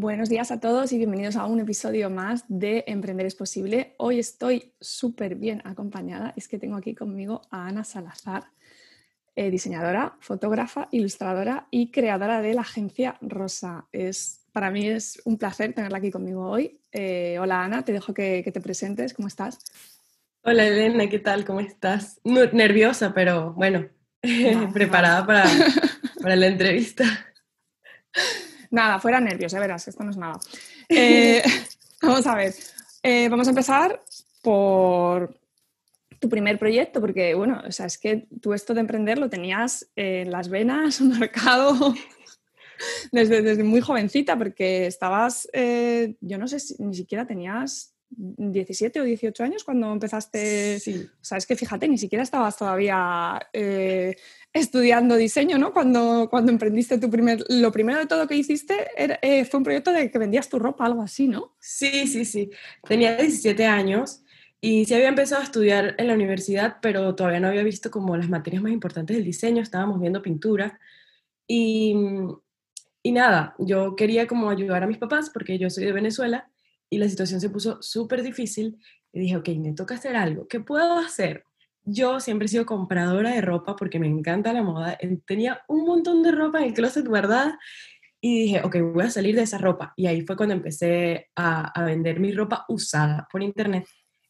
Buenos 0.00 0.30
días 0.30 0.50
a 0.50 0.58
todos 0.58 0.92
y 0.92 0.96
bienvenidos 0.96 1.36
a 1.36 1.44
un 1.44 1.60
episodio 1.60 2.08
más 2.08 2.44
de 2.48 2.84
Emprender 2.86 3.26
es 3.26 3.34
posible. 3.34 3.94
Hoy 3.98 4.18
estoy 4.18 4.72
súper 4.80 5.34
bien 5.34 5.60
acompañada. 5.66 6.32
Es 6.36 6.48
que 6.48 6.58
tengo 6.58 6.76
aquí 6.76 6.94
conmigo 6.94 7.42
a 7.50 7.66
Ana 7.66 7.84
Salazar, 7.84 8.44
eh, 9.36 9.50
diseñadora, 9.50 10.16
fotógrafa, 10.20 10.88
ilustradora 10.90 11.66
y 11.70 11.90
creadora 11.90 12.40
de 12.40 12.54
la 12.54 12.62
agencia 12.62 13.18
Rosa. 13.20 13.88
Es, 13.92 14.46
para 14.52 14.70
mí 14.70 14.88
es 14.88 15.20
un 15.26 15.36
placer 15.36 15.74
tenerla 15.74 15.98
aquí 15.98 16.10
conmigo 16.10 16.48
hoy. 16.48 16.80
Eh, 16.92 17.36
hola 17.38 17.62
Ana, 17.62 17.84
te 17.84 17.92
dejo 17.92 18.14
que, 18.14 18.42
te 18.42 18.60
presentes. 18.62 19.12
¿Cómo 19.12 19.28
estás? 19.28 19.58
Hola 20.40 20.66
Elena, 20.66 21.10
¿qué 21.10 21.18
tal? 21.18 21.44
¿Cómo 21.44 21.60
estás? 21.60 22.22
Nerviosa, 22.24 23.12
pero 23.12 23.52
bueno, 23.52 23.86
preparada 24.72 25.26
Para, 25.26 25.44
para 26.22 26.36
la 26.36 26.46
entrevista. 26.46 27.04
Nada, 28.70 29.00
fuera 29.00 29.20
nervios, 29.20 29.52
ya 29.52 29.60
verás, 29.60 29.88
esto 29.88 30.04
no 30.04 30.10
es 30.10 30.16
nada. 30.16 30.38
Eh, 30.88 31.42
vamos 32.02 32.26
a 32.26 32.34
ver, 32.34 32.54
eh, 33.02 33.28
vamos 33.28 33.46
a 33.48 33.50
empezar 33.50 34.00
por 34.42 35.36
tu 36.20 36.28
primer 36.28 36.58
proyecto, 36.58 37.00
porque 37.00 37.34
bueno, 37.34 37.62
o 37.66 37.72
sea, 37.72 37.86
es 37.86 37.98
que 37.98 38.28
tú 38.40 38.52
esto 38.52 38.74
de 38.74 38.80
emprender 38.80 39.18
lo 39.18 39.28
tenías 39.28 39.90
en 39.96 40.30
las 40.30 40.48
venas, 40.48 41.00
marcado 41.00 41.94
desde, 43.10 43.42
desde 43.42 43.64
muy 43.64 43.80
jovencita, 43.80 44.38
porque 44.38 44.86
estabas, 44.86 45.48
eh, 45.52 46.14
yo 46.20 46.38
no 46.38 46.46
sé 46.46 46.60
si 46.60 46.82
ni 46.82 46.94
siquiera 46.94 47.26
tenías 47.26 47.89
17 48.10 49.00
o 49.00 49.04
18 49.04 49.44
años 49.44 49.64
cuando 49.64 49.92
empezaste. 49.92 50.80
Sí. 50.80 51.08
O 51.08 51.24
sea, 51.24 51.38
es 51.38 51.46
que 51.46 51.56
fíjate, 51.56 51.88
ni 51.88 51.98
siquiera 51.98 52.22
estabas 52.22 52.56
todavía 52.56 53.40
estudiando 54.52 55.16
diseño, 55.16 55.58
¿no? 55.58 55.72
Cuando, 55.72 56.28
cuando 56.28 56.50
emprendiste 56.50 56.98
tu 56.98 57.08
primer, 57.08 57.44
lo 57.48 57.70
primero 57.70 57.98
de 57.98 58.06
todo 58.06 58.26
que 58.26 58.34
hiciste 58.34 58.88
eh, 58.96 59.44
fue 59.44 59.58
un 59.58 59.64
proyecto 59.64 59.92
de 59.92 60.10
que 60.10 60.18
vendías 60.18 60.48
tu 60.48 60.58
ropa, 60.58 60.86
algo 60.86 61.02
así, 61.02 61.28
¿no? 61.28 61.54
Sí, 61.60 62.06
sí, 62.06 62.24
sí. 62.24 62.50
Tenía 62.86 63.16
17 63.16 63.64
años 63.66 64.22
y 64.60 64.84
sí 64.84 64.94
había 64.94 65.08
empezado 65.08 65.40
a 65.40 65.44
estudiar 65.44 65.94
en 65.98 66.08
la 66.08 66.14
universidad, 66.14 66.78
pero 66.82 67.14
todavía 67.14 67.40
no 67.40 67.48
había 67.48 67.62
visto 67.62 67.90
como 67.90 68.16
las 68.16 68.28
materias 68.28 68.62
más 68.62 68.72
importantes 68.72 69.16
del 69.16 69.24
diseño, 69.24 69.62
estábamos 69.62 70.00
viendo 70.00 70.20
pintura 70.20 70.80
y, 71.46 71.94
y 73.02 73.12
nada, 73.12 73.54
yo 73.58 73.94
quería 73.94 74.26
como 74.26 74.50
ayudar 74.50 74.82
a 74.82 74.86
mis 74.86 74.98
papás 74.98 75.30
porque 75.30 75.58
yo 75.58 75.70
soy 75.70 75.84
de 75.84 75.92
Venezuela 75.92 76.50
y 76.90 76.98
la 76.98 77.08
situación 77.08 77.40
se 77.40 77.48
puso 77.48 77.80
súper 77.80 78.22
difícil 78.22 78.78
y 79.12 79.20
dije, 79.20 79.36
ok, 79.36 79.48
me 79.56 79.72
toca 79.72 79.94
hacer 79.94 80.16
algo, 80.16 80.46
¿qué 80.48 80.60
puedo 80.60 80.98
hacer? 80.98 81.44
yo 81.84 82.20
siempre 82.20 82.46
he 82.46 82.48
sido 82.48 82.66
compradora 82.66 83.30
de 83.30 83.40
ropa 83.40 83.76
porque 83.76 83.98
me 83.98 84.06
encanta 84.06 84.52
la 84.52 84.62
moda. 84.62 84.98
Tenía 85.26 85.62
un 85.68 85.84
montón 85.84 86.22
de 86.22 86.32
ropa 86.32 86.58
en 86.58 86.66
el 86.66 86.74
closet 86.74 87.06
guardada 87.06 87.58
y 88.20 88.42
dije, 88.42 88.62
ok, 88.62 88.76
voy 88.92 89.04
a 89.04 89.10
salir 89.10 89.34
de 89.34 89.42
esa 89.42 89.58
ropa. 89.58 89.92
Y 89.96 90.06
ahí 90.06 90.22
fue 90.22 90.36
cuando 90.36 90.54
empecé 90.54 91.30
a, 91.36 91.72
vender 91.84 92.20
mi 92.20 92.32
ropa 92.32 92.64
usada 92.68 93.26
por 93.30 93.42
internet. 93.42 93.86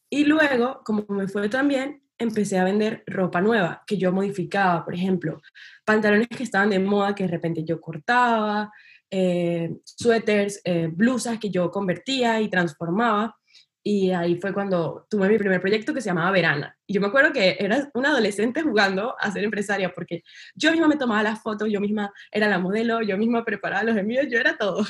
Y 0.09 0.25
luego, 0.25 0.81
como 0.83 1.05
me 1.09 1.27
fue 1.27 1.49
también, 1.49 2.03
empecé 2.17 2.57
a 2.57 2.63
vender 2.63 3.03
ropa 3.07 3.41
nueva 3.41 3.83
que 3.85 3.97
yo 3.97 4.11
modificaba, 4.11 4.85
por 4.85 4.93
ejemplo, 4.93 5.41
pantalones 5.85 6.27
que 6.27 6.43
estaban 6.43 6.69
de 6.69 6.79
moda 6.79 7.15
que 7.15 7.23
de 7.23 7.31
repente 7.31 7.63
yo 7.63 7.81
cortaba, 7.81 8.71
eh, 9.11 9.75
suéteres, 9.83 10.61
eh, 10.63 10.89
blusas 10.91 11.37
que 11.37 11.49
yo 11.49 11.69
convertía 11.69 12.41
y 12.41 12.49
transformaba. 12.49 13.37
Y 13.83 14.11
ahí 14.11 14.39
fue 14.39 14.53
cuando 14.53 15.07
tuve 15.09 15.27
mi 15.27 15.37
primer 15.37 15.59
proyecto 15.59 15.93
que 15.93 16.01
se 16.01 16.09
llamaba 16.09 16.31
Verana. 16.31 16.77
Y 16.87 16.93
yo 16.93 17.01
me 17.01 17.07
acuerdo 17.07 17.33
que 17.33 17.57
era 17.59 17.89
una 17.93 18.09
adolescente 18.09 18.61
jugando 18.61 19.15
a 19.19 19.31
ser 19.31 19.43
empresaria, 19.43 19.91
porque 19.91 20.23
yo 20.55 20.71
misma 20.71 20.87
me 20.87 20.97
tomaba 20.97 21.23
las 21.23 21.41
fotos, 21.41 21.67
yo 21.69 21.81
misma 21.81 22.13
era 22.31 22.47
la 22.47 22.59
modelo, 22.59 23.01
yo 23.01 23.17
misma 23.17 23.43
preparaba 23.43 23.83
los 23.83 23.97
envíos, 23.97 24.27
yo 24.29 24.39
era 24.39 24.57
todo. 24.57 24.85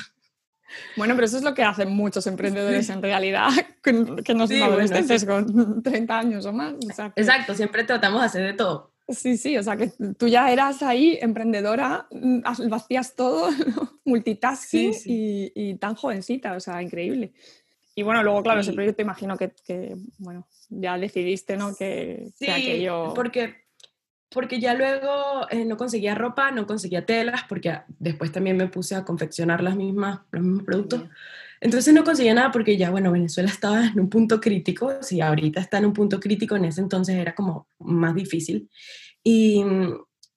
Bueno, 0.96 1.14
pero 1.14 1.26
eso 1.26 1.36
es 1.36 1.42
lo 1.42 1.54
que 1.54 1.62
hacen 1.62 1.90
muchos 1.90 2.26
emprendedores 2.26 2.88
en 2.90 3.02
realidad, 3.02 3.48
que 3.82 3.92
no 3.92 4.46
son 4.46 4.62
adolescentes 4.62 5.24
con 5.24 5.82
30 5.82 6.18
años 6.18 6.46
o 6.46 6.52
más. 6.52 6.74
Exacto, 7.16 7.54
siempre 7.54 7.84
tratamos 7.84 8.20
de 8.20 8.26
hacer 8.26 8.46
de 8.46 8.52
todo. 8.54 8.91
Sí, 9.12 9.36
sí, 9.36 9.56
o 9.56 9.62
sea 9.62 9.76
que 9.76 9.92
tú 10.18 10.28
ya 10.28 10.50
eras 10.50 10.82
ahí 10.82 11.18
emprendedora, 11.20 12.06
lo 12.10 12.76
hacías 12.76 13.14
todo, 13.14 13.48
multitasking 14.04 14.92
Y, 15.04 15.52
y, 15.54 15.74
tan 15.74 15.94
jovencita, 15.94 16.54
o 16.54 16.60
sea, 16.60 16.82
increíble. 16.82 17.32
Y 17.94 18.02
bueno, 18.02 18.22
luego, 18.22 18.42
claro, 18.42 18.60
ese 18.60 18.72
proyecto 18.72 19.02
imagino 19.02 19.36
que, 19.36 19.52
bueno, 20.18 20.46
ya 20.70 20.96
decidiste, 20.96 21.56
¿no? 21.56 21.74
Que, 21.76 22.30
sí, 22.34 22.46
porque, 23.14 23.54
porque 24.30 24.58
ya 24.60 24.74
luego 24.74 25.46
eh, 25.50 25.64
no 25.66 25.76
conseguía 25.76 26.14
ropa, 26.14 26.50
no 26.50 26.66
conseguía 26.66 27.04
telas, 27.04 27.42
porque 27.48 27.80
después 27.98 28.32
también 28.32 28.56
me 28.56 28.68
puse 28.68 28.94
a 28.94 29.04
confeccionar 29.04 29.62
las 29.62 29.76
mismas, 29.76 30.20
los 30.30 30.42
mismos 30.42 30.64
productos. 30.64 31.02
Entonces 31.62 31.94
no 31.94 32.02
conseguía 32.02 32.34
nada 32.34 32.50
porque 32.50 32.76
ya, 32.76 32.90
bueno, 32.90 33.12
Venezuela 33.12 33.48
estaba 33.48 33.86
en 33.86 34.00
un 34.00 34.10
punto 34.10 34.40
crítico, 34.40 35.00
si 35.00 35.20
ahorita 35.20 35.60
está 35.60 35.78
en 35.78 35.86
un 35.86 35.92
punto 35.92 36.18
crítico, 36.18 36.56
en 36.56 36.64
ese 36.64 36.80
entonces 36.80 37.14
era 37.14 37.36
como 37.36 37.68
más 37.78 38.16
difícil. 38.16 38.68
Y, 39.22 39.64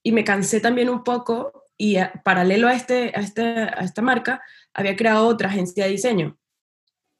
y 0.03 0.11
me 0.11 0.23
cansé 0.23 0.59
también 0.59 0.87
un 0.87 1.03
poco 1.03 1.63
y 1.77 1.97
eh, 1.97 2.11
paralelo 2.23 2.67
a, 2.67 2.75
este, 2.75 3.11
a, 3.15 3.21
este, 3.21 3.41
a 3.41 3.81
esta 3.81 4.03
marca, 4.03 4.39
había 4.71 4.95
creado 4.95 5.25
otra 5.25 5.49
agencia 5.49 5.85
de 5.85 5.91
diseño 5.91 6.37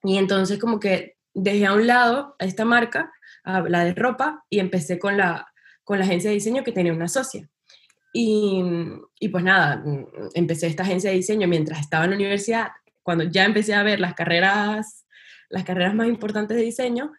y 0.04 0.18
entonces 0.18 0.60
como 0.60 0.80
que 0.80 1.18
dejé 1.34 1.66
a 1.66 1.74
un 1.74 1.88
lado 1.88 2.36
a 2.38 2.46
esta 2.46 2.64
marca, 2.64 3.12
a 3.44 3.62
la 3.62 3.84
de 3.84 3.96
ropa, 3.96 4.46
y 4.52 4.60
empecé 4.60 5.00
con 5.00 5.18
la, 5.18 5.48
con 5.84 5.98
la 5.98 6.06
agencia 6.06 6.30
de 6.30 6.36
diseño 6.36 6.64
que 6.64 6.72
tenía 6.72 6.94
una 6.94 7.08
socia. 7.08 7.50
Y, 8.14 8.64
y, 9.20 9.30
pues 9.30 9.44
nada, 9.44 9.84
empecé 10.36 10.68
esta 10.68 10.84
agencia 10.84 11.10
de 11.10 11.18
diseño 11.18 11.48
mientras 11.48 11.80
estaba 11.80 12.06
en 12.06 12.12
la 12.12 12.16
universidad, 12.16 12.68
cuando 13.06 13.24
ya 13.24 13.46
empecé 13.46 13.76
a 13.76 13.84
ver 13.84 14.00
las 14.00 14.16
carreras, 14.16 15.06
las 15.50 15.64
carreras 15.64 15.94
más 15.94 16.08
importantes 16.08 16.58
de 16.58 16.64
diseño, 16.64 17.12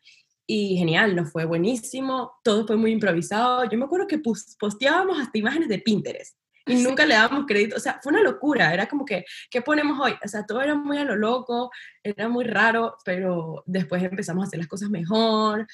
y 0.49 0.77
genial, 0.77 1.15
nos 1.15 1.31
fue 1.31 1.45
buenísimo, 1.45 2.33
todo 2.43 2.67
fue 2.67 2.77
muy 2.77 2.91
improvisado. 2.91 3.69
Yo 3.69 3.79
me 3.79 3.85
acuerdo 3.85 4.09
que 4.09 4.21
posteábamos 4.59 5.19
hasta 5.21 5.39
imágenes 5.39 5.69
de 5.69 5.79
Pinterest 5.79 6.37
y 6.67 6.77
nunca 6.83 7.07
le 7.07 7.15
dábamos 7.15 7.47
crédito. 7.47 7.77
O 7.77 7.81
sea, 7.81 8.01
fue 8.03 8.13
una 8.13 8.23
locura. 8.23 8.75
Era 8.75 8.87
como 8.89 9.05
que, 9.05 9.25
¿qué 9.49 9.63
ponemos 9.63 9.99
hoy? 10.01 10.15
O 10.25 10.29
sea, 10.29 10.45
todo 10.45 10.61
era 10.61 10.75
muy 10.75 10.99
a 10.99 11.05
lo 11.05 11.15
loco, 11.15 11.71
era 12.03 12.29
muy 12.29 12.45
raro, 12.45 12.97
pero 13.05 13.63
después 13.67 14.03
empezamos 14.03 14.45
a 14.45 14.47
hacer 14.49 14.59
las 14.59 14.69
cosas 14.69 14.91
mejor, 14.91 15.67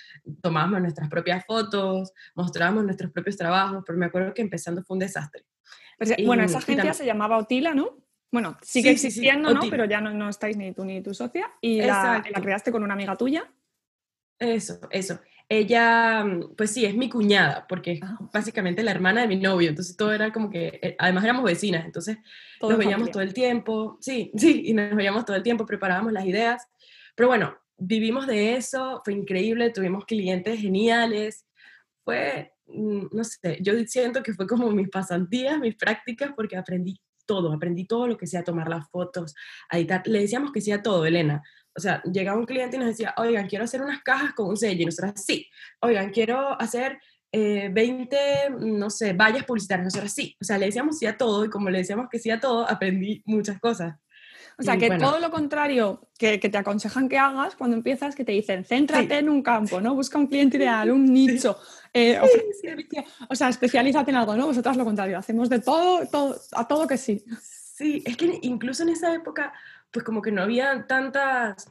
tomábamos 0.43 0.83
nuestras 0.83 1.09
propias 1.09 1.45
fotos, 1.47 2.13
mostrábamos 2.35 2.85
nuestros 2.85 3.11
propios 3.13 3.39
trabajos, 3.39 3.83
pero 3.87 3.99
me 3.99 4.07
acuerdo 4.07 4.35
que 4.35 4.43
empezando 4.43 4.83
fue 4.83 4.97
un 4.97 5.01
desastre. 5.01 5.45
bueno, 6.27 6.45
esa 6.45 6.59
agencia 6.59 6.93
se 6.93 7.07
llamaba 7.07 7.39
Otila, 7.39 7.75
¿no? 7.75 7.97
Bueno, 8.33 8.59
sigue 8.63 8.91
existiendo, 8.91 9.55
¿no? 9.55 9.61
Pero 9.71 9.85
ya 9.85 10.01
no, 10.01 10.13
no, 10.13 10.29
estáis 10.29 10.57
ni 10.57 10.73
tú 10.73 10.85
ni 10.85 11.03
tu 11.03 11.15
socia. 11.15 11.53
¿Y 11.61 11.83
la, 11.83 12.25
la 12.29 12.41
creaste 12.41 12.73
con 12.73 12.83
una 12.83 12.95
amiga 12.95 13.15
tuya? 13.15 13.49
Eso, 14.39 14.81
eso 14.91 15.21
ella, 15.53 16.25
mm, 16.25 16.55
pues 16.57 16.71
sí, 16.71 16.85
es 16.85 16.97
mi 16.97 17.09
cuñada, 17.09 17.67
porque 17.69 17.93
es 17.93 18.01
ah. 18.03 18.19
básicamente 18.33 18.83
la 18.83 18.91
hermana 18.91 19.23
de 19.23 19.29
mi 19.29 19.37
novio, 19.37 19.69
entonces 19.69 19.97
todo 19.97 20.13
era 20.13 20.33
como 20.33 20.51
que, 20.51 20.81
eh, 20.83 20.97
además 20.99 21.25
éramos 21.25 21.45
vecinas, 21.45 21.85
entonces 21.85 22.19
nos 22.61 22.79
veíamos 22.79 23.11
todo 23.11 23.23
el 23.23 23.35
tiempo, 23.35 23.99
sí, 24.01 24.33
sí, 24.37 24.63
y 24.67 24.73
nos 24.73 24.95
veíamos 24.95 25.25
todo 25.25 25.37
el 25.37 25.43
tiempo, 25.43 25.67
preparábamos 25.67 26.13
las 26.13 26.25
ideas, 26.25 26.67
pero 27.15 27.29
bueno, 27.29 27.57
vivimos 27.77 28.27
de 28.27 28.55
eso, 28.55 29.03
fue 29.05 29.13
increíble, 29.13 29.71
tuvimos 29.71 30.07
clientes 30.07 30.59
geniales, 30.59 31.47
fue, 32.05 32.55
mm, 32.67 33.07
no 33.13 33.25
sé, 33.25 33.59
yo 33.61 33.75
siento 33.87 34.23
que 34.23 34.33
fue 34.33 34.47
como 34.47 34.71
mis 34.71 34.89
pasantías, 34.89 35.59
mis 35.59 35.77
prácticas, 35.77 36.33
porque 36.35 36.57
aprendí 36.57 36.99
todo, 37.27 37.53
aprendí 37.53 37.87
todo 37.87 38.07
lo 38.07 38.17
que 38.17 38.27
sea 38.27 38.45
tomar 38.45 38.69
las 38.69 38.89
fotos, 38.91 39.35
a 39.69 39.79
editar, 39.79 40.07
le 40.07 40.21
decíamos 40.21 40.53
que 40.53 40.61
sea 40.61 40.83
todo, 40.83 41.07
Elena, 41.07 41.43
o 41.75 41.81
sea, 41.81 42.03
llegaba 42.05 42.39
un 42.39 42.47
cliente 42.47 42.77
y 42.77 42.79
nos 42.79 42.89
decía, 42.89 43.15
oigan, 43.17 43.49
quiero 43.49 43.65
hacer 43.65 43.83
unas 43.83 44.03
cajas 44.03 44.35
con 44.35 44.49
un 44.49 44.57
sello. 44.57 44.83
Y 44.83 44.87
nosotros, 44.87 45.15
sí. 45.17 45.47
Oigan, 45.81 46.11
quiero 46.11 46.61
hacer 46.61 46.99
20, 47.33 48.17
eh, 48.17 48.51
no 48.59 48.91
sé, 48.91 49.15
vallas 49.15 49.45
publicitarias. 49.45 49.87
Nosotros, 49.87 50.13
sí. 50.13 50.37
O 50.41 50.45
sea, 50.45 50.59
le 50.59 50.67
decíamos 50.67 50.99
sí 50.99 51.07
a 51.07 51.17
todo 51.17 51.45
y 51.45 51.51
como 51.51 51.71
le 51.71 51.79
decíamos 51.79 52.09
que 52.11 52.19
sí 52.19 52.31
a 52.31 52.41
todo, 52.41 52.69
aprendí 52.69 53.23
muchas 53.25 53.59
cosas. 53.59 53.97
O 54.59 54.63
sea, 54.63 54.77
que 54.77 54.91
todo 54.99 55.19
lo 55.19 55.31
contrario 55.31 56.09
que, 56.19 56.39
que, 56.39 56.49
te 56.49 56.59
aconsejan 56.59 57.09
que 57.09 57.19
hagas 57.19 57.57
cuando 57.57 57.77
empiezas, 57.77 58.15
que 58.15 58.25
te 58.25 58.33
dicen, 58.33 58.65
céntrate 58.65 59.19
en 59.19 59.29
un 59.29 59.43
campo, 59.43 59.81
¿no? 59.81 59.95
Busca 59.95 60.19
un 60.19 60.27
cliente 60.27 60.57
ideal, 60.59 60.91
un 60.91 61.05
nicho. 61.05 61.59
Eh, 61.93 62.19
o 63.29 63.35
sea, 63.35 63.49
especialízate 63.49 64.11
en 64.11 64.17
algo, 64.17 64.37
¿no? 64.37 64.47
Vosotras 64.47 64.77
lo 64.77 64.85
contrario, 64.85 65.19
hacemos 65.19 65.49
de 65.49 65.61
todo, 65.61 66.07
todo, 66.07 66.41
a 66.53 66.67
todo 66.67 66.87
que 66.87 66.97
sí. 66.97 67.25
Sí, 67.41 68.03
es 68.07 68.17
que 68.17 68.39
incluso 68.43 68.83
en 68.83 68.91
esa 68.91 69.15
época 69.15 69.53
pues 69.93 70.05
como 70.05 70.23
que 70.23 70.33
no 70.33 70.43
había 70.43 70.87
tantas, 70.87 71.71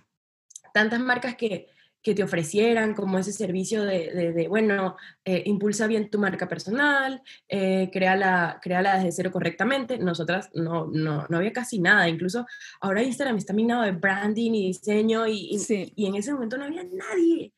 tantas 0.74 1.00
marcas 1.00 1.36
que, 1.36 1.68
que 2.04 2.16
te 2.16 2.24
ofrecieran 2.24 2.94
como 2.94 3.20
ese 3.20 3.32
servicio 3.32 3.84
de, 3.84 4.34
de, 4.34 4.48
bueno, 4.48 4.96
eh, 5.24 5.44
impulsa 5.46 5.86
bien 5.88 6.10
tu 6.10 6.18
marca 6.18 6.48
personal, 6.48 7.22
eh, 7.48 7.90
créala, 7.94 8.60
créala, 8.62 8.98
desde 8.98 9.12
cero 9.12 9.32
correctamente. 9.32 10.00
Nosotras 10.00 10.50
no, 10.54 10.88
no, 10.88 11.28
no, 11.30 11.38
había 11.38 11.54
casi 11.54 11.80
nada. 11.80 12.10
Incluso 12.10 12.46
ahora 12.80 13.04
Instagram 13.04 13.38
está 13.38 13.54
minado 13.54 13.84
de 13.84 13.92
branding 13.92 14.52
y 14.54 14.68
diseño 14.68 15.28
y, 15.28 15.58
y, 15.96 16.06
en 16.06 16.16
ese 16.16 16.34
momento 16.34 16.58
no 16.58 16.66
había 16.66 16.84
nadie. 16.84 17.54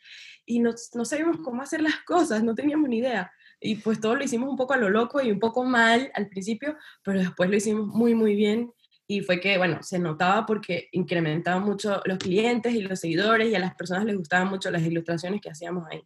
Y 0.45 0.59
no, 0.59 0.73
no 0.93 1.05
sabíamos 1.05 1.37
cómo 1.37 1.61
hacer 1.61 1.81
las 1.81 1.99
cosas, 2.05 2.43
no 2.43 2.53
teníamos 2.53 2.89
ni 2.89 2.97
idea. 2.97 3.31
Y 3.61 3.75
pues 3.75 4.01
todo 4.01 4.15
lo 4.15 4.23
hicimos 4.25 4.49
un 4.49 4.57
poco 4.57 4.73
a 4.73 4.77
lo 4.77 4.89
loco 4.89 5.21
y 5.21 5.31
un 5.31 5.39
poco 5.39 5.63
mal 5.63 6.11
al 6.15 6.27
principio, 6.27 6.75
pero 7.01 7.19
después 7.19 7.49
lo 7.49 7.55
hicimos 7.55 7.87
muy, 7.87 8.13
muy 8.13 8.35
bien 8.35 8.73
y 9.07 9.21
fue 9.21 9.39
que, 9.39 9.57
bueno, 9.57 9.83
se 9.83 10.00
notaba 10.00 10.45
porque 10.45 10.89
incrementaba 10.91 11.59
mucho 11.59 12.01
los 12.05 12.17
clientes 12.17 12.73
y 12.73 12.81
los 12.81 13.00
seguidores 13.00 13.50
y 13.50 13.55
a 13.55 13.59
las 13.59 13.75
personas 13.75 14.05
les 14.05 14.17
gustaban 14.17 14.47
mucho 14.50 14.71
las 14.71 14.81
ilustraciones 14.81 15.41
que 15.41 15.50
hacíamos 15.50 15.85
ahí. 15.91 16.01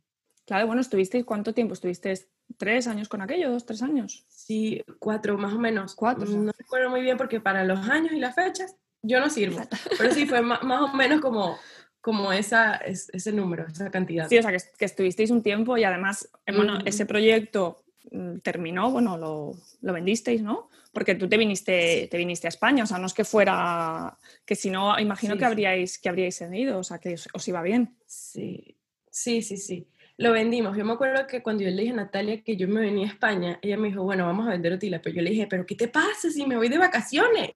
Claro, 0.45 0.65
bueno, 0.65 0.81
¿estuvisteis 0.81 1.25
cuánto 1.25 1.53
tiempo? 1.53 1.73
¿Estuvisteis 1.73 2.29
tres 2.57 2.87
años 2.87 3.09
con 3.09 3.21
aquello, 3.21 3.51
dos, 3.51 3.65
tres 3.65 3.83
años? 3.83 4.25
Sí, 4.29 4.81
cuatro 4.97 5.37
más 5.37 5.53
o 5.53 5.59
menos. 5.59 5.93
Cuatro. 5.93 6.25
No 6.25 6.51
recuerdo 6.57 6.89
muy 6.89 7.01
bien 7.01 7.17
porque 7.17 7.41
para 7.41 7.65
los 7.65 7.87
años 7.89 8.13
y 8.13 8.19
las 8.19 8.33
fechas 8.33 8.75
yo 9.01 9.19
no 9.19 9.29
sirvo, 9.29 9.59
pero 9.97 10.13
sí 10.13 10.25
fue 10.25 10.41
más, 10.41 10.61
o 10.63 10.95
menos 10.95 11.21
como, 11.21 11.57
como 12.01 12.31
esa, 12.31 12.75
ese 12.75 13.31
número, 13.31 13.67
esa 13.67 13.91
cantidad. 13.91 14.27
Sí, 14.27 14.37
o 14.37 14.41
sea, 14.41 14.51
que, 14.51 14.85
estuvisteis 14.85 15.31
un 15.31 15.43
tiempo 15.43 15.77
y 15.77 15.83
además, 15.83 16.29
bueno, 16.47 16.79
ese 16.85 17.05
proyecto 17.05 17.83
mm, 18.11 18.37
terminó, 18.37 18.89
bueno, 18.89 19.17
lo, 19.17 19.51
lo 19.81 19.93
vendisteis, 19.93 20.41
¿no? 20.41 20.69
Porque 20.97 21.13
tú 21.13 21.29
te 21.29 21.37
viniste, 21.37 22.07
te 22.09 22.17
viniste 22.17 22.47
a 22.47 22.49
España, 22.49 22.83
o 22.83 22.87
sea, 22.87 22.97
no 22.97 23.05
es 23.05 23.13
que 23.13 23.23
fuera, 23.23 24.17
que 24.43 24.55
si 24.55 24.71
no, 24.71 24.99
imagino 24.99 25.37
que, 25.37 25.45
habríais, 25.45 25.99
que 25.99 26.09
habríais 26.09 26.33
seguido, 26.33 26.79
o 26.79 26.83
sea, 26.83 26.97
que 26.97 27.13
os, 27.13 27.47
iba 27.47 27.61
bien. 27.61 27.95
Sí, 28.07 28.75
sí, 29.11 29.43
sí, 29.43 29.57
sí. 29.57 29.87
Lo 30.17 30.31
vendimos. 30.31 30.75
Yo 30.75 30.83
me 30.83 30.93
acuerdo 30.93 31.27
que 31.27 31.43
cuando 31.43 31.61
yo 31.61 31.69
le 31.69 31.83
dije 31.83 31.93
a 31.93 31.97
Natalia 31.97 32.41
que 32.41 32.57
yo 32.57 32.67
me 32.67 32.81
venía 32.81 33.05
a 33.05 33.11
España, 33.11 33.59
ella 33.61 33.77
me 33.77 33.89
dijo, 33.89 34.01
bueno, 34.01 34.25
vamos 34.25 34.47
a 34.47 34.49
vender 34.49 34.73
Otila, 34.73 34.99
pero 34.99 35.17
yo 35.17 35.21
le 35.21 35.29
dije, 35.29 35.45
pero 35.45 35.67
¿qué 35.67 35.75
te 35.75 35.87
pasa 35.87 36.31
si 36.31 36.47
me 36.47 36.57
voy 36.57 36.67
de 36.67 36.79
vacaciones? 36.79 37.51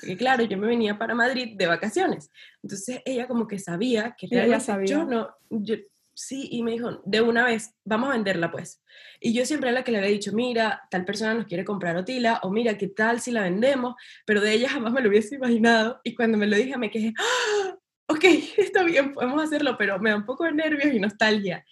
Porque 0.00 0.16
claro, 0.16 0.42
yo 0.42 0.58
me 0.58 0.66
venía 0.66 0.98
para 0.98 1.14
Madrid 1.14 1.56
de 1.56 1.66
vacaciones. 1.68 2.28
Entonces 2.60 3.02
ella 3.04 3.28
como 3.28 3.46
que 3.46 3.60
sabía 3.60 4.16
que 4.18 4.26
realmente 4.26 4.64
sabía. 4.64 4.88
yo 4.88 5.04
no, 5.04 5.30
yo, 5.48 5.76
sí, 6.20 6.48
y 6.50 6.62
me 6.62 6.72
dijo, 6.72 7.00
de 7.04 7.20
una 7.22 7.44
vez, 7.44 7.74
vamos 7.84 8.10
a 8.10 8.12
venderla 8.12 8.50
pues. 8.50 8.82
Y 9.20 9.32
yo 9.32 9.46
siempre 9.46 9.70
era 9.70 9.78
la 9.80 9.84
que 9.84 9.92
le 9.92 9.98
había 9.98 10.10
dicho, 10.10 10.32
mira, 10.32 10.82
tal 10.90 11.04
persona 11.04 11.34
nos 11.34 11.46
quiere 11.46 11.64
comprar 11.64 11.96
Otila, 11.96 12.40
o 12.42 12.50
mira, 12.50 12.76
¿qué 12.76 12.88
tal 12.88 13.20
si 13.20 13.32
la 13.32 13.42
vendemos? 13.42 13.94
Pero 14.26 14.40
de 14.40 14.52
ella 14.52 14.68
jamás 14.68 14.92
me 14.92 15.00
lo 15.00 15.08
hubiese 15.08 15.36
imaginado. 15.36 16.00
Y 16.04 16.14
cuando 16.14 16.36
me 16.36 16.46
lo 16.46 16.56
dije, 16.56 16.76
me 16.76 16.90
quedé, 16.90 17.14
¡Ah! 17.18 17.76
ok, 18.08 18.24
está 18.58 18.82
bien, 18.82 19.14
podemos 19.14 19.42
hacerlo, 19.42 19.76
pero 19.78 19.98
me 19.98 20.10
da 20.10 20.16
un 20.16 20.26
poco 20.26 20.44
de 20.44 20.52
nervios 20.52 20.92
y 20.94 21.00
nostalgia. 21.00 21.64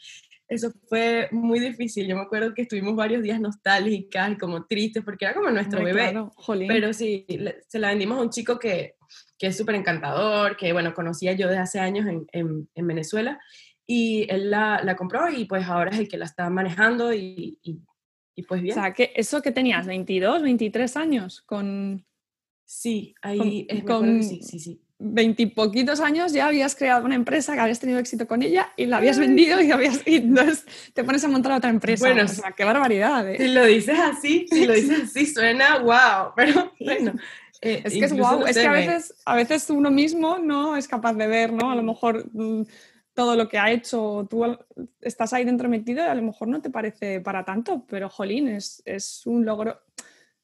Eso 0.49 0.73
fue 0.89 1.29
muy 1.31 1.61
difícil. 1.61 2.07
Yo 2.07 2.17
me 2.17 2.23
acuerdo 2.23 2.55
que 2.55 2.63
estuvimos 2.63 2.97
varios 2.97 3.23
días 3.23 3.39
nostálgicas 3.39 4.33
y 4.33 4.39
como 4.39 4.65
tristes 4.65 5.05
porque 5.05 5.27
era 5.27 5.35
como 5.35 5.51
nuestro 5.51 5.85
bebé. 5.85 6.15
pero 6.67 6.95
sí, 6.95 7.27
se 7.69 7.79
la 7.79 7.89
vendimos 7.89 8.17
a 8.17 8.23
un 8.23 8.31
chico 8.31 8.59
que, 8.59 8.95
que 9.39 9.49
es 9.49 9.57
súper 9.59 9.75
encantador, 9.75 10.57
que 10.57 10.73
bueno, 10.73 10.95
conocía 10.95 11.35
yo 11.35 11.49
de 11.49 11.59
hace 11.59 11.81
años 11.81 12.07
en, 12.07 12.27
en, 12.33 12.67
en 12.75 12.87
Venezuela 12.87 13.39
y 13.91 14.27
él 14.29 14.51
la, 14.51 14.83
la, 14.85 14.95
compró 14.97 15.31
y 15.31 15.47
pues 15.47 15.67
ahora 15.67 15.91
es 15.91 15.99
el 15.99 16.09
que 16.09 16.19
la 16.19 16.27
está 16.27 16.51
manejando 16.51 17.15
y, 17.15 17.59
y, 17.63 18.43
pues 18.43 18.61
bien. 18.61 18.79
O 18.79 18.81
sea, 18.83 18.93
que 18.93 19.13
eso 19.17 19.41
que 19.41 19.51
tenías, 19.51 19.87
22, 19.87 20.43
23 20.43 20.97
años 20.99 21.41
con... 21.41 22.07
Sí, 22.67 23.15
ahí 23.23 23.67
con, 23.87 24.23
sí, 24.23 24.43
sí, 24.43 24.61
sí. 24.61 24.83
Veintipoquitos 24.99 26.01
años 26.01 26.35
ya 26.35 26.49
habías 26.49 26.77
creado 26.77 27.07
una 27.07 27.15
empresa 27.15 27.55
que 27.55 27.61
habías 27.61 27.81
tenido 27.81 27.99
éxito 27.99 28.29
con 28.29 28.43
ella 28.43 28.73
y 28.77 28.85
la 28.85 28.99
habías 28.99 29.19
vendido 29.19 29.59
y, 29.63 29.71
habías, 29.71 30.07
y 30.07 30.17
entonces 30.17 30.67
te 30.93 31.03
pones 31.03 31.25
a 31.25 31.29
montar 31.29 31.53
otra 31.53 31.71
empresa. 31.71 32.07
Bueno, 32.07 32.25
o 32.25 32.29
sea, 32.29 32.53
qué 32.53 32.65
barbaridad. 32.65 33.27
¿eh? 33.27 33.39
Si 33.39 33.49
lo 33.49 33.65
dices 33.65 33.99
así, 33.99 34.47
si 34.51 34.67
lo 34.67 34.75
dices 34.75 35.05
así, 35.05 35.25
suena 35.25 35.79
wow, 35.79 36.33
pero 36.37 36.75
bueno. 36.81 37.15
Eh, 37.63 37.83
es 37.85 37.95
que 37.95 38.05
es 38.05 38.17
wow, 38.17 38.45
es 38.47 38.59
que 38.59 38.67
a 38.67 38.73
veces, 38.73 39.15
a 39.25 39.35
veces 39.35 39.71
uno 39.71 39.91
mismo 39.91 40.39
no 40.39 40.77
es 40.77 40.87
capaz 40.87 41.15
de 41.15 41.27
ver, 41.27 41.55
¿no? 41.55 41.71
A 41.71 41.75
lo 41.75 41.83
mejor 41.83 42.29
mm, 42.33 42.63
todo 43.19 43.35
lo 43.35 43.49
que 43.49 43.59
ha 43.59 43.73
hecho, 43.73 44.29
tú 44.31 44.45
estás 45.01 45.33
ahí 45.33 45.45
dentro 45.45 45.69
metido 45.69 46.05
y 46.05 46.07
a 46.07 46.15
lo 46.15 46.23
mejor 46.23 46.47
no 46.47 46.63
te 46.63 46.71
parece 46.71 47.21
para 47.21 47.45
tanto, 47.45 47.85
pero 47.89 48.09
jolín, 48.09 48.47
es, 48.47 48.81
es 48.85 49.27
un 49.27 49.45
logro, 49.45 49.77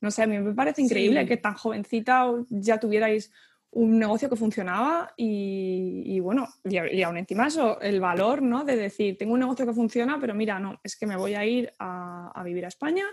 no 0.00 0.11
sé, 0.11 0.25
a 0.25 0.26
mí 0.26 0.37
me 0.41 0.55
parece 0.55 0.82
increíble 0.82 1.25
que 1.25 1.37
tan 1.37 1.55
jovencita 1.55 2.32
ya 2.49 2.81
tuvierais 2.81 3.31
un 3.71 3.97
negocio 3.97 4.29
que 4.29 4.35
funcionaba 4.35 5.12
y, 5.17 6.19
bueno, 6.19 6.49
y, 6.65 7.00
aún 7.03 7.17
encima 7.17 7.47
eso, 7.47 7.81
el 7.81 8.00
valor, 8.00 8.43
¿no? 8.43 8.65
De 8.65 8.75
decir, 8.75 9.17
tengo 9.17 9.35
un 9.35 9.41
negocio 9.41 9.65
que 9.65 9.73
funciona, 9.73 10.19
pero 10.21 10.35
mira, 10.35 10.59
no, 10.59 10.81
es 10.82 10.97
que 10.97 11.06
me 11.06 11.15
voy 11.17 11.37
a 11.37 11.47
ir 11.47 11.73
a, 11.79 12.43
vivir 12.44 12.65
a 12.65 12.69
España, 12.69 13.05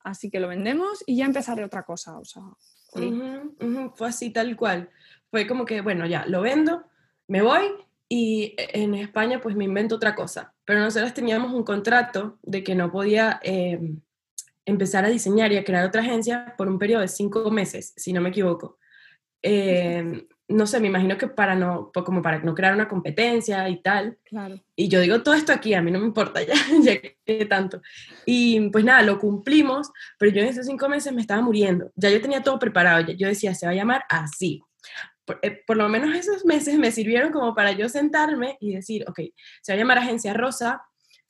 así 0.00 0.28
que 0.28 0.40
lo 0.40 0.48
vendemos 0.48 1.02
y 1.06 1.16
ya 1.16 1.24
empezaré 1.24 1.64
otra 1.64 1.84
cosa, 1.84 2.18
o 2.18 2.24
sea. 2.26 2.42
Fue 3.94 4.08
así 4.08 4.28
tal 4.28 4.54
cual. 4.56 4.90
Fue 5.30 5.46
como 5.46 5.64
que, 5.64 5.80
bueno, 5.80 6.04
ya, 6.04 6.26
lo 6.26 6.42
vendo, 6.42 6.84
me 7.28 7.40
voy 7.40 7.85
y 8.08 8.54
en 8.56 8.94
España 8.94 9.40
pues 9.40 9.56
me 9.56 9.64
invento 9.64 9.96
otra 9.96 10.14
cosa, 10.14 10.54
pero 10.64 10.80
nosotros 10.80 11.12
teníamos 11.12 11.52
un 11.52 11.64
contrato 11.64 12.38
de 12.42 12.62
que 12.62 12.74
no 12.74 12.90
podía 12.90 13.40
em, 13.42 14.00
empezar 14.64 15.04
a 15.04 15.08
diseñar 15.08 15.52
y 15.52 15.56
a 15.56 15.64
crear 15.64 15.86
otra 15.86 16.02
agencia 16.02 16.54
por 16.56 16.68
un 16.68 16.78
periodo 16.78 17.02
de 17.02 17.08
cinco 17.08 17.50
meses, 17.50 17.92
si 17.96 18.12
no 18.12 18.20
me 18.20 18.28
equivoco. 18.28 18.78
Em, 19.42 20.26
no 20.48 20.66
sé, 20.66 20.78
me 20.78 20.86
imagino 20.86 21.18
que 21.18 21.26
para 21.26 21.56
no, 21.56 21.90
como 21.92 22.22
para 22.22 22.38
no 22.38 22.54
crear 22.54 22.74
una 22.74 22.88
competencia 22.88 23.68
y 23.68 23.82
tal. 23.82 24.18
Claro. 24.24 24.60
Y 24.76 24.88
yo 24.88 25.00
digo 25.00 25.22
todo 25.22 25.34
esto 25.34 25.52
aquí, 25.52 25.74
a 25.74 25.82
mí 25.82 25.90
no 25.90 25.98
me 25.98 26.06
importa 26.06 26.40
ya, 26.46 26.54
ya 26.80 27.00
que 27.24 27.46
tanto. 27.46 27.82
Y 28.24 28.70
pues 28.70 28.84
nada, 28.84 29.02
lo 29.02 29.18
cumplimos, 29.18 29.90
pero 30.18 30.32
yo 30.32 30.42
en 30.42 30.48
esos 30.48 30.66
cinco 30.66 30.88
meses 30.88 31.12
me 31.12 31.20
estaba 31.20 31.42
muriendo. 31.42 31.90
Ya 31.96 32.10
yo 32.10 32.20
tenía 32.20 32.42
todo 32.42 32.58
preparado, 32.58 33.12
yo 33.12 33.26
decía, 33.26 33.54
se 33.54 33.66
va 33.66 33.72
a 33.72 33.76
llamar 33.76 34.04
así. 34.08 34.62
Eh, 35.42 35.62
por, 35.66 35.76
lo 35.76 35.88
menos 35.88 36.14
esos 36.14 36.44
meses 36.44 36.78
me 36.78 36.92
sirvieron 36.92 37.32
como 37.32 37.54
para 37.54 37.72
yo 37.72 37.88
sentarme 37.88 38.56
y 38.60 38.74
decir, 38.74 39.04
ok, 39.08 39.20
se 39.60 39.72
va 39.72 39.74
a 39.74 39.78
llamar 39.78 39.98
Agencia 39.98 40.34
Rosa, 40.34 40.82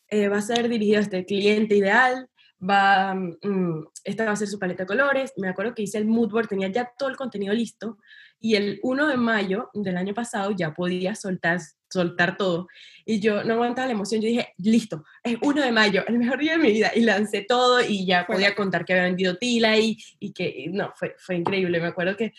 eh, 0.08 0.28
va 0.28 0.38
a 0.38 0.42
ser 0.42 0.68
dirigido 0.68 0.98
a 0.98 1.02
este 1.02 1.24
cliente 1.24 1.76
ideal, 1.76 2.28
va, 2.58 3.14
mm, 3.14 3.88
esta 4.04 4.26
va 4.26 4.32
a 4.32 4.36
ser 4.36 4.48
su 4.48 4.58
paleta 4.58 4.84
de 4.84 4.88
colores. 4.88 5.32
Me 5.36 5.48
acuerdo 5.48 5.74
que 5.74 5.82
hice 5.82 5.98
el 5.98 6.06
mood 6.06 6.30
board, 6.30 6.48
tenía 6.48 6.68
ya 6.68 6.90
todo 6.98 7.08
el 7.08 7.16
contenido 7.16 7.54
listo 7.54 7.98
y 8.40 8.54
el 8.54 8.80
1 8.82 9.08
de 9.08 9.16
mayo 9.16 9.70
del 9.74 9.96
año 9.96 10.14
pasado 10.14 10.50
ya 10.50 10.74
podía 10.74 11.14
soltar, 11.14 11.58
soltar 11.88 12.36
todo. 12.36 12.68
Y 13.04 13.20
yo 13.20 13.44
no 13.44 13.54
aguantaba 13.54 13.86
la 13.86 13.94
emoción, 13.94 14.20
yo 14.20 14.28
dije, 14.28 14.52
listo, 14.58 15.04
es 15.22 15.36
1 15.40 15.62
de 15.62 15.72
mayo, 15.72 16.04
el 16.06 16.18
mejor 16.18 16.38
día 16.38 16.52
de 16.52 16.58
mi 16.58 16.72
vida. 16.72 16.92
Y 16.94 17.00
lancé 17.00 17.42
todo 17.42 17.80
y 17.80 18.06
ya 18.06 18.26
podía 18.26 18.54
contar 18.54 18.84
que 18.84 18.92
había 18.92 19.04
vendido 19.04 19.36
Tila 19.36 19.76
y, 19.78 19.96
y 20.20 20.32
que, 20.32 20.68
no, 20.70 20.92
fue, 20.96 21.14
fue 21.18 21.36
increíble. 21.36 21.80
Me 21.80 21.88
acuerdo 21.88 22.16
que 22.16 22.32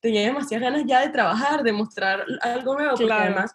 tenía 0.00 0.22
demasiadas 0.22 0.70
ganas 0.70 0.84
ya 0.86 1.00
de 1.00 1.10
trabajar, 1.10 1.62
de 1.62 1.72
mostrar 1.72 2.24
algo 2.40 2.74
nuevo, 2.74 2.96
porque 2.96 3.12
además 3.12 3.54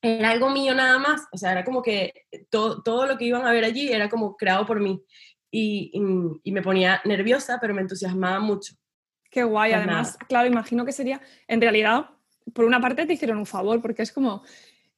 era 0.00 0.30
algo 0.30 0.50
mío 0.50 0.74
nada 0.74 0.98
más. 0.98 1.22
O 1.32 1.36
sea, 1.38 1.52
era 1.52 1.64
como 1.64 1.82
que 1.82 2.12
todo, 2.50 2.82
todo 2.82 3.06
lo 3.06 3.18
que 3.18 3.26
iban 3.26 3.46
a 3.46 3.52
ver 3.52 3.64
allí 3.64 3.92
era 3.92 4.08
como 4.08 4.36
creado 4.36 4.66
por 4.66 4.80
mí. 4.80 5.02
Y, 5.50 5.90
y, 5.94 6.00
y 6.42 6.52
me 6.52 6.62
ponía 6.62 7.00
nerviosa, 7.04 7.58
pero 7.60 7.74
me 7.74 7.82
entusiasmaba 7.82 8.40
mucho. 8.40 8.74
Qué 9.34 9.42
guay, 9.42 9.72
pues 9.72 9.82
además, 9.82 10.16
claro, 10.28 10.46
imagino 10.46 10.84
que 10.84 10.92
sería, 10.92 11.20
en 11.48 11.60
realidad, 11.60 12.06
por 12.52 12.66
una 12.66 12.80
parte 12.80 13.04
te 13.04 13.14
hicieron 13.14 13.38
un 13.38 13.46
favor, 13.46 13.82
porque 13.82 14.02
es 14.02 14.12
como 14.12 14.44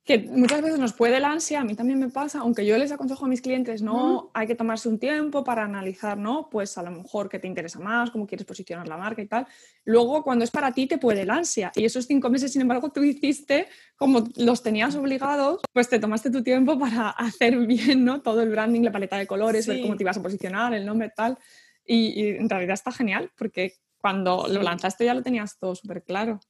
que 0.04 0.18
muchas 0.18 0.60
veces 0.60 0.78
nos 0.78 0.92
puede 0.92 1.20
la 1.20 1.32
ansia, 1.32 1.62
a 1.62 1.64
mí 1.64 1.74
también 1.74 1.98
me 1.98 2.10
pasa, 2.10 2.40
aunque 2.40 2.66
yo 2.66 2.76
les 2.76 2.92
aconsejo 2.92 3.24
a 3.24 3.28
mis 3.28 3.40
clientes, 3.40 3.80
no, 3.80 4.30
hay 4.34 4.46
que 4.46 4.54
tomarse 4.54 4.90
un 4.90 4.98
tiempo 4.98 5.42
para 5.42 5.64
analizar, 5.64 6.18
¿no? 6.18 6.50
Pues 6.50 6.76
a 6.76 6.82
lo 6.82 6.90
mejor 6.90 7.30
qué 7.30 7.38
te 7.38 7.48
interesa 7.48 7.78
más, 7.78 8.10
cómo 8.10 8.26
quieres 8.26 8.46
posicionar 8.46 8.86
la 8.86 8.98
marca 8.98 9.22
y 9.22 9.26
tal. 9.26 9.46
Luego, 9.86 10.22
cuando 10.22 10.44
es 10.44 10.50
para 10.50 10.70
ti, 10.70 10.86
te 10.86 10.98
puede 10.98 11.24
la 11.24 11.36
ansia. 11.36 11.72
Y 11.74 11.86
esos 11.86 12.06
cinco 12.06 12.28
meses, 12.28 12.52
sin 12.52 12.60
embargo, 12.60 12.90
tú 12.90 13.02
hiciste, 13.02 13.68
como 13.96 14.28
los 14.36 14.62
tenías 14.62 14.94
obligados, 14.96 15.62
pues 15.72 15.88
te 15.88 15.98
tomaste 15.98 16.30
tu 16.30 16.42
tiempo 16.42 16.78
para 16.78 17.08
hacer 17.18 17.56
bien, 17.66 18.04
¿no? 18.04 18.20
Todo 18.20 18.42
el 18.42 18.50
branding, 18.50 18.82
la 18.82 18.92
paleta 18.92 19.16
de 19.16 19.26
colores, 19.26 19.66
ver 19.66 19.80
cómo 19.80 19.96
te 19.96 20.02
ibas 20.02 20.18
a 20.18 20.22
posicionar, 20.22 20.74
el 20.74 20.84
nombre, 20.84 21.10
tal. 21.16 21.38
Y, 21.86 22.20
y 22.20 22.28
en 22.36 22.50
realidad 22.50 22.74
está 22.74 22.92
genial, 22.92 23.30
porque 23.34 23.78
cuando 23.98 24.46
lo 24.48 24.62
lanzaste 24.62 25.04
ya 25.04 25.14
lo 25.14 25.22
tenías 25.22 25.58
todo 25.58 25.74
súper 25.74 26.02
claro. 26.02 26.40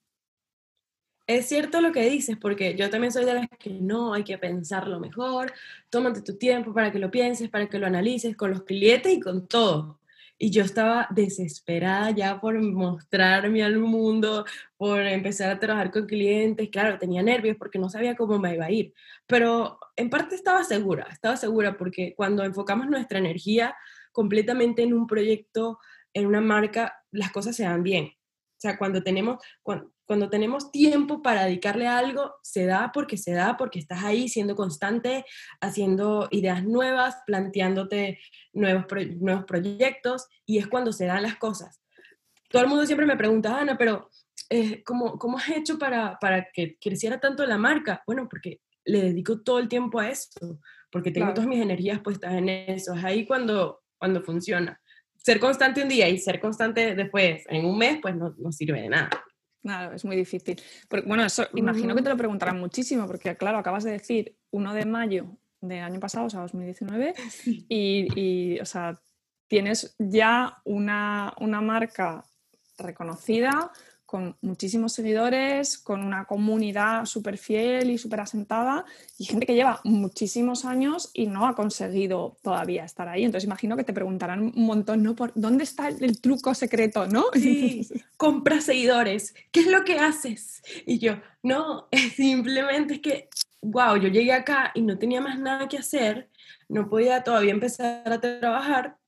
Es 1.26 1.46
cierto 1.46 1.80
lo 1.80 1.90
que 1.90 2.08
dices, 2.08 2.36
porque 2.36 2.76
yo 2.76 2.88
también 2.88 3.12
soy 3.12 3.24
de 3.24 3.34
las 3.34 3.48
que 3.58 3.70
no, 3.70 4.14
hay 4.14 4.22
que 4.22 4.38
pensarlo 4.38 5.00
mejor, 5.00 5.52
tómate 5.90 6.22
tu 6.22 6.36
tiempo 6.38 6.72
para 6.72 6.92
que 6.92 7.00
lo 7.00 7.10
pienses, 7.10 7.48
para 7.50 7.68
que 7.68 7.78
lo 7.80 7.86
analices 7.86 8.36
con 8.36 8.52
los 8.52 8.62
clientes 8.62 9.12
y 9.12 9.20
con 9.20 9.48
todo. 9.48 9.98
Y 10.38 10.50
yo 10.50 10.62
estaba 10.62 11.08
desesperada 11.10 12.10
ya 12.12 12.40
por 12.40 12.60
mostrarme 12.62 13.64
al 13.64 13.78
mundo, 13.78 14.44
por 14.76 15.00
empezar 15.00 15.50
a 15.50 15.58
trabajar 15.58 15.90
con 15.90 16.06
clientes. 16.06 16.68
Claro, 16.70 16.98
tenía 16.98 17.22
nervios 17.22 17.56
porque 17.56 17.78
no 17.78 17.88
sabía 17.88 18.14
cómo 18.14 18.38
me 18.38 18.54
iba 18.54 18.66
a 18.66 18.70
ir, 18.70 18.94
pero 19.26 19.80
en 19.96 20.10
parte 20.10 20.36
estaba 20.36 20.62
segura, 20.62 21.08
estaba 21.10 21.36
segura 21.36 21.76
porque 21.76 22.14
cuando 22.14 22.44
enfocamos 22.44 22.86
nuestra 22.86 23.18
energía 23.18 23.74
completamente 24.12 24.82
en 24.82 24.94
un 24.94 25.08
proyecto, 25.08 25.78
en 26.16 26.26
una 26.26 26.40
marca, 26.40 26.94
las 27.12 27.30
cosas 27.30 27.54
se 27.54 27.64
dan 27.64 27.82
bien. 27.82 28.06
O 28.06 28.58
sea, 28.58 28.78
cuando 28.78 29.02
tenemos, 29.02 29.38
cuando, 29.62 30.30
tenemos 30.30 30.72
tiempo 30.72 31.20
para 31.20 31.44
dedicarle 31.44 31.86
a 31.86 31.98
algo, 31.98 32.36
se 32.42 32.64
da 32.64 32.90
porque 32.90 33.18
se 33.18 33.32
da, 33.32 33.58
porque 33.58 33.78
estás 33.78 34.02
ahí 34.02 34.26
siendo 34.30 34.56
constante, 34.56 35.26
haciendo 35.60 36.26
ideas 36.30 36.64
nuevas, 36.64 37.18
planteándote 37.26 38.18
nuevos, 38.54 38.86
nuevos 39.18 39.44
proyectos, 39.44 40.26
y 40.46 40.56
es 40.56 40.68
cuando 40.68 40.90
se 40.90 41.04
dan 41.04 41.22
las 41.22 41.36
cosas. 41.36 41.82
Todo 42.48 42.62
el 42.62 42.68
mundo 42.68 42.86
siempre 42.86 43.06
me 43.06 43.18
pregunta, 43.18 43.58
Ana, 43.58 43.76
pero 43.76 44.08
eh, 44.48 44.82
¿cómo, 44.84 45.18
¿cómo, 45.18 45.36
has 45.36 45.50
hecho 45.50 45.78
para, 45.78 46.18
para 46.18 46.48
que 46.50 46.78
creciera 46.80 47.20
tanto 47.20 47.44
la 47.44 47.58
marca? 47.58 48.02
Bueno, 48.06 48.26
porque 48.26 48.62
le 48.86 49.02
dedico 49.02 49.42
todo 49.42 49.58
el 49.58 49.68
tiempo 49.68 50.00
a 50.00 50.08
eso, 50.08 50.30
porque 50.90 51.10
tengo 51.10 51.34
todas 51.34 51.48
mis 51.48 51.60
energías 51.60 52.00
puestas 52.00 52.32
en 52.32 52.48
eso. 52.48 52.94
Es 52.94 53.04
ahí 53.04 53.26
cuando, 53.26 53.82
cuando 53.98 54.22
funciona 54.22 54.80
ser 55.26 55.40
constante 55.40 55.82
un 55.82 55.88
día 55.88 56.08
y 56.08 56.18
ser 56.18 56.38
constante 56.38 56.94
después 56.94 57.42
en 57.48 57.66
un 57.66 57.76
mes, 57.76 57.98
pues 58.00 58.14
no, 58.14 58.32
no 58.38 58.52
sirve 58.52 58.80
de 58.80 58.88
nada. 58.88 59.10
Nada, 59.64 59.92
es 59.96 60.04
muy 60.04 60.14
difícil. 60.14 60.56
bueno, 61.04 61.24
eso 61.24 61.48
imagino 61.56 61.96
que 61.96 62.02
te 62.02 62.10
lo 62.10 62.16
preguntarán 62.16 62.60
muchísimo, 62.60 63.08
porque 63.08 63.36
claro, 63.36 63.58
acabas 63.58 63.82
de 63.82 63.90
decir 63.90 64.36
1 64.52 64.74
de 64.74 64.86
mayo 64.86 65.36
del 65.60 65.82
año 65.82 65.98
pasado, 65.98 66.26
o 66.26 66.30
sea, 66.30 66.42
2019, 66.42 67.14
y, 67.68 68.06
y, 68.14 68.60
o 68.60 68.64
sea, 68.64 69.02
tienes 69.48 69.96
ya 69.98 70.58
una, 70.64 71.34
una 71.40 71.60
marca 71.60 72.24
reconocida, 72.78 73.72
con 74.06 74.36
muchísimos 74.40 74.92
seguidores, 74.92 75.78
con 75.78 76.02
una 76.04 76.24
comunidad 76.24 77.04
súper 77.04 77.36
fiel 77.36 77.90
y 77.90 77.98
súper 77.98 78.20
asentada, 78.20 78.84
y 79.18 79.24
gente 79.24 79.46
que 79.46 79.54
lleva 79.54 79.80
muchísimos 79.82 80.64
años 80.64 81.10
y 81.12 81.26
no 81.26 81.46
ha 81.46 81.56
conseguido 81.56 82.36
todavía 82.40 82.84
estar 82.84 83.08
ahí. 83.08 83.24
Entonces 83.24 83.46
imagino 83.46 83.76
que 83.76 83.82
te 83.82 83.92
preguntarán 83.92 84.52
un 84.56 84.64
montón, 84.64 85.02
¿no? 85.02 85.16
Por, 85.16 85.32
¿Dónde 85.34 85.64
está 85.64 85.88
el, 85.88 86.20
truco 86.20 86.54
secreto, 86.54 87.06
no? 87.08 87.24
Sí, 87.34 87.86
compra 88.16 88.60
seguidores, 88.60 89.34
¿qué 89.50 89.60
es 89.60 89.66
lo 89.66 89.84
que 89.84 89.98
haces? 89.98 90.62
Y 90.86 90.98
yo, 90.98 91.20
no, 91.42 91.88
simplemente 92.14 92.94
es 92.94 93.00
que, 93.00 93.28
wow, 93.60 93.96
yo 93.96 94.08
llegué 94.08 94.32
acá 94.32 94.70
y 94.74 94.82
no 94.82 94.96
tenía 94.98 95.20
más 95.20 95.38
nada 95.38 95.68
que 95.68 95.78
hacer, 95.78 96.30
no 96.68 96.88
podía 96.88 97.24
todavía 97.24 97.52
empezar 97.52 98.12
a 98.12 98.20
trabajar 98.20 98.98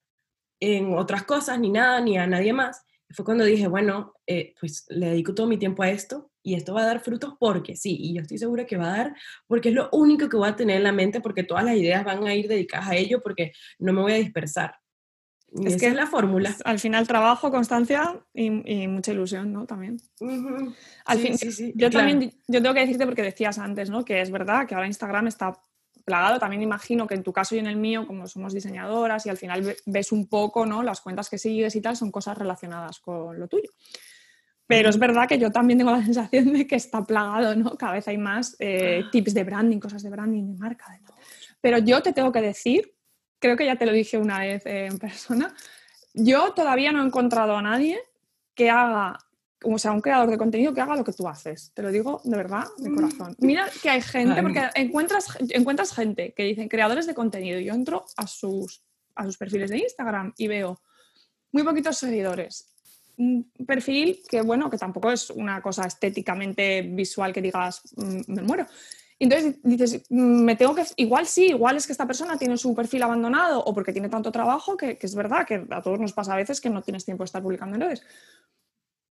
en 0.61 0.93
otras 0.95 1.23
cosas, 1.23 1.61
ni 1.61 1.71
nada, 1.71 2.01
ni 2.01 2.19
a 2.19 2.27
nadie 2.27 2.53
más 2.53 2.85
fue 3.11 3.25
cuando 3.25 3.45
dije, 3.45 3.67
bueno, 3.69 4.15
eh, 4.27 4.55
pues 4.61 4.85
le 4.89 5.11
dedico 5.11 5.35
todo 5.35 5.47
mi 5.47 5.59
tiempo 5.59 5.83
a 5.83 5.91
esto 5.91 6.31
y 6.43 6.55
esto 6.55 6.75
va 6.75 6.83
a 6.83 6.87
dar 6.87 7.01
frutos 7.01 7.35
porque 7.39 7.75
sí, 7.77 7.97
y 7.99 8.15
yo 8.15 8.23
estoy 8.23 8.39
segura 8.39 8.67
que 8.67 8.77
va 8.77 8.93
a 8.93 8.97
dar 8.97 9.17
porque 9.47 9.71
es 9.71 9.75
lo 9.75 9.89
único 9.93 10.29
que 10.29 10.37
voy 10.37 10.49
a 10.49 10.57
tener 10.57 10.77
en 10.77 10.83
la 10.83 10.93
mente 10.93 11.21
porque 11.21 11.43
todas 11.43 11.65
las 11.65 11.77
ideas 11.77 12.05
van 12.05 12.27
a 12.27 12.35
ir 12.35 12.49
dedicadas 12.49 12.89
a 12.89 12.97
ello 12.97 13.21
porque 13.23 13.53
no 13.79 13.93
me 13.93 14.03
voy 14.03 14.13
a 14.13 14.17
dispersar. 14.17 14.75
es 15.65 15.77
que 15.79 15.87
es 15.87 15.95
la 15.95 16.07
fórmula. 16.07 16.55
Al 16.65 16.79
final 16.79 17.07
trabajo, 17.09 17.51
constancia 17.51 18.21
y, 18.35 18.51
mucha 18.87 19.13
ilusión, 19.13 19.53
¿no? 19.53 19.67
También. 19.67 19.99
Al 21.07 21.19
fin, 21.19 21.37
yo 21.75 21.91
también, 21.91 22.33
yo 22.47 22.63
tengo 22.63 22.75
que 22.75 22.81
decirte 22.81 23.07
porque 23.07 23.23
decías 23.23 23.59
antes, 23.59 23.89
¿no? 23.89 24.05
Que 24.05 24.21
es 24.21 24.31
verdad 24.31 24.67
que 24.67 24.75
ahora 24.75 24.87
Instagram 24.87 25.29
está 25.29 25.59
plagado. 26.09 26.39
También 26.39 26.63
imagino 26.63 27.07
que 27.07 27.15
en 27.15 27.23
tu 27.23 27.33
caso 27.33 27.55
y 27.55 27.59
en 27.59 27.67
el 27.67 27.77
mío, 27.77 28.07
como 28.07 28.27
somos 28.27 28.55
diseñadoras 28.55 29.27
y 29.27 29.29
al 29.29 29.37
final 29.37 29.77
ves 29.85 30.11
un 30.11 30.27
poco, 30.27 30.65
¿no? 30.65 30.83
Las 30.83 31.03
cuentas 31.03 31.29
que 31.29 31.37
sigues 31.37 31.77
y 31.77 31.83
tal 31.83 31.97
son 31.97 32.11
cosas 32.11 32.39
relacionadas 32.39 32.99
con 33.01 33.39
lo 33.39 33.47
tuyo. 33.47 33.71
Pero 34.67 34.89
es 34.89 34.99
verdad 34.99 35.29
que 35.29 35.39
yo 35.39 35.51
también 35.53 35.79
tengo 35.79 35.91
la 35.91 36.03
sensación 36.05 36.53
de 36.53 36.67
que 36.67 36.77
está 36.77 37.05
plagado, 37.05 37.55
¿no? 37.55 37.77
Cada 37.77 37.93
vez 37.93 38.09
hay 38.09 38.17
más 38.17 38.57
eh, 38.59 39.03
ah. 39.05 39.09
tips 39.13 39.35
de 39.35 39.45
branding, 39.45 39.79
cosas 39.79 40.03
de 40.03 40.09
branding, 40.09 40.53
de 40.53 40.59
marca, 40.59 40.91
de 40.91 41.07
todo. 41.07 41.17
Pero 41.61 41.79
yo 41.79 42.03
te 42.03 42.15
tengo 42.15 42.33
que 42.33 42.41
decir, 42.41 42.95
creo 43.39 43.57
que 43.57 43.67
ya 43.67 43.77
te 43.77 43.85
lo 43.85 43.93
dije 43.93 44.17
una 44.17 44.41
vez 44.41 44.63
en 44.65 44.99
persona, 44.99 45.55
yo 46.15 46.55
todavía 46.55 46.91
no 46.91 47.03
he 47.03 47.07
encontrado 47.07 47.57
a 47.57 47.63
nadie 47.63 48.01
que 48.55 48.71
haga 48.71 49.19
o 49.65 49.79
sea, 49.79 49.93
un 49.93 50.01
creador 50.01 50.31
de 50.31 50.39
contenido 50.39 50.73
que 50.73 50.81
haga 50.81 50.97
lo 50.97 51.05
que 51.05 51.13
tú 51.13 51.27
haces. 51.27 51.73
Te 51.75 51.83
lo 51.83 51.91
digo 51.91 52.21
de 52.25 52.37
verdad, 52.37 52.65
de 52.79 52.91
mm. 52.91 52.95
corazón. 52.95 53.37
Mira 53.39 53.69
que 53.83 53.91
hay 53.91 54.01
gente, 54.01 54.41
porque 54.43 54.63
encuentras, 54.75 55.27
encuentras 55.51 55.93
gente 55.93 56.33
que 56.33 56.45
dicen 56.45 56.69
creadores 56.69 57.07
de 57.07 57.15
contenido. 57.15 57.59
Yo 57.59 57.75
entro 57.75 58.05
a 58.17 58.27
sus, 58.27 58.83
a 59.15 59.25
sus 59.25 59.37
perfiles 59.37 59.71
de 59.71 59.79
Instagram 59.79 60.33
y 60.37 60.49
veo 60.49 60.81
muy 61.53 61.65
poquitos 61.65 61.97
seguidores. 61.99 62.73
Un 63.17 63.51
perfil 63.67 64.21
que, 64.29 64.43
bueno, 64.43 64.71
que 64.71 64.79
tampoco 64.79 65.11
es 65.11 65.31
una 65.31 65.61
cosa 65.61 65.87
estéticamente 65.87 66.83
visual 66.83 67.33
que 67.33 67.43
digas, 67.43 67.83
mm, 67.97 68.21
me 68.29 68.43
muero. 68.43 68.67
Entonces 69.19 69.57
dices, 69.65 70.03
mm, 70.09 70.45
me 70.45 70.55
tengo 70.55 70.77
que. 70.77 70.85
Igual 70.95 71.27
sí, 71.27 71.47
igual 71.47 71.77
es 71.77 71.87
que 71.87 71.93
esta 71.93 72.07
persona 72.07 72.39
tiene 72.39 72.57
su 72.57 72.73
perfil 72.77 73.03
abandonado 73.03 73.65
o 73.65 73.75
porque 73.75 73.93
tiene 73.93 74.09
tanto 74.09 74.31
trabajo 74.31 74.77
que, 74.77 74.97
que 74.97 75.07
es 75.07 75.17
verdad 75.17 75.45
que 75.45 75.67
a 75.69 75.83
todos 75.83 75.99
nos 75.99 76.13
pasa 76.13 76.35
a 76.35 76.37
veces 76.37 76.61
que 76.61 76.71
no 76.71 76.83
tienes 76.83 77.05
tiempo 77.05 77.25
de 77.25 77.27
estar 77.27 77.43
publicando 77.43 77.75
en 77.75 77.81
redes 77.81 78.05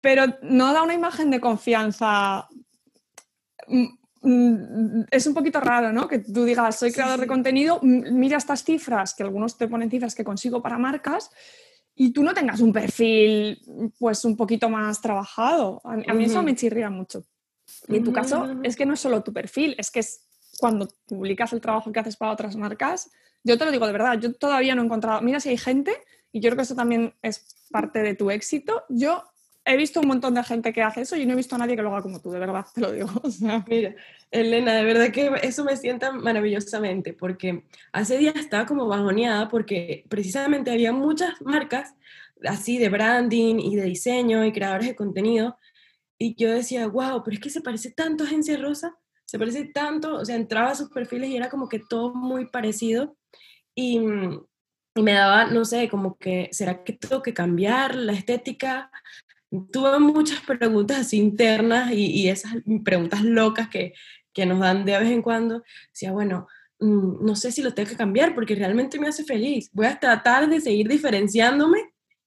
pero 0.01 0.25
no 0.41 0.73
da 0.73 0.83
una 0.83 0.93
imagen 0.93 1.31
de 1.31 1.39
confianza. 1.39 2.47
Mm, 3.67 3.85
mm, 4.21 5.05
es 5.11 5.27
un 5.27 5.33
poquito 5.33 5.59
raro, 5.59 5.91
¿no? 5.91 6.07
Que 6.07 6.19
tú 6.19 6.43
digas, 6.43 6.77
soy 6.77 6.91
creador 6.91 7.19
de 7.19 7.27
contenido, 7.27 7.79
mira 7.81 8.37
estas 8.37 8.63
cifras, 8.63 9.13
que 9.13 9.23
algunos 9.23 9.57
te 9.57 9.67
ponen 9.67 9.89
cifras 9.89 10.15
que 10.15 10.23
consigo 10.23 10.61
para 10.61 10.77
marcas, 10.77 11.31
y 11.95 12.11
tú 12.11 12.23
no 12.23 12.33
tengas 12.33 12.59
un 12.59 12.73
perfil, 12.73 13.61
pues, 13.97 14.25
un 14.25 14.35
poquito 14.35 14.69
más 14.69 14.99
trabajado. 14.99 15.81
A, 15.85 15.95
mí 15.95 16.25
eso 16.25 16.43
me 16.43 16.55
chirría 16.55 16.89
mucho. 16.89 17.23
Y 17.87 17.95
en 17.95 18.03
tu 18.03 18.11
caso, 18.11 18.47
es 18.63 18.75
que 18.75 18.85
no 18.85 18.93
es 18.93 18.99
solo 18.99 19.23
tu 19.23 19.31
perfil, 19.31 19.75
es 19.77 19.91
que 19.91 20.01
es 20.01 20.27
cuando 20.59 20.87
publicas 21.07 21.53
el 21.53 21.61
trabajo 21.61 21.91
que 21.91 21.99
haces 21.99 22.17
para 22.17 22.31
otras 22.31 22.55
marcas. 22.57 23.09
Yo 23.43 23.57
te 23.57 23.65
lo 23.65 23.71
digo 23.71 23.85
de 23.85 23.93
verdad, 23.93 24.19
yo 24.19 24.33
todavía 24.33 24.75
no 24.75 24.81
he 24.81 24.85
encontrado. 24.85 25.21
Mira 25.21 25.39
si 25.39 25.49
hay 25.49 25.57
gente, 25.57 26.03
y 26.31 26.41
yo 26.41 26.49
creo 26.49 26.57
que 26.57 26.63
eso 26.63 26.75
también 26.75 27.13
es 27.21 27.55
parte 27.71 27.99
de 27.99 28.13
tu 28.13 28.29
éxito. 28.29 28.83
Yo 28.89 29.23
he 29.65 29.75
visto 29.75 29.99
un 29.99 30.07
montón 30.07 30.35
de 30.35 30.43
gente 30.43 30.71
que 30.71 30.83
hace 30.83 31.01
eso 31.01 31.15
y 31.15 31.25
no 31.25 31.33
he 31.33 31.35
visto 31.35 31.55
a 31.55 31.57
nadie 31.57 31.75
que 31.75 31.81
lo 31.81 31.91
haga 31.91 32.03
como 32.03 32.21
tú, 32.21 32.31
de 32.31 32.39
verdad, 32.39 32.65
te 32.73 32.81
lo 32.81 32.91
digo. 32.91 33.09
Mira, 33.67 33.95
Elena, 34.31 34.73
de 34.75 34.83
verdad 34.83 35.11
que 35.11 35.31
eso 35.41 35.63
me 35.63 35.75
sienta 35.75 36.11
maravillosamente, 36.11 37.13
porque 37.13 37.65
hace 37.91 38.17
días 38.17 38.35
estaba 38.35 38.65
como 38.65 38.87
bajoneada 38.87 39.49
porque 39.49 40.05
precisamente 40.07 40.71
había 40.71 40.93
muchas 40.93 41.41
marcas 41.41 41.95
así 42.43 42.77
de 42.77 42.89
branding 42.89 43.59
y 43.59 43.75
de 43.75 43.83
diseño 43.83 44.45
y 44.45 44.51
creadores 44.51 44.87
de 44.87 44.95
contenido, 44.95 45.57
y 46.17 46.35
yo 46.35 46.51
decía, 46.51 46.87
wow, 46.87 47.23
pero 47.23 47.35
es 47.35 47.41
que 47.41 47.49
se 47.49 47.61
parece 47.61 47.91
tanto 47.91 48.23
a 48.23 48.27
Agencia 48.27 48.57
Rosa, 48.57 48.95
se 49.25 49.39
parece 49.39 49.65
tanto, 49.65 50.15
o 50.17 50.25
sea, 50.25 50.35
entraba 50.35 50.71
a 50.71 50.75
sus 50.75 50.89
perfiles 50.89 51.29
y 51.29 51.37
era 51.37 51.49
como 51.49 51.67
que 51.67 51.79
todo 51.79 52.13
muy 52.13 52.45
parecido, 52.47 53.17
y, 53.73 53.99
y 54.95 55.01
me 55.01 55.13
daba, 55.13 55.45
no 55.45 55.65
sé, 55.65 55.89
como 55.89 56.17
que, 56.17 56.49
¿será 56.51 56.83
que 56.83 56.93
tengo 56.93 57.21
que 57.21 57.33
cambiar 57.33 57.95
la 57.95 58.13
estética? 58.13 58.91
Tuve 59.71 59.99
muchas 59.99 60.41
preguntas 60.41 61.13
internas 61.13 61.91
y, 61.91 62.29
esas 62.29 62.53
preguntas 62.83 63.23
locas 63.23 63.69
que, 63.69 63.93
que, 64.33 64.45
nos 64.45 64.59
dan 64.59 64.85
de 64.85 64.97
vez 64.97 65.09
en 65.09 65.21
cuando. 65.21 65.63
Decía, 65.91 66.11
bueno, 66.11 66.47
mm, 66.79 67.25
no 67.25 67.35
sé 67.35 67.51
si 67.51 67.61
lo 67.61 67.73
tengo 67.73 67.89
que 67.89 67.95
cambiar 67.95 68.35
porque 68.35 68.55
realmente 68.55 68.99
me 68.99 69.07
hace 69.07 69.23
feliz. 69.23 69.69
Voy 69.73 69.85
a 69.85 69.99
tratar 69.99 70.49
de 70.49 70.61
seguir 70.61 70.87
diferenciándome 70.87 71.79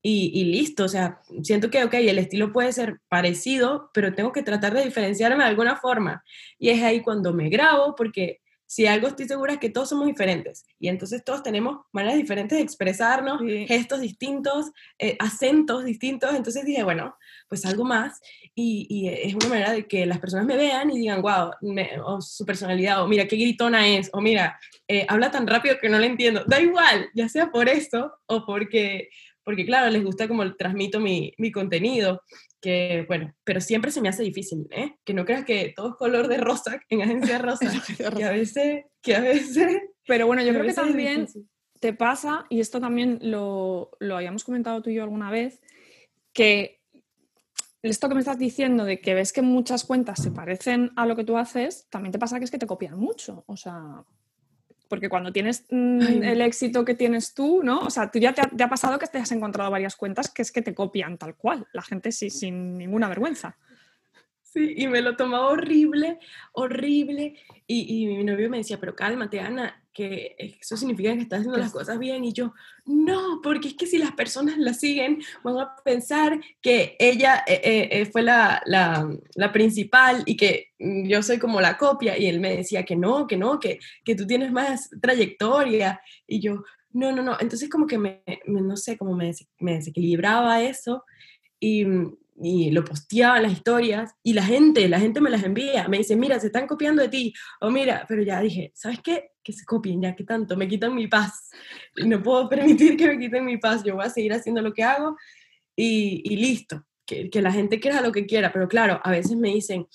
y, 0.03 0.31
y, 0.35 0.45
listo. 0.45 0.85
O 0.85 0.89
sea, 0.89 1.21
siento 1.43 1.71
que, 1.71 1.85
ok, 1.85 1.95
el 1.95 2.19
estilo 2.19 2.53
puede 2.53 2.73
ser 2.73 3.01
parecido, 3.09 3.91
pero 3.93 4.15
tengo 4.15 4.33
que 4.33 4.43
tratar 4.43 4.75
de 4.75 4.85
diferenciarme 4.85 5.45
de 5.45 5.51
alguna 5.51 5.77
forma. 5.77 6.23
Y 6.59 6.71
es 6.71 6.83
ahí 6.83 7.03
cuando 7.03 7.33
me 7.33 7.49
grabo 7.49 7.95
porque 7.95 8.41
si 8.69 8.87
algo 8.87 9.09
estoy 9.09 9.27
segura 9.27 9.55
es 9.55 9.59
que 9.59 9.71
todos 9.71 9.89
somos 9.89 10.07
diferentes 10.07 10.67
y 10.79 10.89
entonces 10.89 11.25
todos 11.25 11.43
tenemos 11.43 11.87
maneras 11.91 12.19
diferentes 12.19 12.59
de 12.59 12.63
expresarnos, 12.63 13.41
gestos 13.67 14.03
distintos, 14.03 14.73
eh, 14.99 15.17
acentos 15.19 15.87
distintos, 15.87 16.35
entonces 16.35 16.67
dije, 16.67 16.83
bueno, 16.83 17.17
pues 17.49 17.65
algo 17.65 17.85
más 17.85 18.21
y, 18.55 19.09
es 19.09 19.35
una 19.35 19.49
manera 19.49 19.73
de 19.73 19.87
que 19.87 20.05
las 20.05 20.19
personas 20.19 20.45
me 20.45 20.59
vean 20.59 20.91
y 20.91 20.99
digan, 20.99 21.23
wow, 21.23 21.53
o 22.05 22.21
su 22.21 22.45
personalidad, 22.45 23.03
o 23.03 23.09
mira, 23.09 23.27
qué 23.27 23.37
gritona 23.37 23.89
es, 23.89 24.11
o 24.13 24.21
mira, 24.21 24.61
eh, 24.87 25.07
habla 25.09 25.31
tan 25.31 25.47
rápido 25.47 25.79
que 25.81 25.89
no 25.89 25.99
le 25.99 26.07
entiendo, 26.07 26.45
da 26.47 26.61
igual, 26.61 27.09
ya 27.15 27.29
sea 27.31 27.51
por 27.51 27.71
eso 27.71 28.13
o 28.27 28.45
porque, 28.45 29.09
porque 29.49 29.65
claro, 29.65 29.89
les 29.89 30.05
gusta 30.05 30.29
como 30.29 30.55
transmito 30.57 31.01
mi, 31.01 31.33
mi 31.39 31.51
contenido 31.51 32.21
que 32.61 33.07
bueno, 33.09 33.35
pero 33.45 33.63
siempre 33.63 33.91
se 33.91 34.03
me 34.03 34.11
hace 34.11 34.23
difícil, 34.23 34.69
¿eh? 34.71 34.97
Que 35.07 35.15
no 35.15 35.25
creas 35.25 35.47
que 35.47 35.73
todo 35.75 35.89
es 35.89 35.95
color 35.95 36.29
de 36.29 36.37
rosa 36.37 36.79
en 36.91 37.01
agencia 37.01 37.39
rosa, 37.39 37.67
que 38.15 38.25
a 38.25 38.31
veces, 38.31 38.85
que 39.01 39.17
a 39.17 39.21
veces... 39.21 39.81
Pero 40.07 40.27
bueno, 40.27 40.43
yo 40.43 40.53
creo 40.53 40.67
que 40.67 40.75
también 40.75 41.27
te 41.81 41.95
pasa, 41.95 42.45
y 42.51 42.61
esto 42.61 42.79
también 42.79 43.21
lo, 43.23 43.91
lo 44.01 44.19
habíamos 44.19 44.45
comentado 44.45 44.83
tú 44.83 44.91
y 44.91 44.97
yo 44.97 45.03
alguna 45.03 45.31
vez, 45.31 45.63
que 46.35 46.83
esto 47.81 48.11
que 48.11 48.17
me 48.17 48.21
estás 48.21 48.39
diciendo 48.39 48.85
de 48.85 49.01
que 49.01 49.15
ves 49.15 49.33
que 49.33 49.41
muchas 49.41 49.85
cuentas 49.85 50.23
se 50.23 50.31
parecen 50.31 50.91
a 50.97 51.07
lo 51.07 51.17
que 51.17 51.25
tú 51.25 51.39
haces, 51.39 51.87
también 51.89 52.13
te 52.13 52.19
pasa 52.19 52.39
que 52.39 52.45
es 52.45 52.51
que 52.51 52.59
te 52.59 52.67
copian 52.67 52.99
mucho. 52.99 53.45
O 53.47 53.57
sea, 53.57 54.05
porque 54.89 55.09
cuando 55.09 55.33
tienes 55.33 55.67
mm, 55.71 56.23
el 56.23 56.41
éxito 56.41 56.85
que 56.85 56.95
tienes 56.95 57.35
tú, 57.35 57.63
¿no? 57.63 57.81
O 57.81 57.91
sea, 57.91 58.11
tú 58.11 58.19
ya 58.19 58.33
te 58.33 58.63
ha, 58.63 58.69
pasado 58.69 58.99
que 58.99 59.07
te 59.07 59.19
has 59.19 59.33
encontrado 59.33 59.71
varias 59.71 59.97
cuentas 59.97 60.31
que 60.31 60.43
es 60.43 60.51
que 60.51 60.63
te 60.63 60.75
copian 60.75 61.19
tal 61.19 61.37
cual, 61.37 61.67
la 61.73 61.83
gente 61.83 62.13
sí, 62.13 62.31
sin 62.31 62.77
ninguna 62.77 63.09
vergüenza. 63.09 63.57
Sí, 64.43 64.75
y 64.79 64.89
me 64.89 65.03
lo 65.03 65.15
tomaba 65.15 65.49
horrible, 65.49 66.19
horrible. 66.53 67.37
Y, 67.67 68.03
y 68.03 68.07
mi 68.07 68.25
novio 68.25 68.49
me 68.49 68.59
decía, 68.59 68.81
pero 68.81 68.97
cálmate, 68.97 69.41
Ana, 69.41 69.83
que 69.99 70.37
eso 70.61 70.77
significa 70.77 71.13
que 71.13 71.23
estás 71.23 71.41
haciendo 71.41 71.59
las 71.59 71.73
cosas 71.73 71.99
bien. 71.99 72.23
Y 72.23 72.33
yo, 72.33 72.55
no, 72.87 73.41
porque 73.43 73.67
es 73.67 73.75
que 73.75 73.89
si 73.89 73.99
las 73.99 74.13
personas 74.13 74.57
la 74.57 74.73
siguen, 74.73 75.21
van 75.43 75.59
a 75.59 75.75
pensar 75.85 76.39
que 76.63 76.95
ella 77.01 77.43
eh, 77.49 77.61
eh, 77.65 77.89
eh, 77.91 78.07
fue 78.07 78.23
la, 78.23 78.63
la, 78.65 79.11
la, 79.35 79.53
principal 79.53 80.23
y 80.25 80.37
que 80.37 80.69
mm, 80.79 81.09
yo 81.09 81.21
soy 81.25 81.41
como 81.41 81.61
la 81.61 81.77
copia. 81.77 82.17
Y 82.17 82.27
él 82.27 82.39
me 82.39 82.57
decía 82.57 82.85
que 82.85 82.95
no, 82.95 83.27
que 83.27 83.37
no, 83.37 83.59
que, 83.59 83.81
que 84.05 84.15
tú 84.15 84.25
tienes 84.25 84.53
más 84.53 84.89
trayectoria. 85.03 86.01
Y 86.29 86.39
yo, 86.39 86.63
no, 86.93 87.11
no, 87.11 87.21
no. 87.21 87.37
Entonces 87.41 87.69
como 87.69 87.89
que 87.89 87.99
me, 87.99 88.23
me 88.47 88.61
no 88.61 88.77
sé, 88.77 88.97
como 88.97 89.17
me, 89.17 89.33
me 89.59 89.75
desequilibraba 89.75 90.63
eso. 90.63 91.05
Y, 91.59 91.85
mm, 91.85 92.17
y 92.41 92.71
lo 92.71 92.85
posteaba 92.85 93.37
en 93.37 93.45
las 93.45 93.53
historias 93.53 94.15
y 94.23 94.33
la 94.33 94.43
gente, 94.43 94.89
la 94.89 95.01
gente 95.01 95.21
me 95.21 95.31
las 95.31 95.43
envía, 95.43 95.89
me 95.89 95.99
dice, 95.99 96.17
mira, 96.17 96.39
se 96.39 96.47
están 96.47 96.67
copiando 96.67 97.03
de 97.03 97.09
ti, 97.09 97.35
o 97.61 97.71
mira, 97.71 98.05
pero 98.09 98.23
ya 98.23 98.41
dije, 98.41 98.73
¿sabes 98.75 99.01
qué? 99.03 99.33
Que 99.43 99.53
se 99.53 99.65
copien, 99.65 100.01
ya 100.01 100.15
que 100.15 100.25
tanto, 100.25 100.57
me 100.57 100.69
quitan 100.69 100.95
mi 100.95 101.09
paz, 101.09 101.51
y 101.97 102.07
no 102.07 102.23
puedo 102.23 102.49
permitir 102.49 102.97
que 102.97 103.07
me 103.09 103.19
quiten 103.19 103.45
mi 103.45 103.59
paz, 103.59 103.83
yo 103.83 103.97
voy 103.97 104.05
a 104.05 104.11
seguir 104.11 104.33
haciendo 104.33 104.63
lo 104.63 104.73
que 104.73 104.83
hago 104.83 105.17
y, 105.77 106.23
y 106.25 106.37
listo. 106.37 106.85
que, 107.07 107.31
que 107.31 107.43
la 107.43 107.53
gente 107.53 107.81
quiera 107.81 108.01
lo 108.01 108.13
que 108.13 108.27
quiera, 108.27 108.53
pero 108.53 108.69
claro, 108.69 109.01
a 109.03 109.11
veces 109.11 109.37
me 109.37 109.49
dicen, 109.49 109.87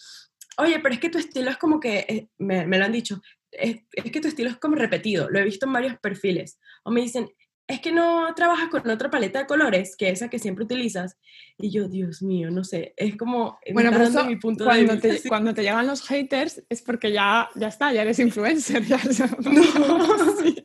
oye, 0.57 0.79
pero 0.79 0.93
es 0.93 0.99
que 0.99 1.09
tu 1.09 1.17
estilo 1.17 1.49
es 1.49 1.57
como 1.57 1.79
que, 1.79 2.05
eh, 2.07 2.27
me, 2.37 2.65
me, 2.65 2.77
lo 2.77 2.85
han 2.85 2.91
dicho, 2.91 3.21
es, 3.51 3.77
es, 3.91 4.11
que 4.11 4.19
tu 4.19 4.27
estilo 4.27 4.49
es 4.49 4.57
como 4.57 4.75
repetido, 4.75 5.29
lo 5.29 5.39
he 5.39 5.43
visto 5.43 5.65
en 5.65 5.73
varios 5.73 5.97
perfiles. 5.99 6.59
O 6.83 6.91
me 6.91 7.01
dicen, 7.01 7.29
es 7.67 7.79
que 7.79 7.91
no 7.91 8.33
trabajas 8.35 8.69
con 8.69 8.87
otra 8.89 9.09
paleta 9.09 9.39
de 9.39 9.45
colores 9.45 9.95
que 9.95 10.09
esa 10.09 10.29
que 10.29 10.39
siempre 10.39 10.65
utilizas. 10.65 11.17
Y 11.57 11.71
yo, 11.71 11.87
Dios 11.87 12.21
mío, 12.21 12.51
no 12.51 12.63
sé, 12.63 12.93
es 12.97 13.15
como... 13.15 13.57
Bueno, 13.71 13.91
pero 13.91 14.05
eso, 14.05 14.25
mi 14.25 14.35
punto 14.35 14.65
cuando, 14.65 14.95
de 14.95 15.01
te, 15.01 15.11
vista, 15.11 15.29
cuando 15.29 15.53
te 15.53 15.61
llegan 15.61 15.87
los 15.87 16.05
haters 16.07 16.63
es 16.67 16.81
porque 16.81 17.11
ya, 17.11 17.49
ya 17.55 17.67
está, 17.67 17.93
ya 17.93 18.01
eres 18.01 18.19
influencer. 18.19 18.83
Ya, 18.83 18.97
no, 19.43 20.33
sí. 20.41 20.55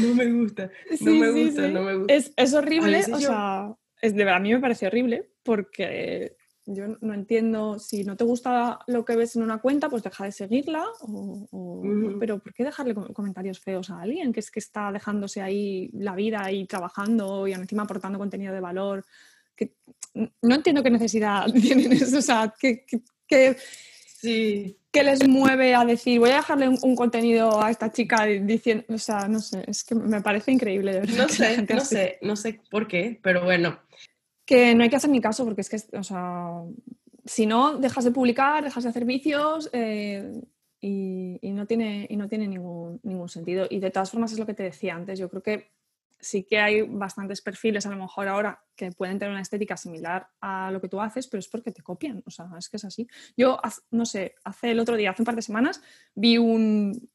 no, 0.00 0.14
me 0.14 0.32
gusta, 0.32 0.70
sí, 0.96 1.04
no 1.04 1.12
me 1.12 1.30
gusta, 1.30 1.68
no 1.68 1.82
me 1.82 1.96
gusta. 1.96 2.14
Es, 2.14 2.32
es 2.36 2.54
horrible, 2.54 3.00
o 3.06 3.18
yo... 3.18 3.18
sea, 3.18 3.74
es, 4.00 4.14
de 4.14 4.24
verdad, 4.24 4.36
a 4.36 4.40
mí 4.40 4.52
me 4.52 4.60
parece 4.60 4.86
horrible 4.86 5.30
porque 5.42 6.36
yo 6.66 6.96
no 7.00 7.14
entiendo, 7.14 7.78
si 7.78 8.04
no 8.04 8.16
te 8.16 8.24
gusta 8.24 8.80
lo 8.86 9.04
que 9.04 9.16
ves 9.16 9.36
en 9.36 9.42
una 9.42 9.58
cuenta, 9.58 9.88
pues 9.88 10.02
deja 10.02 10.24
de 10.24 10.32
seguirla, 10.32 10.84
o, 11.00 11.46
o, 11.50 12.18
pero 12.20 12.38
¿por 12.38 12.54
qué 12.54 12.64
dejarle 12.64 12.94
comentarios 12.94 13.58
feos 13.58 13.90
a 13.90 14.00
alguien 14.00 14.32
que 14.32 14.40
es 14.40 14.50
que 14.50 14.60
está 14.60 14.92
dejándose 14.92 15.42
ahí 15.42 15.90
la 15.92 16.14
vida 16.14 16.50
y 16.52 16.66
trabajando 16.66 17.48
y 17.48 17.52
encima 17.52 17.82
aportando 17.82 18.18
contenido 18.18 18.54
de 18.54 18.60
valor? 18.60 19.04
Que, 19.56 19.74
no 20.14 20.54
entiendo 20.54 20.82
qué 20.82 20.90
necesidad 20.90 21.46
tienen 21.52 21.92
eso, 21.92 22.18
o 22.18 22.22
sea, 22.22 22.54
que, 22.58 22.84
que, 22.84 23.02
que 23.26 23.56
sí. 24.06 24.78
¿Qué 24.92 25.02
les 25.02 25.26
mueve 25.26 25.74
a 25.74 25.86
decir, 25.86 26.20
voy 26.20 26.30
a 26.30 26.36
dejarle 26.36 26.68
un, 26.68 26.78
un, 26.82 26.94
contenido 26.94 27.62
a 27.62 27.70
esta 27.70 27.90
chica 27.90 28.26
diciendo, 28.26 28.84
o 28.90 28.98
sea, 28.98 29.26
no 29.26 29.40
sé, 29.40 29.64
es 29.66 29.84
que 29.84 29.94
me 29.94 30.20
parece 30.20 30.52
increíble, 30.52 30.92
de 30.92 31.00
verdad. 31.00 31.16
No 31.16 31.28
sé, 31.30 31.66
no 31.68 31.80
sé, 31.80 32.18
no 32.20 32.36
sé 32.36 32.60
por 32.70 32.86
qué, 32.86 33.18
pero 33.22 33.42
bueno, 33.42 33.78
que 34.52 34.74
no 34.74 34.82
hay 34.82 34.90
que 34.90 34.96
hacer 34.96 35.08
ni 35.08 35.22
caso, 35.22 35.46
porque 35.46 35.62
es 35.62 35.70
que, 35.70 35.96
o 35.96 36.02
sea, 36.02 36.62
si 37.24 37.46
no, 37.46 37.78
dejas 37.78 38.04
de 38.04 38.10
publicar, 38.10 38.62
dejas 38.62 38.84
de 38.84 38.90
hacer 38.90 39.06
vicios 39.06 39.70
eh, 39.72 40.42
y, 40.78 41.38
no 41.54 41.66
tiene, 41.66 42.06
y 42.10 42.18
no 42.18 42.28
tiene 42.28 42.46
ningún, 42.48 43.00
ningún 43.02 43.30
sentido. 43.30 43.66
Y 43.70 43.80
de 43.80 43.90
todas 43.90 44.10
formas 44.10 44.30
es 44.30 44.38
lo 44.38 44.44
que 44.44 44.52
te 44.52 44.64
decía 44.64 44.94
antes, 44.94 45.18
yo 45.18 45.30
creo 45.30 45.42
que 45.42 45.70
sí 46.20 46.42
que 46.42 46.58
hay 46.58 46.82
bastantes 46.82 47.40
perfiles 47.40 47.86
a 47.86 47.90
lo 47.90 47.96
mejor 47.96 48.28
ahora 48.28 48.62
que 48.76 48.92
pueden 48.92 49.18
tener 49.18 49.32
una 49.32 49.40
estética 49.40 49.78
similar 49.78 50.28
a 50.42 50.70
lo 50.70 50.82
que 50.82 50.88
tú 50.88 51.00
haces, 51.00 51.28
pero 51.28 51.38
es 51.38 51.48
porque 51.48 51.72
te 51.72 51.80
copian, 51.80 52.22
o 52.26 52.30
sea, 52.30 52.50
es 52.58 52.68
que 52.68 52.76
es 52.76 52.84
así. 52.84 53.08
Yo, 53.34 53.58
no 53.90 54.04
sé, 54.04 54.34
hace 54.44 54.72
el 54.72 54.80
otro 54.80 54.98
día, 54.98 55.12
hace 55.12 55.22
un 55.22 55.26
par 55.26 55.36
de 55.36 55.40
semanas, 55.40 55.80
vi 56.14 56.36
un, 56.36 57.08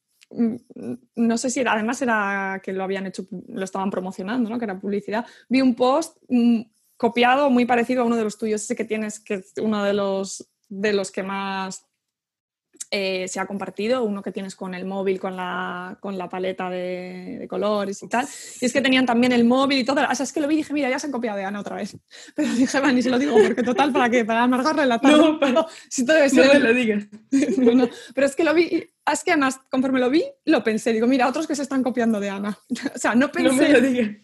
no 1.14 1.38
sé 1.38 1.50
si 1.50 1.60
era, 1.60 1.74
además 1.74 2.02
era 2.02 2.60
que 2.64 2.72
lo 2.72 2.82
habían 2.82 3.06
hecho, 3.06 3.28
lo 3.30 3.62
estaban 3.62 3.90
promocionando, 3.90 4.50
¿no? 4.50 4.58
que 4.58 4.64
era 4.64 4.80
publicidad, 4.80 5.24
vi 5.48 5.60
un 5.60 5.76
post 5.76 6.18
copiado, 6.98 7.48
muy 7.48 7.64
parecido 7.64 8.02
a 8.02 8.04
uno 8.04 8.16
de 8.16 8.24
los 8.24 8.36
tuyos, 8.36 8.62
ese 8.62 8.76
que 8.76 8.84
tienes, 8.84 9.20
que 9.20 9.34
es 9.34 9.54
uno 9.62 9.82
de 9.82 9.94
los, 9.94 10.46
de 10.68 10.92
los 10.92 11.10
que 11.10 11.22
más 11.22 11.88
eh, 12.90 13.28
se 13.28 13.38
ha 13.38 13.46
compartido, 13.46 14.02
uno 14.02 14.22
que 14.22 14.32
tienes 14.32 14.56
con 14.56 14.74
el 14.74 14.86
móvil, 14.86 15.20
con 15.20 15.36
la, 15.36 15.98
con 16.00 16.16
la 16.16 16.28
paleta 16.28 16.70
de, 16.70 17.36
de, 17.38 17.48
colores 17.48 18.02
y 18.02 18.08
tal. 18.08 18.26
Y 18.60 18.64
es 18.64 18.72
que 18.72 18.80
tenían 18.80 19.04
también 19.04 19.32
el 19.32 19.44
móvil 19.44 19.78
y 19.78 19.84
todo. 19.84 20.00
O 20.10 20.14
sea, 20.14 20.24
es 20.24 20.32
que 20.32 20.40
lo 20.40 20.48
vi 20.48 20.54
y 20.54 20.58
dije, 20.58 20.72
mira, 20.72 20.88
ya 20.88 20.98
se 20.98 21.06
han 21.06 21.12
copiado 21.12 21.36
de 21.36 21.44
Ana 21.44 21.60
otra 21.60 21.76
vez. 21.76 21.96
Pero 22.34 22.52
dije, 22.54 22.80
van, 22.80 22.96
y 22.96 23.02
se 23.02 23.10
lo 23.10 23.18
digo, 23.18 23.34
porque 23.34 23.62
total, 23.62 23.92
¿para 23.92 24.08
qué? 24.08 24.24
Para 24.24 24.42
amargarle 24.44 24.86
la 24.86 24.98
tarde. 24.98 25.18
No, 25.18 25.38
pero, 25.40 25.66
si 25.90 26.04
todo 26.04 26.16
debe 26.16 26.30
ser... 26.30 26.46
no 26.46 26.70
me 26.70 26.84
lo 26.84 26.96
no, 27.74 27.84
no. 27.84 27.90
Pero 28.14 28.26
es 28.26 28.34
que 28.34 28.44
lo 28.44 28.54
vi, 28.54 28.90
es 29.12 29.24
que 29.24 29.32
además, 29.32 29.60
conforme 29.70 30.00
lo 30.00 30.08
vi, 30.08 30.24
lo 30.46 30.64
pensé. 30.64 30.92
Digo, 30.92 31.06
mira, 31.06 31.28
otros 31.28 31.46
que 31.46 31.54
se 31.54 31.62
están 31.62 31.82
copiando 31.82 32.20
de 32.20 32.30
Ana. 32.30 32.58
o 32.94 32.98
sea, 32.98 33.14
no 33.14 33.30
pensé... 33.30 33.50
No 33.50 33.62
me 33.62 33.68
lo 33.68 33.80
digas. 33.82 34.16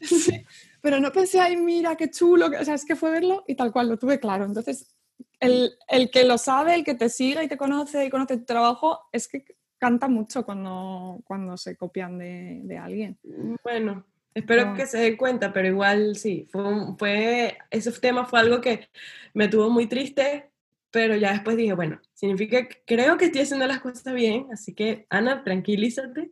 Pero 0.85 1.01
no 1.01 1.11
pensé, 1.13 1.41
ay, 1.41 1.57
mira, 1.57 1.97
qué 1.97 2.11
chulo, 2.11 2.51
o 2.61 2.63
sea, 2.63 2.75
es 2.75 2.85
que 2.85 2.95
fue 2.95 3.11
verlo 3.11 3.43
y 3.47 3.55
tal 3.55 3.73
cual, 3.73 3.89
lo 3.89 3.97
tuve 3.97 4.21
claro. 4.21 4.45
Entonces, 4.45 4.95
el, 5.41 5.73
el, 5.89 6.11
que 6.11 6.25
lo 6.25 6.37
sabe, 6.37 6.75
el 6.75 6.85
que 6.85 6.95
te 6.95 7.09
sigue 7.09 7.43
y 7.43 7.49
te 7.49 7.57
conoce 7.57 8.05
y 8.05 8.11
conoce 8.11 8.37
tu 8.37 8.45
trabajo, 8.45 9.01
es 9.11 9.27
que 9.27 9.47
canta 9.79 10.09
mucho 10.09 10.45
cuando, 10.45 11.23
cuando 11.25 11.57
se 11.57 11.75
copian 11.75 12.19
de, 12.19 12.61
de 12.65 12.77
alguien. 12.77 13.19
Bueno, 13.63 14.05
espero 14.35 14.67
no. 14.67 14.75
que 14.75 14.85
se 14.85 14.99
den 14.99 15.17
cuenta, 15.17 15.55
pero 15.55 15.69
igual 15.69 16.17
sí, 16.17 16.47
fue, 16.53 16.63
fue, 16.99 17.57
ese 17.71 17.91
tema 17.93 18.27
fue 18.27 18.41
algo 18.41 18.61
que 18.61 18.91
me 19.33 19.49
tuvo 19.49 19.71
muy 19.71 19.87
triste, 19.87 20.51
pero 20.91 21.17
ya 21.17 21.33
después 21.33 21.57
dije, 21.57 21.73
bueno, 21.73 21.99
significa 22.13 22.69
que 22.69 22.83
creo 22.85 23.17
que 23.17 23.25
estoy 23.25 23.41
haciendo 23.41 23.67
las 23.67 23.81
cosas 23.81 24.13
bien, 24.13 24.49
así 24.53 24.75
que 24.75 25.07
Ana, 25.09 25.43
tranquilízate, 25.45 26.31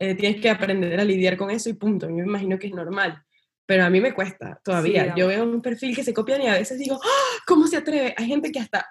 eh, 0.00 0.16
tienes 0.16 0.40
que 0.40 0.50
aprender 0.50 0.98
a 0.98 1.04
lidiar 1.04 1.36
con 1.36 1.52
eso 1.52 1.70
y 1.70 1.74
punto. 1.74 2.08
Yo 2.08 2.16
me 2.16 2.22
imagino 2.24 2.58
que 2.58 2.66
es 2.66 2.74
normal 2.74 3.24
pero 3.72 3.86
a 3.86 3.88
mí 3.88 4.02
me 4.02 4.12
cuesta 4.12 4.60
todavía. 4.62 5.04
Sí, 5.04 5.10
yo 5.16 5.28
veo 5.28 5.44
un 5.44 5.62
perfil 5.62 5.96
que 5.96 6.04
se 6.04 6.12
copian 6.12 6.42
y 6.42 6.46
a 6.46 6.58
veces 6.58 6.78
digo, 6.78 6.96
¡Oh, 6.96 7.38
¿cómo 7.46 7.66
se 7.66 7.78
atreve? 7.78 8.14
Hay 8.18 8.26
gente 8.26 8.52
que 8.52 8.58
hasta 8.58 8.86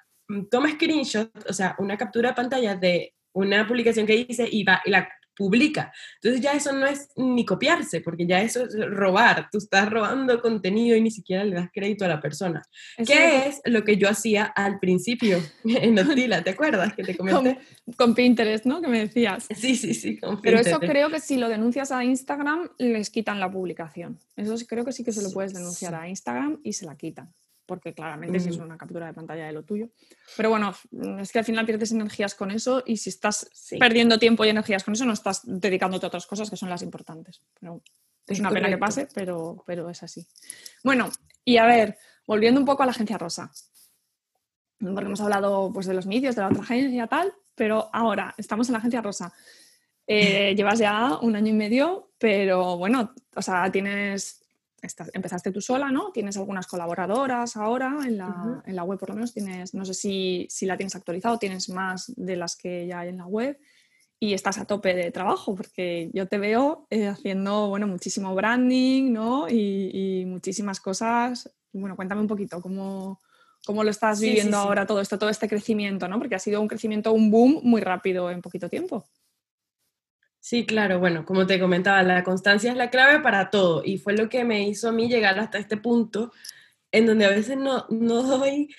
toma 0.49 0.71
screenshot, 0.71 1.29
o 1.47 1.53
sea, 1.53 1.75
una 1.77 1.95
captura 1.95 2.29
de 2.29 2.35
pantalla 2.35 2.73
de 2.73 3.13
una 3.31 3.67
publicación 3.67 4.07
que 4.07 4.15
hice 4.27 4.49
y, 4.51 4.63
va, 4.63 4.81
y 4.83 4.89
la 4.89 5.07
publica. 5.35 5.91
Entonces 6.15 6.41
ya 6.41 6.53
eso 6.53 6.73
no 6.73 6.85
es 6.85 7.09
ni 7.15 7.45
copiarse, 7.45 8.01
porque 8.01 8.25
ya 8.25 8.41
eso 8.41 8.65
es 8.65 8.75
robar. 8.89 9.49
Tú 9.51 9.57
estás 9.57 9.89
robando 9.89 10.41
contenido 10.41 10.97
y 10.97 11.01
ni 11.01 11.11
siquiera 11.11 11.43
le 11.43 11.55
das 11.55 11.69
crédito 11.73 12.05
a 12.05 12.07
la 12.07 12.19
persona. 12.19 12.61
Eso 12.97 13.11
¿Qué 13.11 13.47
es 13.47 13.61
lo 13.65 13.83
que 13.83 13.97
yo 13.97 14.09
hacía 14.09 14.45
al 14.45 14.79
principio 14.79 15.39
en 15.63 15.95
Notila? 15.95 16.43
¿Te 16.43 16.51
acuerdas 16.51 16.93
que 16.93 17.03
te 17.03 17.15
comenté? 17.15 17.59
Con, 17.85 17.93
con, 17.95 18.15
Pinterest, 18.15 18.65
¿no? 18.65 18.81
Que 18.81 18.87
me 18.87 18.99
decías. 18.99 19.47
Sí, 19.55 19.75
sí, 19.75 19.93
sí. 19.93 20.19
Pero 20.41 20.59
eso 20.59 20.79
creo 20.79 21.09
que 21.09 21.19
si 21.19 21.37
lo 21.37 21.49
denuncias 21.49 21.91
a 21.91 22.03
Instagram, 22.03 22.69
les 22.77 23.09
quitan 23.09 23.39
la 23.39 23.51
publicación. 23.51 24.19
Eso 24.35 24.55
creo 24.67 24.85
que 24.85 24.91
sí 24.91 25.03
que 25.03 25.11
se 25.11 25.21
lo 25.21 25.31
puedes 25.31 25.53
denunciar 25.53 25.95
a 25.95 26.07
Instagram 26.07 26.59
y 26.63 26.73
se 26.73 26.85
la 26.85 26.95
quitan 26.95 27.31
porque 27.71 27.93
claramente 27.93 28.37
mm. 28.37 28.41
si 28.41 28.49
es 28.49 28.57
una 28.57 28.77
captura 28.77 29.05
de 29.05 29.13
pantalla 29.13 29.45
de 29.45 29.53
lo 29.53 29.63
tuyo. 29.63 29.87
Pero 30.35 30.49
bueno, 30.49 30.75
es 31.21 31.31
que 31.31 31.39
al 31.39 31.45
final 31.45 31.65
pierdes 31.65 31.93
energías 31.93 32.35
con 32.35 32.51
eso 32.51 32.83
y 32.85 32.97
si 32.97 33.09
estás 33.09 33.49
sí. 33.53 33.77
perdiendo 33.77 34.19
tiempo 34.19 34.43
y 34.43 34.49
energías 34.49 34.83
con 34.83 34.93
eso, 34.93 35.05
no 35.05 35.13
estás 35.13 35.43
dedicándote 35.45 36.05
a 36.05 36.09
otras 36.09 36.27
cosas 36.27 36.49
que 36.49 36.57
son 36.57 36.69
las 36.69 36.81
importantes. 36.81 37.41
Pero 37.57 37.81
es 38.27 38.41
una 38.41 38.49
pena 38.49 38.67
que 38.67 38.77
pase, 38.77 39.07
pero, 39.15 39.63
pero 39.65 39.89
es 39.89 40.03
así. 40.03 40.27
Bueno, 40.83 41.09
y 41.45 41.55
a 41.55 41.65
ver, 41.65 41.97
volviendo 42.27 42.59
un 42.59 42.65
poco 42.65 42.83
a 42.83 42.87
la 42.87 42.91
agencia 42.91 43.17
rosa. 43.17 43.49
Porque 44.77 45.05
hemos 45.05 45.21
hablado 45.21 45.71
pues, 45.71 45.85
de 45.85 45.93
los 45.93 46.07
inicios 46.07 46.35
de 46.35 46.41
la 46.41 46.49
otra 46.49 46.63
agencia 46.63 47.07
tal, 47.07 47.33
pero 47.55 47.89
ahora 47.93 48.35
estamos 48.37 48.67
en 48.67 48.73
la 48.73 48.79
agencia 48.79 49.01
rosa. 49.01 49.31
Eh, 50.05 50.53
llevas 50.57 50.77
ya 50.77 51.19
un 51.21 51.37
año 51.37 51.51
y 51.51 51.55
medio, 51.55 52.11
pero 52.17 52.75
bueno, 52.75 53.13
o 53.33 53.41
sea, 53.41 53.71
tienes 53.71 54.40
Estás, 54.81 55.11
empezaste 55.13 55.51
tú 55.51 55.61
sola, 55.61 55.91
¿no? 55.91 56.11
Tienes 56.11 56.37
algunas 56.37 56.65
colaboradoras 56.65 57.55
ahora 57.55 57.99
en 58.03 58.17
la, 58.17 58.27
uh 58.27 58.31
-huh. 58.31 58.61
en 58.65 58.75
la 58.75 58.83
web, 58.83 58.97
por 58.97 59.09
lo 59.09 59.15
menos 59.15 59.33
tienes, 59.33 59.73
no 59.73 59.85
sé 59.85 59.93
si, 59.93 60.47
si, 60.49 60.65
la 60.65 60.75
tienes 60.75 60.95
actualizado, 60.95 61.37
tienes 61.37 61.69
más 61.69 62.11
de 62.15 62.35
las 62.35 62.55
que 62.55 62.87
ya 62.87 63.01
hay 63.01 63.09
en 63.09 63.17
la 63.17 63.27
web 63.27 63.59
y 64.23 64.35
estás 64.35 64.59
a 64.59 64.65
tope 64.65 64.93
de 64.93 65.09
trabajo 65.09 65.55
porque 65.55 66.11
yo 66.13 66.27
te 66.27 66.37
veo 66.37 66.85
eh, 66.91 67.07
haciendo, 67.07 67.69
bueno, 67.69 67.87
muchísimo 67.87 68.35
branding, 68.35 69.11
¿no? 69.11 69.49
Y, 69.49 69.89
y, 69.93 70.25
muchísimas 70.25 70.79
cosas. 70.79 71.49
Bueno, 71.73 71.95
cuéntame 71.95 72.21
un 72.21 72.27
poquito 72.27 72.61
cómo, 72.61 73.19
cómo 73.65 73.83
lo 73.83 73.89
estás 73.89 74.19
viviendo 74.19 74.57
sí, 74.57 74.61
sí, 74.61 74.67
ahora 74.67 74.85
todo 74.85 75.01
esto, 75.01 75.17
todo 75.17 75.31
este 75.31 75.49
crecimiento, 75.49 76.07
¿no? 76.07 76.19
Porque 76.19 76.35
ha 76.35 76.39
sido 76.39 76.61
un 76.61 76.67
crecimiento, 76.67 77.13
un 77.13 77.31
boom 77.31 77.61
muy 77.63 77.81
rápido 77.81 78.29
en 78.29 78.41
poquito 78.41 78.69
tiempo. 78.69 79.05
Sí, 80.43 80.65
claro, 80.65 80.97
bueno, 80.99 81.23
como 81.23 81.45
te 81.45 81.59
comentaba, 81.59 82.01
la 82.01 82.23
constancia 82.23 82.71
es 82.71 82.75
la 82.75 82.89
clave 82.89 83.19
para 83.19 83.51
todo 83.51 83.83
y 83.85 83.99
fue 83.99 84.17
lo 84.17 84.27
que 84.27 84.43
me 84.43 84.67
hizo 84.67 84.89
a 84.89 84.91
mí 84.91 85.07
llegar 85.07 85.37
hasta 85.37 85.59
este 85.59 85.77
punto 85.77 86.31
en 86.91 87.05
donde 87.05 87.25
a 87.25 87.29
veces 87.29 87.57
no, 87.57 87.85
no 87.89 88.23
doy 88.23 88.73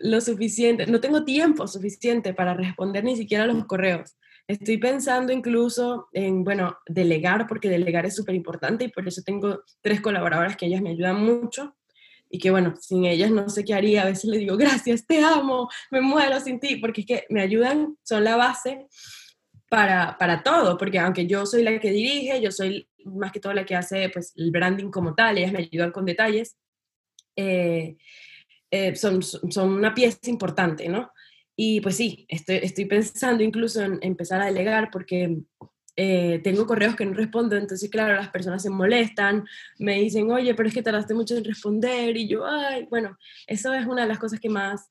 lo 0.00 0.22
suficiente, 0.22 0.86
no 0.86 1.00
tengo 1.00 1.22
tiempo 1.22 1.68
suficiente 1.68 2.32
para 2.32 2.54
responder 2.54 3.04
ni 3.04 3.14
siquiera 3.14 3.44
los 3.44 3.66
correos. 3.66 4.16
Estoy 4.48 4.78
pensando 4.78 5.34
incluso 5.34 6.08
en, 6.14 6.44
bueno, 6.44 6.78
delegar, 6.86 7.46
porque 7.46 7.68
delegar 7.68 8.06
es 8.06 8.16
súper 8.16 8.34
importante 8.34 8.84
y 8.84 8.88
por 8.88 9.06
eso 9.06 9.20
tengo 9.22 9.64
tres 9.82 10.00
colaboradoras 10.00 10.56
que 10.56 10.64
ellas 10.64 10.80
me 10.80 10.90
ayudan 10.90 11.22
mucho 11.22 11.76
y 12.30 12.38
que, 12.38 12.50
bueno, 12.50 12.74
sin 12.80 13.04
ellas 13.04 13.30
no 13.30 13.50
sé 13.50 13.66
qué 13.66 13.74
haría. 13.74 14.02
A 14.02 14.06
veces 14.06 14.24
le 14.24 14.38
digo, 14.38 14.56
gracias, 14.56 15.06
te 15.06 15.22
amo, 15.22 15.68
me 15.90 16.00
muero 16.00 16.40
sin 16.40 16.58
ti, 16.58 16.76
porque 16.76 17.02
es 17.02 17.06
que 17.06 17.26
me 17.28 17.42
ayudan, 17.42 17.98
son 18.02 18.24
la 18.24 18.36
base 18.36 18.88
para, 19.72 20.18
para, 20.18 20.42
todo, 20.42 20.76
porque 20.76 20.98
aunque 20.98 21.26
yo 21.26 21.46
soy 21.46 21.62
la 21.62 21.80
que 21.80 21.90
dirige, 21.90 22.42
yo 22.42 22.52
soy 22.52 22.86
más 23.06 23.32
que 23.32 23.40
todo 23.40 23.54
la 23.54 23.64
que 23.64 23.74
hace 23.74 24.10
pues, 24.10 24.34
el 24.36 24.50
branding 24.50 24.90
como 24.90 25.14
tal, 25.14 25.38
ellas 25.38 25.50
me 25.50 25.60
ayudan 25.60 25.92
con 25.92 26.04
detalles, 26.04 26.58
eh, 27.36 27.96
eh, 28.70 28.94
son, 28.96 29.22
son 29.22 29.70
una 29.70 29.94
pieza 29.94 30.18
importante, 30.28 30.90
¿no? 30.90 31.10
Y 31.56 31.80
pues 31.80 31.96
sí, 31.96 32.26
estoy, 32.28 32.56
estoy 32.56 32.84
pensando 32.84 33.42
incluso 33.42 33.82
en 33.82 33.98
empezar 34.02 34.42
a 34.42 34.46
delegar 34.46 34.90
porque 34.90 35.38
eh, 35.96 36.42
tengo 36.44 36.66
correos 36.66 36.94
que 36.94 37.06
no 37.06 37.14
respondo, 37.14 37.56
entonces 37.56 37.88
claro, 37.88 38.14
las 38.14 38.28
personas 38.28 38.62
se 38.62 38.68
molestan, 38.68 39.46
me 39.78 40.00
dicen, 40.00 40.30
oye, 40.30 40.54
pero 40.54 40.68
es 40.68 40.74
que 40.74 40.82
tardaste 40.82 41.14
mucho 41.14 41.34
en 41.34 41.44
responder, 41.44 42.14
y 42.14 42.28
yo, 42.28 42.44
ay, 42.46 42.86
bueno, 42.90 43.16
eso 43.46 43.72
es 43.72 43.86
una 43.86 44.02
de 44.02 44.08
las 44.08 44.18
cosas 44.18 44.38
que 44.38 44.50
más 44.50 44.90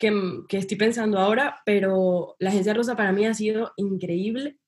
que, 0.00 0.42
que, 0.48 0.56
estoy 0.56 0.76
pensando 0.76 1.18
ahora, 1.18 1.60
pero 1.64 2.34
la 2.40 2.50
Agencia 2.50 2.74
Rosa 2.74 2.96
para 2.96 3.12
mí 3.12 3.26
ha 3.26 3.34
sido 3.34 3.72
increíble. 3.76 4.58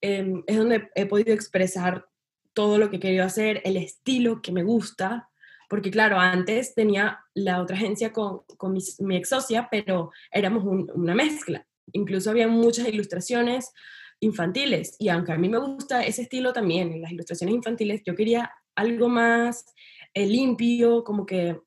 Eh, 0.00 0.32
es 0.46 0.56
donde 0.56 0.88
he 0.94 1.06
podido 1.06 1.32
expresar 1.34 2.06
todo 2.52 2.78
lo 2.78 2.90
que 2.90 2.96
he 2.96 3.00
querido 3.00 3.24
hacer, 3.24 3.60
el 3.64 3.76
estilo 3.76 4.42
que 4.42 4.52
me 4.52 4.62
gusta, 4.62 5.28
porque 5.68 5.90
claro, 5.90 6.18
antes 6.18 6.74
tenía 6.74 7.20
la 7.34 7.62
otra 7.62 7.76
agencia 7.76 8.12
con, 8.12 8.40
con 8.56 8.72
mi, 8.72 9.16
ex 9.16 9.28
socia, 9.28 9.68
pero 9.70 10.10
éramos 10.30 10.64
una 10.64 11.14
mezcla. 11.14 11.66
Incluso 11.92 12.30
había 12.30 12.48
muchas 12.48 12.88
ilustraciones 12.88 13.72
infantiles 14.20 14.96
y 14.98 15.08
aunque 15.08 15.32
a 15.32 15.38
mí 15.38 15.48
me 15.48 15.58
gusta 15.58 16.04
ese 16.04 16.22
estilo 16.22 16.52
también, 16.52 17.00
las 17.00 17.12
ilustraciones 17.12 17.54
infantiles, 17.54 18.02
yo 18.04 18.14
quería 18.14 18.50
algo 18.74 19.08
más 19.08 19.64
eh, 20.14 20.26
limpio, 20.26 21.04
como 21.04 21.26
que 21.26 21.60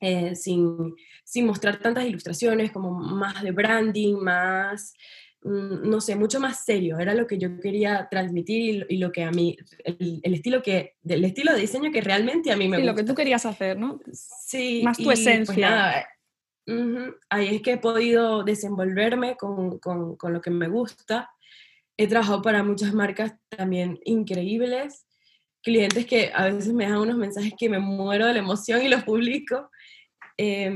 eh, 0.00 0.34
sin, 0.34 0.94
sin 1.24 1.46
mostrar 1.46 1.78
tantas 1.78 2.04
ilustraciones, 2.04 2.72
como 2.72 2.90
más 2.90 3.42
de 3.42 3.52
branding, 3.52 4.16
más 4.16 4.94
Mm, 5.42 5.88
no 5.88 6.02
sé, 6.02 6.16
mucho 6.16 6.38
más 6.38 6.64
serio, 6.66 6.98
era 6.98 7.14
lo 7.14 7.26
que 7.26 7.38
yo 7.38 7.60
quería 7.60 8.08
transmitir 8.10 8.86
y, 8.90 8.98
lo 8.98 9.10
que 9.10 9.24
a 9.24 9.30
mí, 9.30 9.56
el, 9.84 10.20
estilo 10.34 10.62
que, 10.62 10.96
del 11.02 11.24
estilo 11.24 11.54
de 11.54 11.60
diseño 11.60 11.90
que 11.90 12.02
realmente 12.02 12.52
a 12.52 12.56
mí 12.56 12.68
me 12.68 12.76
sí, 12.76 12.82
gusta. 12.82 12.92
lo 12.92 12.96
que 12.96 13.04
tú 13.04 13.14
querías 13.14 13.46
hacer, 13.46 13.78
¿no? 13.78 14.00
Sí. 14.12 14.82
Más 14.84 14.98
tu 14.98 15.04
pues 15.04 15.20
esencia. 15.20 16.06
ahí 17.30 17.56
es 17.56 17.62
que 17.62 17.72
he 17.72 17.78
podido 17.78 18.44
desenvolverme 18.44 19.36
con, 19.38 19.78
con, 19.78 20.16
con, 20.16 20.34
lo 20.34 20.42
que 20.42 20.50
me 20.50 20.68
gusta. 20.68 21.30
He 21.96 22.06
trabajado 22.06 22.42
para 22.42 22.62
muchas 22.62 22.92
marcas 22.92 23.32
también 23.48 23.98
increíbles, 24.04 25.06
clientes 25.62 26.04
que 26.04 26.32
a 26.34 26.44
veces 26.44 26.74
me 26.74 26.84
dejan 26.84 27.00
unos 27.00 27.16
mensajes 27.16 27.54
que 27.58 27.70
me 27.70 27.78
muero 27.78 28.26
de 28.26 28.34
la 28.34 28.40
emoción 28.40 28.82
y 28.82 28.88
los 28.88 29.04
publico. 29.04 29.70
Eh, 30.42 30.72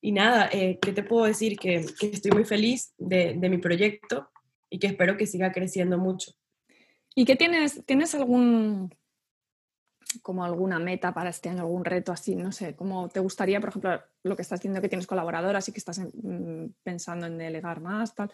y 0.00 0.12
nada, 0.12 0.48
eh, 0.50 0.78
¿qué 0.80 0.92
te 0.94 1.02
puedo 1.02 1.26
decir? 1.26 1.58
Que, 1.58 1.76
estoy 1.76 2.30
muy 2.30 2.44
feliz 2.44 2.94
de, 2.96 3.34
mi 3.34 3.58
proyecto 3.58 4.30
y 4.70 4.78
que 4.78 4.86
espero 4.86 5.18
que 5.18 5.26
siga 5.26 5.52
creciendo 5.52 5.98
mucho. 5.98 6.32
¿Y 7.14 7.26
qué 7.26 7.36
tienes? 7.36 7.84
¿Tienes 7.84 8.14
algún 8.14 8.94
como 10.22 10.44
alguna 10.44 10.78
meta 10.78 11.12
para 11.12 11.28
este 11.28 11.50
año, 11.50 11.60
algún 11.60 11.84
reto 11.84 12.10
así, 12.10 12.36
no 12.36 12.52
sé, 12.52 12.74
cómo 12.74 13.08
te 13.08 13.20
gustaría, 13.20 13.60
por 13.60 13.70
ejemplo, 13.70 14.00
lo 14.22 14.36
que 14.36 14.42
estás 14.42 14.60
diciendo 14.60 14.80
que 14.80 14.88
tienes 14.88 15.06
colaboradoras 15.06 15.68
y 15.68 15.72
que 15.72 15.78
estás 15.78 15.98
mm, 15.98 16.66
pensando 16.82 17.26
en 17.26 17.36
delegar 17.36 17.80
más, 17.80 18.14
tal. 18.14 18.30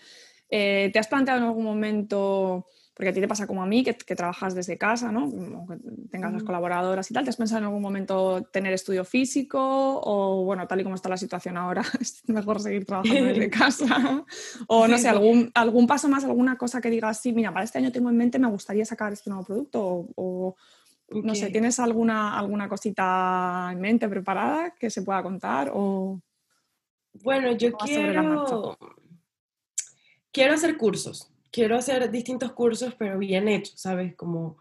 Eh, 0.50 0.90
¿Te 0.92 0.98
has 0.98 1.08
planteado 1.08 1.40
en 1.40 1.46
algún 1.46 1.64
momento 1.64 2.66
porque 3.00 3.08
a 3.08 3.12
ti 3.14 3.20
te 3.22 3.28
pasa 3.28 3.46
como 3.46 3.62
a 3.62 3.66
mí, 3.66 3.82
que, 3.82 3.94
trabajas 3.94 4.54
desde 4.54 4.76
casa, 4.76 5.10
¿no? 5.10 5.26
Que 5.66 5.78
tengas 6.10 6.34
las 6.34 6.42
colaboradoras 6.42 7.10
y 7.10 7.14
tal. 7.14 7.24
¿Te 7.24 7.30
has 7.30 7.36
pensado 7.38 7.60
en 7.60 7.64
algún 7.64 7.80
momento 7.80 8.42
tener 8.52 8.74
estudio 8.74 9.06
físico? 9.06 9.58
O, 10.04 10.44
bueno, 10.44 10.66
tal 10.66 10.80
y 10.80 10.82
como 10.82 10.96
está 10.96 11.08
la 11.08 11.16
situación 11.16 11.56
ahora, 11.56 11.80
es 11.98 12.20
mejor 12.28 12.60
seguir 12.60 12.84
trabajando 12.84 13.24
desde 13.24 13.48
casa. 13.50 14.22
O, 14.66 14.86
no 14.86 14.98
sé, 14.98 15.08
algún, 15.08 15.50
algún 15.54 15.86
paso 15.86 16.10
más, 16.10 16.24
alguna 16.24 16.58
cosa 16.58 16.82
que 16.82 16.90
digas, 16.90 17.18
sí, 17.22 17.32
mira, 17.32 17.54
para 17.54 17.64
este 17.64 17.78
año 17.78 17.90
tengo 17.90 18.10
en 18.10 18.18
mente, 18.18 18.38
me 18.38 18.48
gustaría 18.48 18.84
sacar 18.84 19.14
este 19.14 19.30
nuevo 19.30 19.46
producto. 19.46 20.08
O, 20.16 20.56
no 21.08 21.34
sé, 21.34 21.48
¿tienes 21.48 21.80
alguna, 21.80 22.38
alguna 22.38 22.68
cosita 22.68 23.70
en 23.72 23.80
mente 23.80 24.10
preparada 24.10 24.74
que 24.78 24.90
se 24.90 25.00
pueda 25.00 25.22
contar? 25.22 25.70
O, 25.72 26.20
bueno, 27.22 27.52
yo 27.52 27.72
quiero... 27.72 28.76
Quiero 30.32 30.54
hacer 30.54 30.76
cursos 30.76 31.30
quiero 31.50 31.76
hacer 31.76 32.10
distintos 32.10 32.52
cursos, 32.52 32.94
pero 32.98 33.18
bien 33.18 33.48
hechos, 33.48 33.80
¿sabes? 33.80 34.14
Como 34.14 34.58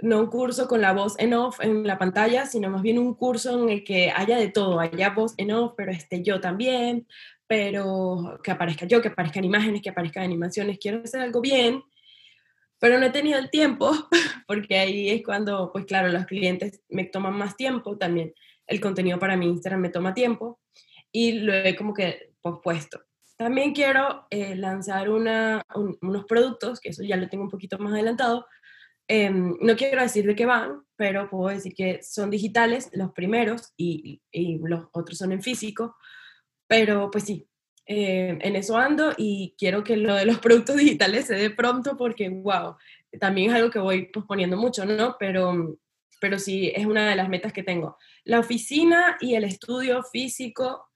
no 0.00 0.20
un 0.20 0.26
curso 0.26 0.66
con 0.68 0.80
la 0.80 0.92
voz 0.92 1.14
en 1.18 1.34
off 1.34 1.60
en 1.60 1.86
la 1.86 1.98
pantalla, 1.98 2.46
sino 2.46 2.68
más 2.70 2.82
bien 2.82 2.98
un 2.98 3.14
curso 3.14 3.62
en 3.62 3.68
el 3.70 3.84
que 3.84 4.10
haya 4.10 4.36
de 4.36 4.48
todo, 4.48 4.80
haya 4.80 5.10
voz 5.10 5.34
en 5.36 5.52
off, 5.52 5.74
pero 5.76 5.92
esté 5.92 6.22
yo 6.22 6.40
también, 6.40 7.06
pero 7.46 8.40
que 8.42 8.50
aparezca 8.50 8.86
yo, 8.86 9.00
que 9.00 9.08
aparezcan 9.08 9.44
imágenes, 9.44 9.82
que 9.82 9.90
aparezcan 9.90 10.24
animaciones. 10.24 10.78
Quiero 10.78 11.02
hacer 11.02 11.20
algo 11.20 11.40
bien, 11.40 11.82
pero 12.78 12.98
no 12.98 13.06
he 13.06 13.10
tenido 13.10 13.38
el 13.38 13.50
tiempo, 13.50 13.90
porque 14.46 14.78
ahí 14.78 15.10
es 15.10 15.22
cuando, 15.24 15.70
pues 15.72 15.86
claro, 15.86 16.08
los 16.08 16.26
clientes 16.26 16.82
me 16.88 17.04
toman 17.04 17.34
más 17.34 17.56
tiempo, 17.56 17.96
también 17.96 18.34
el 18.66 18.80
contenido 18.80 19.18
para 19.18 19.36
mi 19.36 19.46
Instagram 19.46 19.80
me 19.80 19.90
toma 19.90 20.14
tiempo, 20.14 20.60
y 21.12 21.32
lo 21.40 21.54
he 21.54 21.76
como 21.76 21.94
que 21.94 22.32
pospuesto. 22.40 23.00
También 23.36 23.72
quiero 23.72 24.26
eh, 24.30 24.54
lanzar 24.54 25.10
unos 25.10 26.24
productos, 26.28 26.80
que 26.80 26.90
eso 26.90 27.02
ya 27.02 27.16
lo 27.16 27.28
tengo 27.28 27.44
un 27.44 27.50
poquito 27.50 27.78
más 27.78 27.92
adelantado. 27.92 28.46
Em, 29.08 29.56
no 29.60 29.76
quiero 29.76 30.00
decir 30.00 30.24
de 30.26 30.36
qué 30.36 30.46
van, 30.46 30.82
pero 30.96 31.28
puedo 31.28 31.48
decir 31.54 31.74
que 31.74 32.02
son 32.02 32.30
digitales 32.30 32.90
los 32.92 33.12
primeros 33.12 33.72
y, 33.76 34.22
los 34.62 34.86
otros 34.92 35.18
son 35.18 35.32
en 35.32 35.42
físico. 35.42 35.96
Pero 36.68 37.10
pues 37.10 37.24
sí, 37.24 37.48
eh, 37.86 38.38
en 38.40 38.56
eso 38.56 38.78
ando 38.78 39.12
y 39.16 39.54
quiero 39.58 39.84
que 39.84 39.96
lo 39.96 40.14
de 40.14 40.26
los 40.26 40.38
productos 40.38 40.76
digitales 40.76 41.26
se 41.26 41.34
dé 41.34 41.50
pronto 41.50 41.96
porque, 41.96 42.28
wow, 42.28 42.76
también 43.20 43.50
es 43.50 43.56
algo 43.56 43.70
que 43.70 43.78
voy 43.78 44.06
posponiendo 44.06 44.56
mucho, 44.56 44.84
¿no? 44.86 45.16
Pero, 45.18 45.78
pero 46.20 46.38
sí, 46.38 46.72
es 46.74 46.86
una 46.86 47.08
de 47.10 47.16
las 47.16 47.28
metas 47.28 47.52
que 47.52 47.62
tengo. 47.64 47.98
La 48.24 48.40
oficina 48.40 49.16
y 49.20 49.34
el 49.34 49.44
estudio 49.44 50.02
físico 50.04 50.86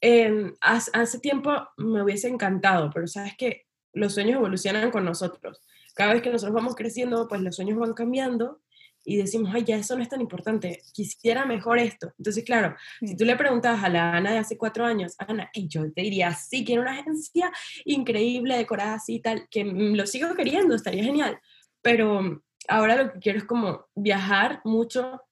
Em, 0.00 0.54
hace, 0.60 1.18
tiempo 1.20 1.50
me 1.78 2.02
hubiese 2.02 2.28
encantado, 2.28 2.90
pero 2.92 3.06
sabes 3.06 3.36
que 3.36 3.66
los 3.92 4.14
sueños 4.14 4.36
evolucionan 4.36 4.90
con 4.90 5.04
nosotros. 5.04 5.62
Cada 5.94 6.12
vez 6.12 6.22
que 6.22 6.30
nosotros 6.30 6.54
vamos 6.54 6.74
creciendo, 6.74 7.26
pues 7.28 7.40
los 7.40 7.56
sueños 7.56 7.78
van 7.78 7.94
cambiando 7.94 8.60
y 9.04 9.16
decimos, 9.16 9.50
ay, 9.54 9.64
ya 9.64 9.76
eso 9.76 9.96
no 9.96 10.02
es 10.02 10.08
tan 10.08 10.20
importante, 10.20 10.82
quisiera 10.92 11.46
mejor 11.46 11.78
esto. 11.78 12.12
Entonces, 12.18 12.44
claro, 12.44 12.74
si 13.00 13.16
tú 13.16 13.24
le 13.24 13.36
preguntas 13.36 13.82
a 13.82 13.88
la 13.88 14.12
Ana 14.12 14.32
de 14.32 14.38
hace 14.38 14.58
cuatro 14.58 14.84
años, 14.84 15.14
Ana, 15.18 15.48
y 15.54 15.68
yo 15.68 15.90
te 15.92 16.02
diría, 16.02 16.34
sí, 16.34 16.64
quiero 16.64 16.82
una 16.82 16.98
agencia 16.98 17.50
increíble, 17.84 18.56
decorada 18.56 18.94
así 18.94 19.14
y 19.14 19.20
tal, 19.20 19.48
que 19.48 19.64
lo 19.64 20.06
sigo 20.06 20.34
queriendo, 20.34 20.74
estaría 20.74 21.04
genial. 21.04 21.38
Pero 21.80 22.42
ahora 22.68 22.96
lo 22.96 23.12
que 23.12 23.20
quiero 23.20 23.38
es 23.38 23.44
como 23.44 23.86
viajar 23.94 24.60
mucho 24.64 25.22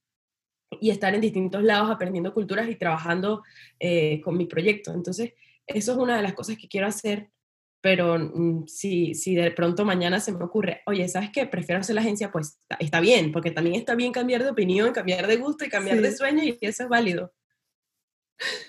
y 0.81 0.91
estar 0.91 1.15
en 1.15 1.21
distintos 1.21 1.63
lados 1.63 1.91
aprendiendo 1.91 2.33
culturas 2.33 2.69
y 2.69 2.77
trabajando 2.77 3.43
eh, 3.81 4.21
con 4.23 4.37
mi 4.37 4.47
proyecto. 4.47 4.93
Entonces, 4.93 5.35
eso 5.67 5.93
es 5.93 5.99
una 5.99 6.17
de 6.17 6.23
las 6.23 6.35
cosas 6.35 6.57
que 6.57 6.69
quiero 6.69 6.87
hacer, 6.87 7.31
pero 7.81 8.19
mm, 8.19 8.67
si, 8.67 9.15
si 9.15 9.35
de 9.35 9.51
pronto 9.51 9.85
mañana 9.85 10.21
se 10.21 10.33
me 10.33 10.45
ocurre, 10.45 10.83
oye, 10.87 11.07
¿sabes 11.09 11.31
qué? 11.31 11.47
Prefiero 11.47 11.81
hacer 11.81 11.95
la 11.95 12.01
agencia, 12.01 12.31
pues 12.33 12.59
está, 12.79 13.01
bien, 13.01 13.33
porque 13.33 13.51
también 13.51 13.77
está 13.77 13.95
bien 13.95 14.13
cambiar 14.13 14.43
de 14.43 14.51
opinión, 14.51 14.93
cambiar 14.93 15.27
de 15.27 15.37
gusto 15.37 15.65
y 15.65 15.69
cambiar 15.69 16.01
de 16.01 16.17
sueño 16.17 16.43
y 16.45 16.57
eso 16.61 16.85
es 16.85 16.89
válido. 16.89 17.33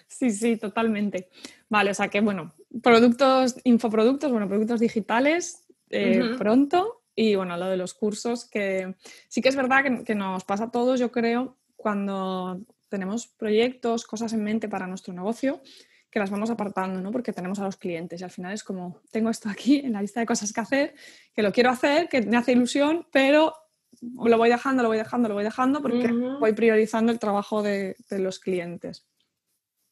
Sí, 0.07 0.31
sí, 0.31 0.57
totalmente. 0.57 1.29
Vale, 1.69 1.91
o 1.91 1.93
sea 1.93 2.09
que, 2.09 2.21
bueno, 2.21 2.53
productos, 2.81 3.55
infoproductos, 3.63 4.31
bueno, 4.31 4.47
productos 4.47 4.79
digitales 4.79 5.65
eh, 5.89 6.35
pronto 6.37 7.03
y, 7.15 7.35
bueno, 7.35 7.57
lo 7.57 7.67
de 7.67 7.77
los 7.77 7.93
cursos, 7.93 8.45
que 8.45 8.95
sí 9.27 9.41
que 9.41 9.49
es 9.49 9.55
verdad 9.55 9.83
que, 9.83 10.03
que 10.03 10.15
nos 10.15 10.43
pasa 10.43 10.65
a 10.65 10.71
todos, 10.71 10.99
yo 10.99 11.11
creo, 11.11 11.57
cuando 11.85 12.61
tenemos 12.89 13.27
proyectos, 13.27 14.07
cosas 14.07 14.33
en 14.33 14.43
mente 14.43 14.67
para 14.67 14.87
nuestro 14.87 15.13
negocio, 15.13 15.61
que 16.09 16.17
las 16.17 16.31
vamos 16.31 16.49
apartando, 16.49 16.99
¿no? 16.99 17.11
Porque 17.11 17.31
tenemos 17.31 17.59
a 17.59 17.63
los 17.63 17.77
clientes 17.77 18.19
y 18.19 18.23
al 18.23 18.31
final 18.31 18.53
es 18.53 18.63
como, 18.63 19.01
tengo 19.11 19.29
esto 19.29 19.49
aquí 19.49 19.81
en 19.85 19.93
la 19.93 20.01
lista 20.01 20.19
de 20.19 20.25
cosas 20.25 20.51
que 20.51 20.61
hacer, 20.61 20.95
que 21.31 21.43
lo 21.43 21.51
quiero 21.51 21.69
hacer, 21.69 22.09
que 22.09 22.23
me 22.23 22.37
hace 22.37 22.53
ilusión, 22.53 23.05
pero 23.11 23.53
lo 24.01 24.35
voy 24.35 24.49
dejando, 24.49 24.81
lo 24.81 24.89
voy 24.89 24.97
dejando, 24.97 25.29
lo 25.29 25.35
voy 25.35 25.43
dejando 25.43 25.79
porque 25.79 26.11
voy 26.11 26.53
priorizando 26.53 27.11
el 27.11 27.19
trabajo 27.19 27.61
de, 27.61 27.95
los 28.09 28.39
clientes. 28.39 29.05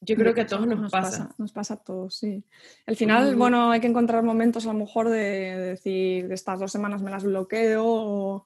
Yo 0.01 0.15
creo 0.15 0.33
que 0.33 0.41
a 0.41 0.47
todos 0.47 0.65
nos, 0.65 0.91
pasa. 0.91 1.29
Nos 1.37 1.51
pasa 1.51 1.75
a 1.75 1.77
todos, 1.77 2.15
sí. 2.15 2.43
Al 2.87 2.95
final, 2.95 3.35
bueno, 3.35 3.69
hay 3.69 3.81
que 3.81 3.87
encontrar 3.87 4.23
momentos 4.23 4.65
a 4.65 4.73
lo 4.73 4.79
mejor 4.79 5.09
de, 5.09 5.19
de 5.19 5.65
decir, 5.75 6.27
de 6.27 6.33
estas 6.33 6.59
dos 6.59 6.71
semanas 6.71 7.03
me 7.03 7.11
las 7.11 7.23
bloqueo 7.23 7.85
o, 7.85 8.45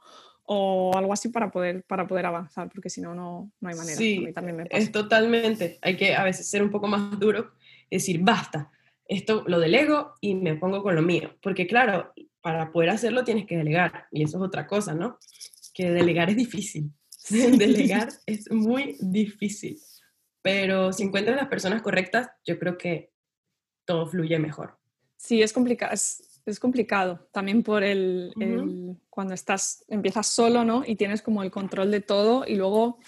o 0.50 0.96
algo 0.96 1.12
así 1.12 1.28
para 1.28 1.52
poder, 1.52 1.84
para 1.84 2.08
poder 2.08 2.26
avanzar, 2.26 2.70
porque 2.70 2.90
si 2.90 3.02
no, 3.02 3.14
no 3.14 3.52
hay 3.62 3.76
manera. 3.76 3.98
Sí, 3.98 4.26
también 4.34 4.56
me 4.56 4.66
pasa. 4.66 4.82
es 4.82 4.92
totalmente. 4.92 5.78
Hay 5.82 5.98
que 5.98 6.16
a 6.16 6.24
veces 6.24 6.50
ser 6.50 6.64
un 6.64 6.72
poco 6.72 6.88
más 6.88 7.20
duro 7.20 7.52
y 7.90 7.98
decir, 7.98 8.22
basta, 8.22 8.72
esto 9.06 9.44
lo 9.46 9.60
delego 9.60 10.14
y 10.22 10.36
me 10.36 10.56
pongo 10.56 10.82
con 10.82 10.96
lo 10.96 11.02
mío. 11.02 11.36
Porque 11.42 11.68
claro, 11.68 12.14
para 12.42 12.72
poder 12.72 12.92
hacerlo 12.92 13.26
tienes 13.26 13.46
que 13.46 13.58
delegar 13.58 14.08
y 14.10 14.24
eso 14.24 14.38
es 14.38 14.44
otra 14.44 14.68
cosa, 14.68 14.94
¿no? 14.94 15.20
Que 15.74 15.92
delegar 15.92 16.30
es 16.30 16.38
difícil. 16.38 16.92
delegar 17.30 18.08
es 18.26 18.50
muy 18.50 18.96
difícil. 19.02 19.78
Pero 20.42 20.94
si 20.94 21.04
encuentras 21.04 21.36
las 21.36 21.50
personas 21.50 21.82
correctas, 21.82 22.30
yo 22.46 22.58
creo 22.58 22.78
que 22.78 23.12
todo 23.84 24.08
fluye 24.08 24.40
mejor. 24.40 24.80
Sí, 25.18 25.42
es 25.42 25.52
complicado 25.52 25.94
es 25.94 26.37
complicado 26.60 27.28
también 27.32 27.62
por 27.64 27.84
el, 27.84 28.98
cuando 29.10 29.34
estás, 29.34 29.84
empiezas 29.88 30.28
solo, 30.28 30.64
¿no? 30.64 30.84
Y 30.86 30.96
tienes 30.96 31.22
como 31.22 31.44
el 31.44 31.52
control 31.52 31.92
de 31.92 32.02
todo 32.02 32.46
y 32.48 32.56
luego 32.56 33.00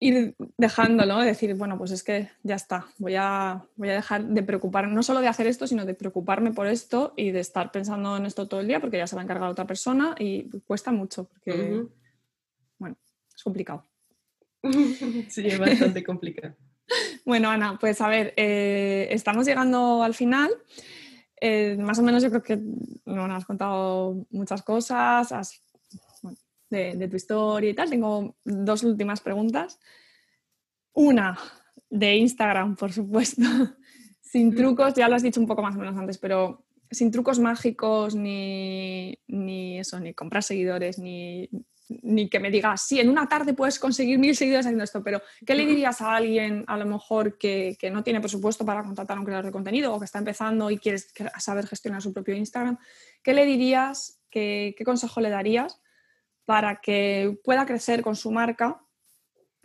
ir 0.00 0.34
dejándolo, 0.56 1.20
decir, 1.20 1.54
bueno, 1.54 1.78
pues 1.78 1.92
es 1.92 2.02
que 2.02 2.28
ya 2.42 2.56
está, 2.56 2.86
voy 2.98 3.14
a, 3.16 3.64
voy 3.76 3.90
a 3.90 3.94
dejar 3.94 4.24
de 4.24 4.42
preocuparme, 4.42 4.92
no 4.92 5.02
solo 5.02 5.20
de 5.20 5.28
hacer 5.28 5.46
esto, 5.46 5.66
sino 5.66 5.84
de 5.84 5.94
preocuparme 5.94 6.52
por 6.52 6.66
esto 6.66 7.14
y 7.16 7.30
de 7.30 7.38
estar 7.38 7.70
pensando 7.70 8.16
en 8.16 8.26
esto 8.26 8.48
todo 8.48 8.60
el 8.60 8.66
día 8.66 8.80
porque 8.80 8.96
ya 8.96 9.06
se 9.06 9.14
va 9.14 9.22
a 9.22 9.24
encargar 9.24 9.48
otra 9.48 9.66
persona 9.66 10.16
y 10.18 10.48
cuesta 10.66 10.90
mucho 10.90 11.28
porque, 11.28 11.84
bueno, 12.78 12.96
es 13.34 13.42
complicado. 13.44 13.84
sí, 15.28 15.46
es 15.46 15.58
bastante 15.58 16.02
complicado. 16.02 16.56
bueno, 17.24 17.50
Ana, 17.50 17.78
pues 17.78 18.00
a 18.00 18.08
ver, 18.08 18.34
eh, 18.36 19.08
estamos 19.10 19.46
llegando 19.46 20.02
al 20.02 20.14
final. 20.14 20.50
Eh, 21.44 21.76
más 21.76 21.98
o 21.98 22.04
menos 22.04 22.22
yo 22.22 22.30
creo 22.30 22.40
que 22.40 22.56
nos 23.04 23.30
has 23.32 23.44
contado 23.44 24.28
muchas 24.30 24.62
cosas, 24.62 25.60
de, 26.70 27.08
tu 27.08 27.16
historia 27.16 27.70
y 27.70 27.74
tal. 27.74 27.90
Tengo 27.90 28.36
dos 28.44 28.84
últimas 28.84 29.20
preguntas. 29.20 29.80
Una 30.92 31.36
de 31.90 32.16
Instagram, 32.16 32.76
por 32.76 32.92
supuesto, 32.92 33.42
sin 34.20 34.50
mm. 34.50 34.54
trucos, 34.54 34.94
ya 34.94 35.08
lo 35.08 35.16
has 35.16 35.22
dicho 35.24 35.40
un 35.40 35.48
poco 35.48 35.62
más 35.62 35.74
o 35.74 35.80
menos 35.80 35.96
antes, 35.96 36.16
pero 36.16 36.64
sin 36.88 37.10
trucos 37.10 37.40
mágicos, 37.40 38.14
ni, 38.14 39.18
ni 39.26 39.80
eso, 39.80 39.98
ni 39.98 40.14
comprar 40.14 40.44
seguidores, 40.44 41.00
ni, 41.00 41.50
ni 41.88 42.28
que 42.28 42.40
me 42.40 42.50
digas, 42.50 42.82
sí, 42.82 43.00
en 43.00 43.08
una 43.08 43.28
tarde 43.28 43.54
puedes 43.54 43.78
conseguir 43.78 44.18
mil 44.18 44.36
seguidores 44.36 44.66
haciendo 44.66 44.84
esto, 44.84 45.02
pero 45.02 45.20
¿qué 45.44 45.54
le 45.54 45.66
dirías 45.66 46.00
a 46.00 46.16
alguien 46.16 46.64
a 46.66 46.76
lo 46.76 46.86
mejor 46.86 47.38
que, 47.38 47.76
que, 47.78 47.90
no 47.90 48.02
tiene 48.02 48.20
presupuesto 48.20 48.64
para 48.64 48.82
contratar 48.82 49.16
a 49.16 49.20
un 49.20 49.26
creador 49.26 49.46
de 49.46 49.52
contenido 49.52 49.94
o 49.94 49.98
que 49.98 50.04
está 50.04 50.18
empezando 50.18 50.70
y 50.70 50.78
quiere 50.78 50.98
saber 51.38 51.66
gestionar 51.66 52.02
su 52.02 52.12
propio 52.12 52.34
Instagram? 52.34 52.78
¿Qué 53.22 53.34
le 53.34 53.44
dirías, 53.44 54.20
qué, 54.30 54.74
qué 54.76 54.84
consejo 54.84 55.20
le 55.20 55.30
darías 55.30 55.80
para 56.44 56.80
que 56.80 57.38
pueda 57.44 57.66
crecer 57.66 58.02
con 58.02 58.16
su 58.16 58.30
marca? 58.30 58.80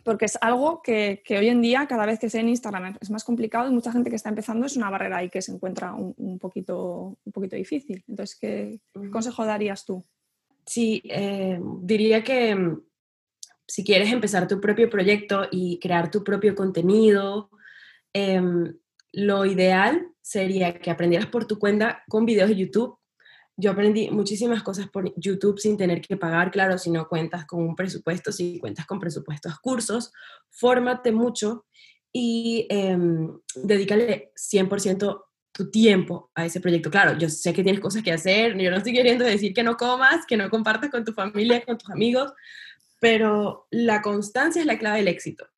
Porque 0.04 0.26
es 0.26 0.38
algo 0.40 0.80
que, 0.80 1.22
que, 1.24 1.38
hoy 1.38 1.48
en 1.48 1.60
día, 1.60 1.86
cada 1.86 2.06
vez 2.06 2.18
que 2.18 2.30
sea 2.30 2.40
en 2.40 2.48
Instagram, 2.48 2.96
es 3.00 3.10
más 3.10 3.24
complicado 3.24 3.68
y 3.68 3.74
mucha 3.74 3.92
gente 3.92 4.10
que 4.10 4.16
está 4.16 4.28
empezando 4.28 4.64
es 4.64 4.76
una 4.76 4.90
barrera 4.90 5.18
ahí 5.18 5.28
que 5.28 5.42
se 5.42 5.52
encuentra 5.52 5.92
un, 5.92 6.14
un 6.16 6.38
poquito, 6.38 7.18
un 7.22 7.32
poquito 7.32 7.56
difícil. 7.56 8.04
Entonces, 8.08 8.38
¿qué, 8.38 8.80
¿qué 8.94 9.10
consejo 9.10 9.44
darías 9.44 9.84
tú? 9.84 10.04
Sí, 10.68 11.00
eh, 11.06 11.58
diría 11.80 12.22
que 12.22 12.54
mm, 12.54 12.82
si 13.66 13.84
quieres 13.84 14.12
empezar 14.12 14.46
tu 14.46 14.60
propio 14.60 14.90
proyecto 14.90 15.48
y 15.50 15.78
crear 15.80 16.10
tu 16.10 16.22
propio 16.22 16.54
contenido, 16.54 17.48
em, 18.12 18.76
lo 19.12 19.46
ideal 19.46 20.08
sería 20.20 20.78
que 20.78 20.90
aprendieras 20.90 21.28
por 21.28 21.46
tu 21.46 21.58
cuenta 21.58 22.02
con 22.06 22.26
videos 22.26 22.50
de 22.50 22.56
YouTube. 22.56 22.98
Yo 23.56 23.70
aprendí 23.70 24.10
muchísimas 24.10 24.62
cosas 24.62 24.88
por 24.90 25.10
YouTube 25.16 25.58
sin 25.58 25.78
tener 25.78 26.02
que 26.02 26.18
pagar, 26.18 26.50
claro, 26.50 26.76
si 26.76 26.90
no 26.90 27.08
cuentas 27.08 27.46
con 27.46 27.62
un 27.62 27.74
presupuesto, 27.74 28.30
si 28.30 28.58
cuentas 28.60 28.84
con 28.84 29.00
presupuestos, 29.00 29.58
cursos, 29.60 30.12
fórmate 30.50 31.12
mucho 31.12 31.64
y 32.12 32.66
eh, 32.68 32.98
dedícale 33.56 34.32
100% 34.36 35.27
tu 35.58 35.72
tiempo 35.72 36.30
a 36.36 36.46
ese 36.46 36.60
proyecto. 36.60 36.88
Claro, 36.88 37.18
yo 37.18 37.28
sé 37.28 37.52
que 37.52 37.64
tienes 37.64 37.80
cosas 37.80 38.04
que 38.04 38.12
hacer, 38.12 38.56
yo 38.56 38.70
no 38.70 38.76
estoy 38.76 38.92
queriendo 38.92 39.24
decir 39.24 39.52
que 39.52 39.64
no 39.64 39.76
comas, 39.76 40.24
que 40.24 40.36
no 40.36 40.48
compartas 40.50 40.88
con 40.88 41.04
tu 41.04 41.12
familia, 41.12 41.64
con 41.64 41.76
tus 41.76 41.90
amigos, 41.90 42.32
pero 43.00 43.66
la 43.72 44.00
constancia 44.00 44.60
es 44.60 44.66
la 44.66 44.78
clave 44.78 44.98
del 44.98 45.08
éxito. 45.08 45.48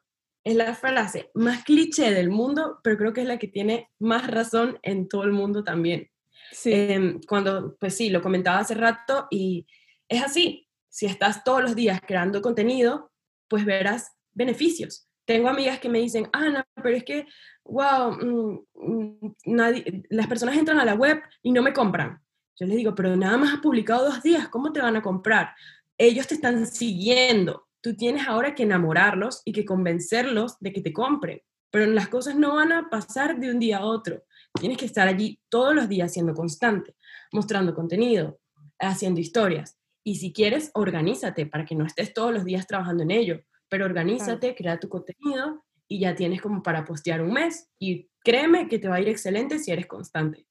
Es 0.42 0.56
la 0.56 0.74
frase 0.74 1.30
más 1.34 1.64
cliché 1.64 2.12
del 2.12 2.30
mundo, 2.30 2.80
pero 2.82 2.96
creo 2.96 3.12
que 3.12 3.20
es 3.20 3.26
la 3.26 3.38
que 3.38 3.46
tiene 3.46 3.90
más 3.98 4.26
razón 4.26 4.78
en 4.80 5.06
todo 5.06 5.24
el 5.24 5.32
mundo 5.32 5.64
también. 5.64 6.10
Sí. 6.50 6.72
Em, 6.72 7.20
cuando, 7.28 7.76
pues 7.78 7.94
sí, 7.94 8.08
lo 8.08 8.22
comentaba 8.22 8.58
hace 8.58 8.74
rato 8.74 9.28
y 9.30 9.66
es 10.08 10.22
así. 10.22 10.66
Si 10.88 11.04
estás 11.04 11.44
todos 11.44 11.62
los 11.62 11.76
días 11.76 12.00
creando 12.00 12.40
contenido, 12.40 13.12
pues 13.48 13.66
verás 13.66 14.12
beneficios. 14.32 15.10
Tengo 15.31 15.49
amigas 15.49 15.79
que 15.79 15.88
me 15.88 16.01
dicen, 16.01 16.29
Ana, 16.33 16.66
pero 16.75 16.97
es 16.97 17.05
que 17.05 17.25
wow, 17.62 18.11
mm, 18.11 18.66
mm, 18.75 19.35
nadie, 19.47 20.03
las 20.11 20.27
personas 20.27 20.57
entran 20.57 20.81
a 20.81 20.85
la 20.85 20.95
web 20.95 21.23
y 21.40 21.53
no 21.53 21.62
me 21.62 21.73
compran. 21.73 22.21
Yo 22.59 22.66
les 22.66 22.77
digo, 22.77 22.97
pero 22.97 23.14
nada 23.14 23.37
más 23.37 23.55
has 23.55 23.61
publicado 23.61 24.07
dos 24.07 24.25
días, 24.25 24.49
¿cómo 24.49 24.73
te 24.73 24.81
van 24.81 24.97
a 24.97 25.03
comprar? 25.03 25.55
Ellos 25.97 26.27
te 26.27 26.35
están 26.35 26.66
siguiendo. 26.66 27.69
Tú 27.81 27.95
tienes 27.95 28.27
ahora 28.27 28.57
que 28.57 28.64
enamorarlos 28.64 29.43
y 29.45 29.53
que 29.53 29.64
convencerlos 29.64 30.59
de 30.59 30.73
que 30.73 30.81
te 30.81 30.93
compren. 30.93 31.40
Pero 31.71 31.87
las 31.87 32.09
cosas 32.09 32.35
no 32.35 32.57
van 32.57 32.73
a 32.73 32.90
pasar 32.90 33.38
de 33.38 33.53
un 33.53 33.61
día 33.61 33.79
a 33.79 33.85
otro. 33.85 34.25
Tienes 34.59 34.79
que 34.79 34.87
estar 34.87 35.07
allí 35.07 35.40
todos 35.49 35.77
los 35.77 35.88
días 35.88 36.12
siendo 36.12 36.35
constante, 36.35 36.97
mostrando 37.31 37.73
contenido, 37.73 38.40
haciendo 38.81 39.21
historias. 39.21 39.79
Y 40.03 40.16
si 40.16 40.33
quieres, 40.33 40.73
organízate 40.75 41.47
para 41.47 41.64
que 41.64 41.77
no 41.77 41.87
estés 41.87 42.12
todos 42.12 42.35
los 42.35 42.45
días 42.45 42.66
trabajando 42.66 43.05
en 43.05 43.12
ello. 43.12 43.45
Pero 43.70 43.87
organízate, 43.87 44.54
crea 44.54 44.78
tu 44.78 44.90
contenido 44.90 45.64
y 45.88 46.00
ya 46.00 46.14
tienes 46.14 46.42
como 46.42 46.62
para 46.62 46.85
postear 46.85 47.22
un 47.22 47.33
mes 47.33 47.70
y 47.78 48.11
créeme 48.22 48.68
que 48.68 48.78
te 48.78 48.88
va 48.88 48.96
a 48.96 49.00
ir 49.00 49.09
excelente 49.09 49.59
si 49.59 49.70
eres 49.70 49.87
constante. 49.87 50.46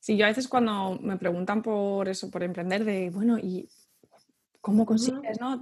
Sí, 0.00 0.16
yo 0.16 0.24
a 0.24 0.28
veces 0.28 0.48
cuando 0.48 0.98
me 1.00 1.18
preguntan 1.18 1.62
por 1.62 2.08
eso, 2.08 2.30
por 2.30 2.42
emprender, 2.42 2.84
de, 2.84 3.10
bueno, 3.10 3.38
¿y 3.38 3.68
¿cómo 4.68 4.84
consigues? 4.84 5.40
¿no? 5.40 5.58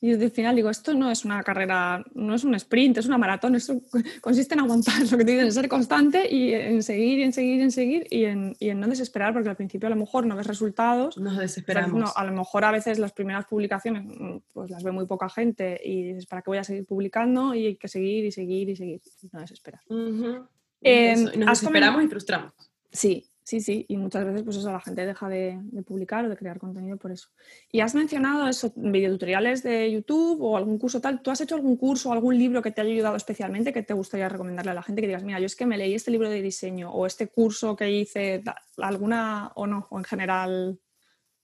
Y 0.00 0.12
al 0.12 0.30
final 0.32 0.56
digo, 0.56 0.70
esto 0.70 0.92
no 0.92 1.08
es 1.08 1.24
una 1.24 1.40
carrera, 1.44 2.04
no 2.14 2.34
es 2.34 2.42
un 2.42 2.56
sprint, 2.56 2.98
es 2.98 3.06
una 3.06 3.16
maratón, 3.16 3.54
esto 3.54 3.80
consiste 4.20 4.54
en 4.54 4.60
aguantar, 4.60 5.00
lo 5.08 5.16
que 5.16 5.24
te 5.24 5.32
dicen, 5.32 5.52
ser 5.52 5.68
constante 5.68 6.28
y 6.28 6.52
en 6.52 6.82
seguir, 6.82 7.20
en 7.20 7.32
seguir, 7.32 7.60
en 7.60 7.70
seguir 7.70 8.06
y 8.10 8.24
en, 8.24 8.56
y 8.58 8.70
en 8.70 8.80
no 8.80 8.88
desesperar, 8.88 9.32
porque 9.32 9.48
al 9.48 9.54
principio 9.54 9.86
a 9.86 9.90
lo 9.90 9.96
mejor 9.96 10.26
no 10.26 10.34
ves 10.34 10.48
resultados. 10.48 11.16
Nos 11.16 11.38
desesperamos. 11.38 12.12
a 12.16 12.24
lo 12.24 12.32
mejor 12.32 12.64
a 12.64 12.72
veces 12.72 12.98
las 12.98 13.12
primeras 13.12 13.46
publicaciones 13.46 14.04
mm, 14.04 14.38
pues 14.52 14.68
las 14.68 14.82
ve 14.82 14.90
muy 14.90 15.06
poca 15.06 15.28
gente 15.28 15.80
y 15.84 16.02
dices, 16.02 16.26
¿para 16.26 16.42
qué 16.42 16.50
voy 16.50 16.58
a 16.58 16.64
seguir 16.64 16.86
publicando? 16.86 17.54
Y 17.54 17.66
hay 17.66 17.76
que 17.76 17.86
seguir 17.86 18.24
y 18.24 18.32
seguir 18.32 18.68
y 18.68 18.74
seguir, 18.74 19.00
no 19.30 19.40
desesperar. 19.40 19.82
Em, 20.82 21.24
nos 21.38 21.60
desesperamos 21.60 22.02
y 22.02 22.08
frustramos. 22.08 22.52
Sí, 22.90 23.30
Sí, 23.42 23.60
sí, 23.60 23.84
y 23.88 23.96
muchas 23.96 24.24
veces 24.24 24.42
pues 24.42 24.56
eso, 24.56 24.70
la 24.70 24.80
gente 24.80 25.04
deja 25.04 25.28
de, 25.28 25.58
publicar 25.84 26.24
o 26.24 26.28
de 26.28 26.36
crear 26.36 26.58
contenido 26.58 26.96
por 26.98 27.10
eso. 27.10 27.28
Y 27.72 27.80
has 27.80 27.94
mencionado 27.94 28.48
eso, 28.48 28.72
videotutoriales 28.76 29.62
de 29.62 29.90
YouTube 29.90 30.40
o 30.42 30.56
algún 30.56 30.78
curso 30.78 31.00
tal. 31.00 31.20
¿Tú 31.20 31.30
has 31.30 31.40
hecho 31.40 31.56
algún 31.56 31.76
curso 31.76 32.10
o 32.10 32.12
algún 32.12 32.38
libro 32.38 32.62
que 32.62 32.70
te 32.70 32.80
haya 32.80 32.92
ayudado 32.92 33.16
especialmente 33.16 33.72
que 33.72 33.82
te 33.82 33.94
gustaría 33.94 34.28
recomendarle 34.28 34.70
a 34.70 34.74
la 34.74 34.82
gente? 34.82 35.00
Que 35.00 35.08
digas, 35.08 35.24
mira, 35.24 35.40
yo 35.40 35.46
es 35.46 35.56
que 35.56 35.66
me 35.66 35.78
leí 35.78 35.94
este 35.94 36.10
libro 36.10 36.28
de 36.28 36.42
diseño 36.42 36.92
o 36.92 37.06
este 37.06 37.28
curso 37.28 37.74
que 37.74 37.90
hice, 37.90 38.42
alguna 38.76 39.50
o 39.56 39.66
no, 39.66 39.88
o 39.90 39.98
en 39.98 40.04
general. 40.04 40.78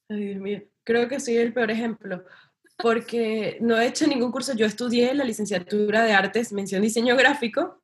Ay, 0.08 0.26
Dios 0.26 0.40
mío, 0.40 0.62
creo 0.84 1.08
que 1.08 1.18
soy 1.18 1.38
el 1.38 1.52
peor 1.52 1.70
ejemplo 1.70 2.24
porque 2.76 3.56
no 3.60 3.78
he 3.78 3.86
hecho 3.86 4.06
ningún 4.06 4.30
curso. 4.30 4.54
Yo 4.54 4.66
estudié 4.66 5.14
la 5.14 5.24
licenciatura 5.24 6.02
de 6.02 6.12
artes, 6.12 6.52
mención 6.52 6.82
diseño 6.82 7.16
gráfico, 7.16 7.80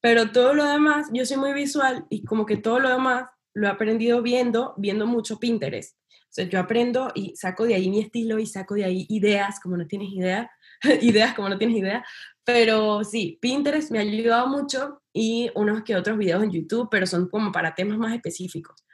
pero 0.00 0.30
todo 0.30 0.54
lo 0.54 0.64
demás, 0.64 1.08
yo 1.12 1.24
soy 1.24 1.38
muy 1.38 1.52
visual 1.52 2.06
y 2.08 2.24
como 2.24 2.46
que 2.46 2.56
todo 2.56 2.78
lo 2.78 2.90
demás 2.90 3.30
lo 3.58 3.66
he 3.66 3.70
aprendido 3.70 4.22
viendo, 4.22 4.74
viendo 4.76 5.06
mucho 5.06 5.38
Pinterest. 5.38 5.96
O 6.08 6.30
sea, 6.30 6.44
yo 6.44 6.60
aprendo 6.60 7.10
y 7.14 7.34
saco 7.36 7.64
de 7.64 7.74
ahí 7.74 7.90
mi 7.90 8.00
estilo 8.00 8.38
y 8.38 8.46
saco 8.46 8.74
de 8.74 8.84
ahí 8.84 9.06
ideas, 9.08 9.58
como 9.60 9.76
no 9.76 9.86
tienes 9.86 10.10
idea, 10.10 10.50
ideas 11.02 11.34
como 11.34 11.48
no 11.48 11.58
tienes 11.58 11.76
idea. 11.76 12.04
Pero 12.44 13.02
sí, 13.02 13.38
Pinterest 13.40 13.90
me 13.90 13.98
ha 13.98 14.02
ayudado 14.02 14.46
mucho 14.46 15.02
y 15.12 15.50
unos 15.54 15.82
que 15.82 15.96
otros 15.96 16.16
videos 16.16 16.42
en 16.42 16.52
YouTube, 16.52 16.88
pero 16.90 17.06
son 17.06 17.28
como 17.28 17.50
para 17.50 17.74
temas 17.74 17.98
más 17.98 18.14
específicos. 18.14 18.84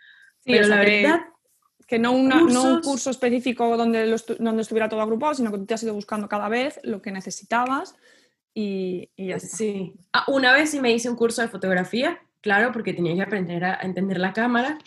pero 0.44 0.66
la 0.66 0.76
verdad... 0.76 1.20
Que 1.86 1.98
no, 1.98 2.16
no, 2.16 2.62
un 2.62 2.80
curso 2.80 3.10
específico 3.10 3.76
donde, 3.76 4.16
donde 4.38 4.62
estuviera 4.62 4.88
todo 4.88 5.02
agrupado, 5.02 5.34
sino 5.34 5.50
que 5.50 5.58
tú 5.58 5.66
te 5.66 5.74
has 5.74 5.82
ido 5.82 5.92
buscando 5.92 6.30
cada 6.30 6.48
vez 6.48 6.80
lo 6.82 7.02
que 7.02 7.12
necesitabas 7.12 7.94
y, 8.54 9.10
y 9.16 9.26
ya 9.26 9.38
Sí. 9.38 9.92
Ah, 10.10 10.24
una 10.28 10.54
vez 10.54 10.70
sí 10.70 10.80
me 10.80 10.92
hice 10.92 11.10
un 11.10 11.16
curso 11.16 11.42
de 11.42 11.48
fotografía 11.48 12.23
claro, 12.44 12.72
porque 12.72 12.92
tenía 12.92 13.14
que 13.14 13.22
aprender 13.22 13.64
a 13.64 13.78
entender 13.80 14.18
la 14.18 14.34
cámara. 14.34 14.78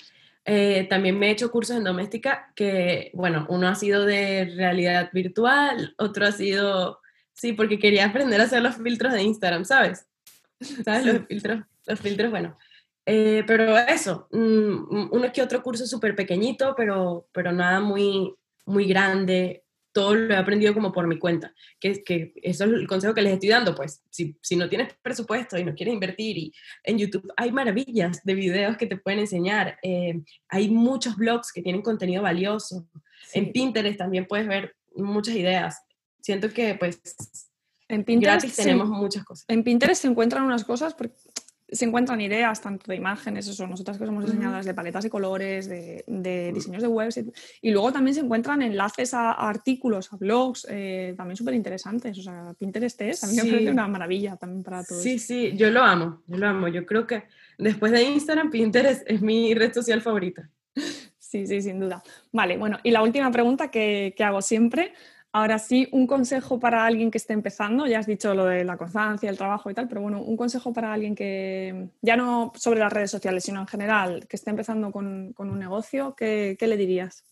Eh, 0.45 0.85
también 0.91 1.17
me 1.17 1.27
he 1.27 1.31
hecho 1.31 1.49
cursos 1.49 1.75
en 1.75 1.83
doméstica 1.83 2.53
que, 2.55 3.09
bueno, 3.15 3.47
uno 3.49 3.67
ha 3.67 3.73
sido 3.73 4.05
de 4.05 4.53
realidad 4.55 5.09
virtual, 5.11 5.95
otro 5.97 6.27
ha 6.27 6.31
sido, 6.31 7.01
sí, 7.33 7.53
porque 7.53 7.79
quería 7.79 8.05
aprender 8.05 8.39
a 8.39 8.43
hacer 8.43 8.61
los 8.61 8.75
filtros 8.75 9.11
de 9.11 9.23
Instagram, 9.23 9.65
¿sabes? 9.65 10.07
¿Sabes? 10.85 11.05
Los 11.05 11.25
filtros, 11.25 11.63
los 11.87 11.99
filtros, 11.99 12.29
bueno. 12.29 12.55
Eh, 13.07 13.43
pero 13.47 13.75
eso, 13.75 14.27
mm, 14.31 15.09
uno 15.11 15.31
que 15.33 15.41
otro 15.41 15.63
curso 15.63 15.87
súper 15.87 16.15
pequeñito, 16.15 16.75
pero, 16.77 17.27
pero 17.31 17.51
nada 17.51 17.79
muy, 17.79 18.35
muy 18.67 18.85
grande 18.85 19.63
todo 19.97 20.13
lo 20.13 20.31
he 20.31 20.37
aprendido 20.37 20.75
como 20.75 20.91
por 20.91 21.07
mi 21.07 21.17
cuenta, 21.17 21.51
que, 21.79 22.03
que 22.03 22.31
eso 22.43 22.65
es 22.65 22.71
el 22.71 22.87
consejo 22.87 23.15
que 23.15 23.23
les 23.23 23.33
estoy 23.33 23.49
dando, 23.49 23.73
pues 23.73 24.03
si, 24.11 24.37
si, 24.43 24.55
no 24.55 24.69
tienes 24.69 24.93
presupuesto 25.01 25.57
y 25.57 25.63
no 25.63 25.73
quieres 25.73 25.95
invertir, 25.95 26.37
y 26.37 26.53
en 26.83 26.99
YouTube 26.99 27.27
hay 27.35 27.51
maravillas 27.51 28.23
de 28.23 28.35
videos 28.35 28.77
que 28.77 28.85
te 28.85 28.97
pueden 28.97 29.21
enseñar, 29.21 29.79
eh, 29.81 30.21
hay 30.49 30.69
muchos 30.69 31.15
blogs 31.15 31.51
que 31.51 31.63
tienen 31.63 31.81
contenido 31.81 32.21
valioso, 32.21 32.87
en 33.33 33.51
Pinterest 33.51 33.97
también 33.97 34.27
puedes 34.27 34.47
ver 34.47 34.75
muchas 34.95 35.33
ideas, 35.33 35.81
siento 36.21 36.51
que 36.51 36.75
pues 36.75 37.01
en 37.87 38.03
Pinterest 38.03 38.55
tenemos 38.55 38.89
muchas 38.89 39.23
cosas. 39.23 39.45
En 39.47 39.63
Pinterest 39.63 40.03
se 40.03 40.07
encuentran 40.09 40.43
unas 40.43 40.63
cosas, 40.63 40.93
porque 40.93 41.15
se 41.69 41.85
encuentran 41.85 42.21
ideas 42.21 42.61
tanto 42.61 42.85
de 42.89 42.95
imágenes, 42.95 43.47
eso, 43.47 43.67
nosotras 43.67 43.97
que 43.97 44.05
somos 44.05 44.25
diseñadoras 44.25 44.65
de 44.65 44.73
paletas 44.73 45.03
de 45.03 45.09
colores, 45.09 45.67
de, 45.67 46.51
diseños 46.53 46.81
de 46.81 46.87
webs, 46.87 47.19
y, 47.61 47.71
luego 47.71 47.91
también 47.91 48.15
se 48.15 48.21
encuentran 48.21 48.61
enlaces 48.61 49.13
a, 49.13 49.31
artículos, 49.31 50.11
a 50.13 50.17
blogs, 50.17 50.65
eh, 50.69 51.13
también 51.17 51.35
súper 51.35 51.53
interesantes. 51.53 52.17
O 52.17 52.21
sea, 52.21 52.53
Pinterest 52.57 53.01
es, 53.01 53.23
a 53.23 53.27
mí 53.27 53.35
me 53.35 53.43
parece 53.43 53.71
una 53.71 53.87
maravilla 53.87 54.37
también 54.37 54.63
para 54.63 54.83
todos. 54.83 55.03
Sí, 55.03 55.19
sí, 55.19 55.53
yo 55.55 55.69
lo 55.69 55.81
amo, 55.81 56.21
yo 56.27 56.37
lo 56.37 56.47
amo. 56.47 56.67
Yo 56.69 56.85
creo 56.85 57.05
que 57.05 57.23
después 57.57 57.91
de 57.91 58.03
Instagram, 58.03 58.49
Pinterest 58.49 59.03
es 59.05 59.21
mi 59.21 59.53
red 59.53 59.73
social 59.73 60.01
favorita. 60.01 60.49
Sí, 61.19 61.45
sí, 61.45 61.61
sin 61.61 61.81
duda. 61.81 62.01
Vale, 62.31 62.57
bueno, 62.57 62.77
y 62.83 62.91
la 62.91 63.03
última 63.03 63.29
pregunta 63.31 63.69
que, 63.69 64.13
que 64.15 64.23
hago 64.23 64.41
siempre, 64.41 64.93
Ahora 65.37 65.59
sí, 65.59 65.87
un 65.91 66.07
consejo 66.07 66.59
para 66.59 66.83
alguien 66.83 67.11
que 67.11 67.19
esté 67.19 67.33
empezando, 67.33 67.85
ya 67.85 67.99
has 67.99 68.07
dicho 68.07 68.33
lo 68.33 68.45
de 68.45 68.63
la 68.63 68.75
constancia, 68.75 69.29
el 69.29 69.37
trabajo 69.37 69.69
y 69.69 69.75
tal, 69.75 69.87
pero 69.87 70.01
bueno, 70.01 70.19
un 70.19 70.35
consejo 70.35 70.73
para 70.73 70.91
alguien 70.91 71.13
que, 71.13 71.89
ya 72.01 72.17
no 72.17 72.51
sobre 72.55 72.79
las 72.79 72.91
redes 72.91 73.11
sociales, 73.11 73.43
sino 73.43 73.59
en 73.59 73.67
general, 73.67 74.27
que 74.27 74.35
esté 74.35 74.49
empezando 74.49 74.91
con, 74.91 75.35
un 75.37 75.59
negocio, 75.59 76.15
¿qué, 76.15 76.57
le 76.59 76.75
dirías? 76.75 77.23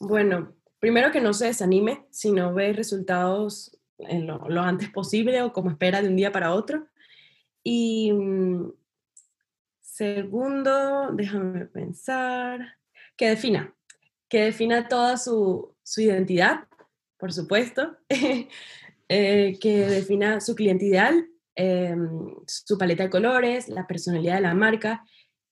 Bueno, 0.00 0.56
primero 0.80 1.12
que 1.12 1.20
no 1.20 1.34
se 1.34 1.46
desanime 1.46 2.06
si 2.10 2.32
no 2.32 2.52
ve 2.52 2.72
resultados 2.72 3.78
en 3.98 4.26
lo, 4.26 4.48
lo 4.48 4.62
antes 4.62 4.90
posible 4.90 5.42
o 5.42 5.52
como 5.52 5.70
espera 5.70 6.02
de 6.02 6.08
un 6.08 6.16
día 6.16 6.32
para 6.32 6.52
otro. 6.52 6.88
Y 7.62 8.12
mm, 8.12 8.72
segundo, 9.78 11.12
déjame 11.12 11.66
pensar, 11.66 12.76
que 13.16 13.28
defina, 13.28 13.72
que 14.28 14.46
defina 14.46 14.88
toda 14.88 15.16
su, 15.16 15.76
su 15.90 16.02
identidad, 16.02 16.68
por 17.18 17.32
supuesto, 17.32 17.96
eh, 19.08 19.58
que 19.60 19.86
defina 19.86 20.40
su 20.40 20.54
cliente 20.54 20.84
ideal, 20.84 21.28
em, 21.56 22.36
su 22.46 22.78
paleta 22.78 23.02
de 23.02 23.10
colores, 23.10 23.68
la 23.68 23.88
personalidad 23.88 24.36
de 24.36 24.40
la 24.42 24.54
marca. 24.54 25.04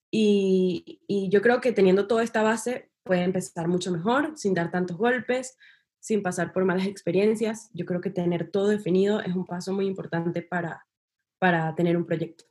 Y, 0.09 1.01
yo 1.29 1.41
creo 1.41 1.59
que 1.59 1.73
teniendo 1.73 2.07
toda 2.07 2.23
esta 2.23 2.41
base 2.41 2.89
puede 3.03 3.23
empezar 3.23 3.67
mucho 3.67 3.91
mejor, 3.91 4.31
sin 4.37 4.53
dar 4.53 4.71
tantos 4.71 4.95
golpes, 4.97 5.57
sin 5.99 6.23
pasar 6.23 6.53
por 6.53 6.63
malas 6.63 6.87
experiencias. 6.87 7.69
Yo 7.73 7.85
creo 7.85 7.99
que 7.99 8.09
tener 8.09 8.49
todo 8.49 8.69
definido 8.69 9.19
es 9.19 9.35
un 9.35 9.45
paso 9.45 9.73
muy 9.73 9.87
importante 9.87 10.41
para, 10.41 10.87
para 11.37 11.75
tener 11.75 11.97
un 11.97 12.05
proyecto. 12.05 12.45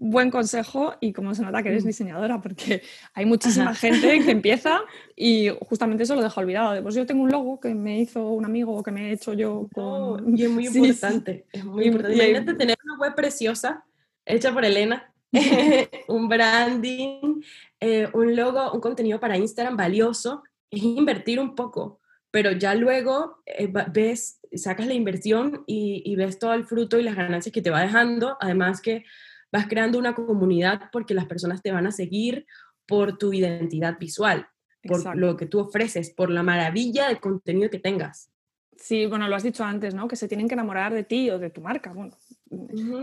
Buen 0.00 0.30
consejo 0.30 0.94
y 0.98 1.12
como 1.12 1.34
se 1.34 1.42
nota 1.42 1.62
que 1.62 1.68
eres 1.68 1.84
diseñadora, 1.84 2.40
porque 2.40 2.82
hay 3.12 3.26
muchísima 3.26 3.74
gente 3.74 4.18
que 4.24 4.30
empieza 4.30 4.80
y 5.14 5.50
justamente 5.60 6.04
eso 6.04 6.16
lo 6.16 6.22
deja 6.22 6.40
olvidado. 6.40 6.82
Pues 6.82 6.94
yo 6.94 7.04
tengo 7.04 7.22
un 7.22 7.30
logo 7.30 7.60
que 7.60 7.74
me 7.74 8.00
hizo 8.00 8.26
un 8.30 8.46
amigo 8.46 8.74
o 8.74 8.82
que 8.82 8.90
me 8.90 9.10
he 9.10 9.12
hecho 9.12 9.34
yo. 9.34 9.68
Con... 9.74 10.36
y 10.36 10.44
es 10.44 10.50
muy 10.50 10.66
importante. 10.74 11.46
Es 11.52 11.64
muy 11.64 11.84
importante. 11.84 12.16
Imagínate 12.16 12.54
tener 12.54 12.78
una 12.82 12.98
web 12.98 13.14
preciosa 13.14 13.84
hecha 14.24 14.52
por 14.54 14.64
Elena, 14.64 15.12
un 16.08 16.28
branding, 16.28 17.42
eh, 17.78 18.08
un 18.14 18.34
logo, 18.34 18.72
un 18.72 18.80
contenido 18.80 19.20
para 19.20 19.36
Instagram 19.36 19.76
valioso. 19.76 20.42
Es 20.70 20.82
invertir 20.82 21.38
un 21.38 21.54
poco 21.54 22.00
pero 22.32 22.52
ya 22.52 22.76
luego 22.76 23.42
eh, 23.44 23.68
ves, 23.92 24.38
sacas 24.54 24.86
la 24.86 24.94
inversión 24.94 25.64
y, 25.66 26.00
y, 26.04 26.14
ves 26.14 26.38
todo 26.38 26.54
el 26.54 26.64
fruto 26.64 26.96
y 26.96 27.02
las 27.02 27.16
ganancias 27.16 27.52
que 27.52 27.60
te 27.60 27.70
va 27.70 27.82
dejando, 27.82 28.36
además 28.38 28.80
que 28.80 29.04
vas 29.52 29.66
creando 29.66 29.98
una 29.98 30.14
comunidad 30.14 30.90
porque 30.92 31.14
las 31.14 31.26
personas 31.26 31.62
te 31.62 31.72
van 31.72 31.86
a 31.86 31.92
seguir 31.92 32.46
por 32.86 33.18
tu 33.18 33.32
identidad 33.32 33.98
visual, 33.98 34.46
por 34.82 35.16
lo 35.16 35.36
que 35.36 35.46
tú 35.46 35.60
ofreces, 35.60 36.10
por 36.10 36.30
la 36.30 36.42
maravilla 36.42 37.08
del 37.08 37.20
contenido 37.20 37.70
que 37.70 37.78
tengas. 37.78 38.30
Sí, 38.76 39.04
bueno, 39.04 39.28
lo 39.28 39.36
has 39.36 39.42
dicho 39.42 39.62
antes, 39.62 39.94
¿no? 39.94 40.08
Que 40.08 40.16
se 40.16 40.26
tienen 40.26 40.48
que 40.48 40.54
enamorar 40.54 40.94
de 40.94 41.04
ti 41.04 41.28
o 41.28 41.38
de 41.38 41.50
tu 41.50 41.60
marca. 41.60 41.92
Bueno, 41.92 42.16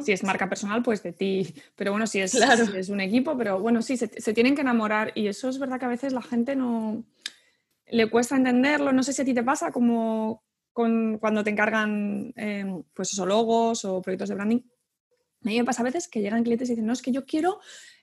si 0.04 0.12
es 0.12 0.24
marca 0.24 0.50
personal, 0.50 0.82
pues 0.82 1.04
de 1.04 1.14
ti. 1.14 1.54
Pero 1.76 1.92
bueno, 1.92 2.08
si 2.08 2.20
es, 2.20 2.32
si 2.32 2.78
es 2.78 2.90
un 2.90 3.00
equipo, 3.00 3.38
pero 3.38 3.60
bueno, 3.60 3.84
sí, 3.84 3.96
se, 3.96 4.08
se, 4.08 4.34
tienen 4.34 4.56
que 4.56 4.62
enamorar. 4.62 5.12
Y 5.14 5.28
eso 5.28 5.50
es 5.50 5.60
verdad 5.60 5.80
que 5.80 5.86
a 5.86 5.90
veces 5.90 6.14
la 6.14 6.24
gente 6.24 6.56
no, 6.56 7.06
le 7.90 8.10
cuesta 8.10 8.36
entenderlo. 8.36 8.92
No 8.92 9.04
sé 9.04 9.14
si 9.14 9.22
a 9.22 9.26
ti 9.26 9.34
te 9.34 9.44
pasa 9.44 9.72
como 9.72 10.44
con, 10.74 11.18
cuando 11.20 11.44
te 11.44 11.50
encargan 11.50 12.34
eh, 12.36 12.66
pues 12.94 13.14
esos 13.14 13.28
logos 13.28 13.86
o 13.86 14.02
proyectos 14.02 14.30
de 14.30 14.36
branding. 14.36 14.62
A 15.44 15.48
mí 15.48 15.58
me 15.58 15.66
pasa 15.66 15.82
a 15.82 15.86
veces 15.86 16.08
que 16.08 16.22
llegan 16.22 16.44
clientes 16.44 16.70
y 16.70 16.74
dicen, 16.74 16.86
no, 16.86 16.94
es 16.94 17.02
que 17.02 17.12
yo 17.12 17.26
quiero 17.26 17.60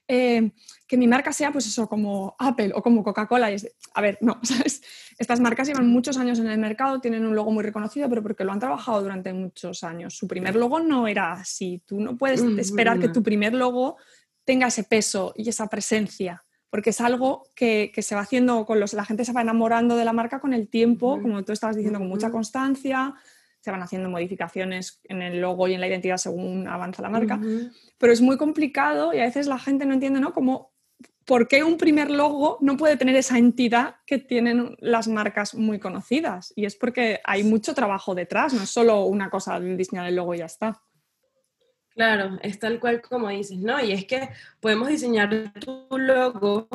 eh, 0.07 0.51
que 0.87 0.97
mi 0.97 1.07
marca 1.07 1.33
sea 1.33 1.51
pues 1.51 1.65
eso, 1.65 1.87
como 1.87 2.35
Apple 2.37 2.71
o 2.75 2.81
como 2.81 3.03
Coca-Cola. 3.03 3.51
Y 3.51 3.57
a 3.93 4.01
ver, 4.01 4.17
no, 4.21 4.39
¿sabes? 4.43 4.81
Estas 5.17 5.39
marcas 5.39 5.67
llevan 5.67 5.87
muchos 5.87 6.17
años 6.17 6.39
en 6.39 6.47
el 6.47 6.59
mercado, 6.59 7.01
tienen 7.01 7.25
un 7.25 7.35
logo 7.35 7.51
muy 7.51 7.63
reconocido, 7.63 8.09
pero 8.09 8.21
porque 8.21 8.43
lo 8.43 8.51
han 8.51 8.59
trabajado 8.59 9.01
durante 9.01 9.33
muchos 9.33 9.83
años. 9.83 10.15
Su 10.15 10.27
primer 10.27 10.55
logo 10.55 10.79
no 10.79 11.07
era 11.07 11.33
así. 11.33 11.81
Tú 11.85 11.99
no 11.99 12.17
puedes 12.17 12.41
esperar 12.41 12.99
que 12.99 13.09
tu 13.09 13.23
primer 13.23 13.53
logo 13.53 13.97
tenga 14.43 14.67
ese 14.67 14.83
peso 14.83 15.33
y 15.35 15.49
esa 15.49 15.67
presencia 15.67 16.45
porque 16.75 16.89
es 16.89 16.99
algo 16.99 17.47
que, 17.55 17.89
se 17.97 18.15
va 18.15 18.21
haciendo 18.21 18.65
con 18.65 18.81
los, 18.81 18.91
la 18.91 19.05
gente 19.05 19.23
se 19.23 19.31
va 19.31 19.39
enamorando 19.39 19.95
de 19.95 20.03
la 20.03 20.11
marca 20.11 20.41
con 20.41 20.51
el 20.51 20.67
tiempo, 20.67 21.21
como 21.21 21.41
tú 21.45 21.53
estabas 21.53 21.77
diciendo, 21.77 21.99
con 21.99 22.09
mucha 22.09 22.31
constancia, 22.31 23.13
se 23.65 23.71
van 23.71 23.81
haciendo 23.81 24.11
modificaciones 24.11 25.01
en 25.05 25.23
el 25.23 25.41
logo 25.41 25.67
y 25.67 25.73
en 25.73 25.81
la 25.81 25.87
identidad 25.87 26.17
según 26.17 26.67
avanza 26.67 27.01
la 27.01 27.09
marca, 27.09 27.41
pero 27.97 28.13
es 28.13 28.21
muy 28.21 28.37
complicado 28.37 29.11
y 29.11 29.17
a 29.17 29.23
veces 29.23 29.47
la 29.47 29.57
gente 29.57 29.87
no 29.87 29.95
entiende, 29.95 30.19
¿no? 30.19 30.33
Como, 30.33 30.71
¿por 31.25 31.47
qué 31.47 31.63
un 31.63 31.75
primer 31.77 32.11
logo 32.11 32.59
no 32.61 32.77
puede 32.77 32.95
tener 32.95 33.15
esa 33.15 33.39
entidad 33.39 33.95
que 34.05 34.19
tienen 34.19 34.77
las 34.81 35.07
marcas 35.07 35.55
muy 35.55 35.79
conocidas? 35.79 36.53
Y 36.55 36.65
es 36.65 36.75
porque 36.75 37.21
hay 37.23 37.43
mucho 37.43 37.73
trabajo 37.73 38.13
detrás, 38.13 38.53
no 38.53 38.61
es 38.61 38.69
solo 38.69 39.05
una 39.05 39.31
cosa 39.31 39.59
de 39.59 39.75
diseñar 39.75 40.05
el 40.05 40.15
logo 40.15 40.35
y 40.35 40.37
ya 40.37 40.45
está. 40.45 40.79
Claro, 41.89 42.37
es 42.43 42.59
tal 42.59 42.79
cual 42.79 43.01
como 43.01 43.29
dices, 43.29 43.57
¿no? 43.57 43.83
Y 43.83 43.93
es 43.93 44.05
que 44.05 44.29
podemos 44.59 44.89
diseñar 44.89 45.53
tu 45.53 45.87
logo, 45.97 46.67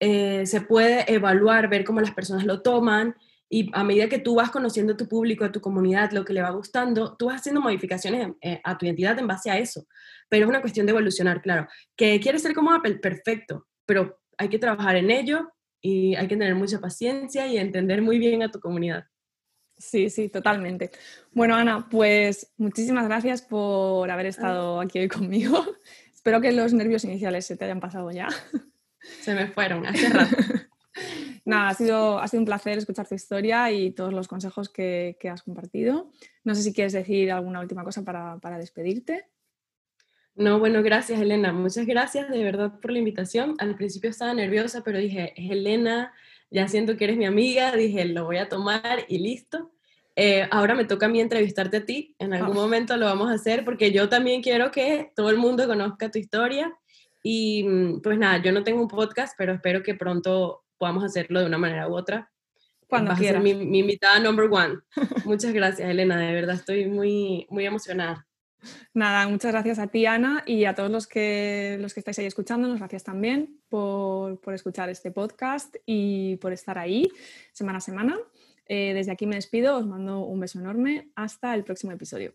eh, 0.00 0.44
se 0.44 0.60
puede 0.60 1.04
evaluar, 1.14 1.68
ver 1.68 1.84
cómo 1.84 2.00
las 2.00 2.10
personas 2.10 2.44
lo 2.44 2.62
toman 2.62 3.14
y 3.48 3.70
a 3.72 3.84
medida 3.84 4.08
que 4.08 4.18
tú 4.18 4.34
vas 4.34 4.50
conociendo 4.50 4.94
a 4.94 4.96
tu 4.96 5.08
público, 5.08 5.44
a 5.44 5.52
tu 5.52 5.60
comunidad, 5.60 6.10
lo 6.10 6.24
que 6.24 6.32
le 6.32 6.42
va 6.42 6.50
gustando, 6.50 7.16
tú 7.16 7.26
vas 7.26 7.40
haciendo 7.40 7.60
modificaciones 7.60 8.28
eh, 8.40 8.60
a 8.64 8.76
tu 8.76 8.86
identidad 8.86 9.18
en 9.18 9.26
base 9.26 9.50
a 9.50 9.58
eso. 9.58 9.86
Pero 10.28 10.44
es 10.44 10.48
una 10.48 10.60
cuestión 10.60 10.86
de 10.86 10.90
evolucionar, 10.90 11.40
claro. 11.40 11.68
¿Que 11.94 12.18
quieres 12.18 12.42
ser 12.42 12.54
como 12.54 12.72
Apple? 12.72 12.96
Perfecto, 12.96 13.68
pero 13.84 14.18
hay 14.36 14.48
que 14.48 14.58
trabajar 14.58 14.96
en 14.96 15.10
ello 15.10 15.52
y 15.80 16.16
hay 16.16 16.26
que 16.26 16.36
tener 16.36 16.56
mucha 16.56 16.80
paciencia 16.80 17.46
y 17.46 17.58
entender 17.58 18.02
muy 18.02 18.18
bien 18.18 18.42
a 18.42 18.50
tu 18.50 18.58
comunidad. 18.58 19.04
Sí, 19.78 20.10
sí, 20.10 20.28
totalmente. 20.28 20.90
Bueno, 21.32 21.54
Ana, 21.54 21.88
pues 21.88 22.52
muchísimas 22.56 23.06
gracias 23.06 23.42
por 23.42 24.10
haber 24.10 24.26
estado 24.26 24.80
aquí 24.80 24.98
hoy 24.98 25.08
conmigo. 25.08 25.64
Espero 26.14 26.40
que 26.40 26.50
los 26.50 26.72
nervios 26.72 27.04
iniciales 27.04 27.46
se 27.46 27.56
te 27.56 27.66
hayan 27.66 27.78
pasado 27.78 28.10
ya. 28.10 28.28
Se 29.20 29.34
me 29.34 29.46
fueron 29.46 29.86
hace 29.86 30.08
rato. 30.10 30.36
Nada, 31.46 31.68
ha 31.68 31.74
sido, 31.74 32.18
ha 32.18 32.26
sido 32.26 32.40
un 32.40 32.44
placer 32.44 32.76
escuchar 32.76 33.06
tu 33.06 33.14
historia 33.14 33.70
y 33.70 33.92
todos 33.92 34.12
los 34.12 34.26
consejos 34.26 34.68
que, 34.68 35.16
has 35.30 35.42
compartido. 35.44 36.10
No 36.42 36.56
sé 36.56 36.62
si 36.62 36.74
quieres 36.74 36.92
decir 36.92 37.30
alguna 37.30 37.60
última 37.60 37.84
cosa 37.84 38.02
para, 38.02 38.38
para 38.38 38.58
despedirte. 38.58 39.28
No, 40.34 40.58
bueno, 40.58 40.82
gracias 40.82 41.20
Elena. 41.20 41.52
Muchas 41.52 41.86
gracias 41.86 42.28
de 42.28 42.42
verdad 42.42 42.80
por 42.80 42.90
la 42.90 42.98
invitación. 42.98 43.54
Al 43.58 43.76
principio 43.76 44.10
estaba 44.10 44.34
nerviosa, 44.34 44.82
pero 44.82 44.98
dije, 44.98 45.34
Elena, 45.36 46.12
ya 46.50 46.66
siento 46.66 46.96
que 46.96 47.04
eres 47.04 47.16
mi 47.16 47.26
amiga, 47.26 47.70
dije, 47.76 48.04
lo 48.06 48.24
voy 48.24 48.38
a 48.38 48.48
tomar 48.48 49.04
y 49.06 49.18
listo. 49.18 49.70
Eh, 50.16 50.48
ahora 50.50 50.74
me 50.74 50.84
toca 50.84 51.06
a 51.06 51.08
mí 51.08 51.20
entrevistarte 51.20 51.76
a 51.76 51.84
ti, 51.84 52.16
en 52.18 52.34
algún 52.34 52.56
ah. 52.56 52.60
momento 52.60 52.96
lo 52.96 53.06
vamos 53.06 53.30
a 53.30 53.34
hacer 53.34 53.64
porque 53.64 53.92
yo 53.92 54.08
también 54.08 54.42
quiero 54.42 54.72
que 54.72 55.12
todo 55.14 55.30
el 55.30 55.36
mundo 55.36 55.66
conozca 55.68 56.10
tu 56.10 56.18
historia 56.18 56.76
y 57.22 57.62
mm, 57.62 58.00
pues 58.02 58.18
nada, 58.18 58.42
yo 58.42 58.50
no 58.50 58.64
tengo 58.64 58.82
un 58.82 58.88
podcast, 58.88 59.34
pero 59.38 59.52
espero 59.52 59.82
que 59.84 59.94
pronto 59.94 60.65
podamos 60.78 61.04
hacerlo 61.04 61.40
de 61.40 61.46
una 61.46 61.58
manera 61.58 61.88
u 61.88 61.94
otra. 61.94 62.30
Cuando 62.88 63.10
Vas 63.10 63.20
mi, 63.42 63.54
mi, 63.54 63.80
invitada 63.80 64.20
number 64.20 64.48
one. 64.50 64.78
Muchas 65.24 65.52
gracias, 65.52 65.88
Elena, 65.88 66.18
de 66.18 66.32
verdad 66.32 66.54
estoy 66.54 66.86
muy, 66.86 67.46
muy 67.50 67.66
emocionada. 67.66 68.26
Nada, 68.94 69.28
muchas 69.28 69.52
gracias 69.52 69.78
a 69.78 69.86
ti, 69.88 70.06
Ana, 70.06 70.42
y 70.46 70.64
a 70.64 70.74
todos 70.74 70.90
los 70.90 71.06
que, 71.06 71.76
los 71.80 71.94
que 71.94 72.00
estáis 72.00 72.18
ahí 72.18 72.26
escuchándonos, 72.26 72.78
gracias 72.78 73.04
también 73.04 73.60
por, 73.68 74.40
por 74.40 74.54
escuchar 74.54 74.88
este 74.88 75.10
podcast 75.10 75.76
y 75.84 76.36
por 76.36 76.52
estar 76.52 76.78
ahí 76.78 77.08
semana 77.52 77.78
a 77.78 77.80
semana. 77.80 78.16
Eh, 78.68 78.92
desde 78.94 79.12
aquí 79.12 79.26
me 79.26 79.36
despido, 79.36 79.76
os 79.76 79.86
mando 79.86 80.20
un 80.20 80.40
beso 80.40 80.58
enorme. 80.58 81.10
Hasta 81.14 81.54
el 81.54 81.64
próximo 81.64 81.92
episodio. 81.92 82.34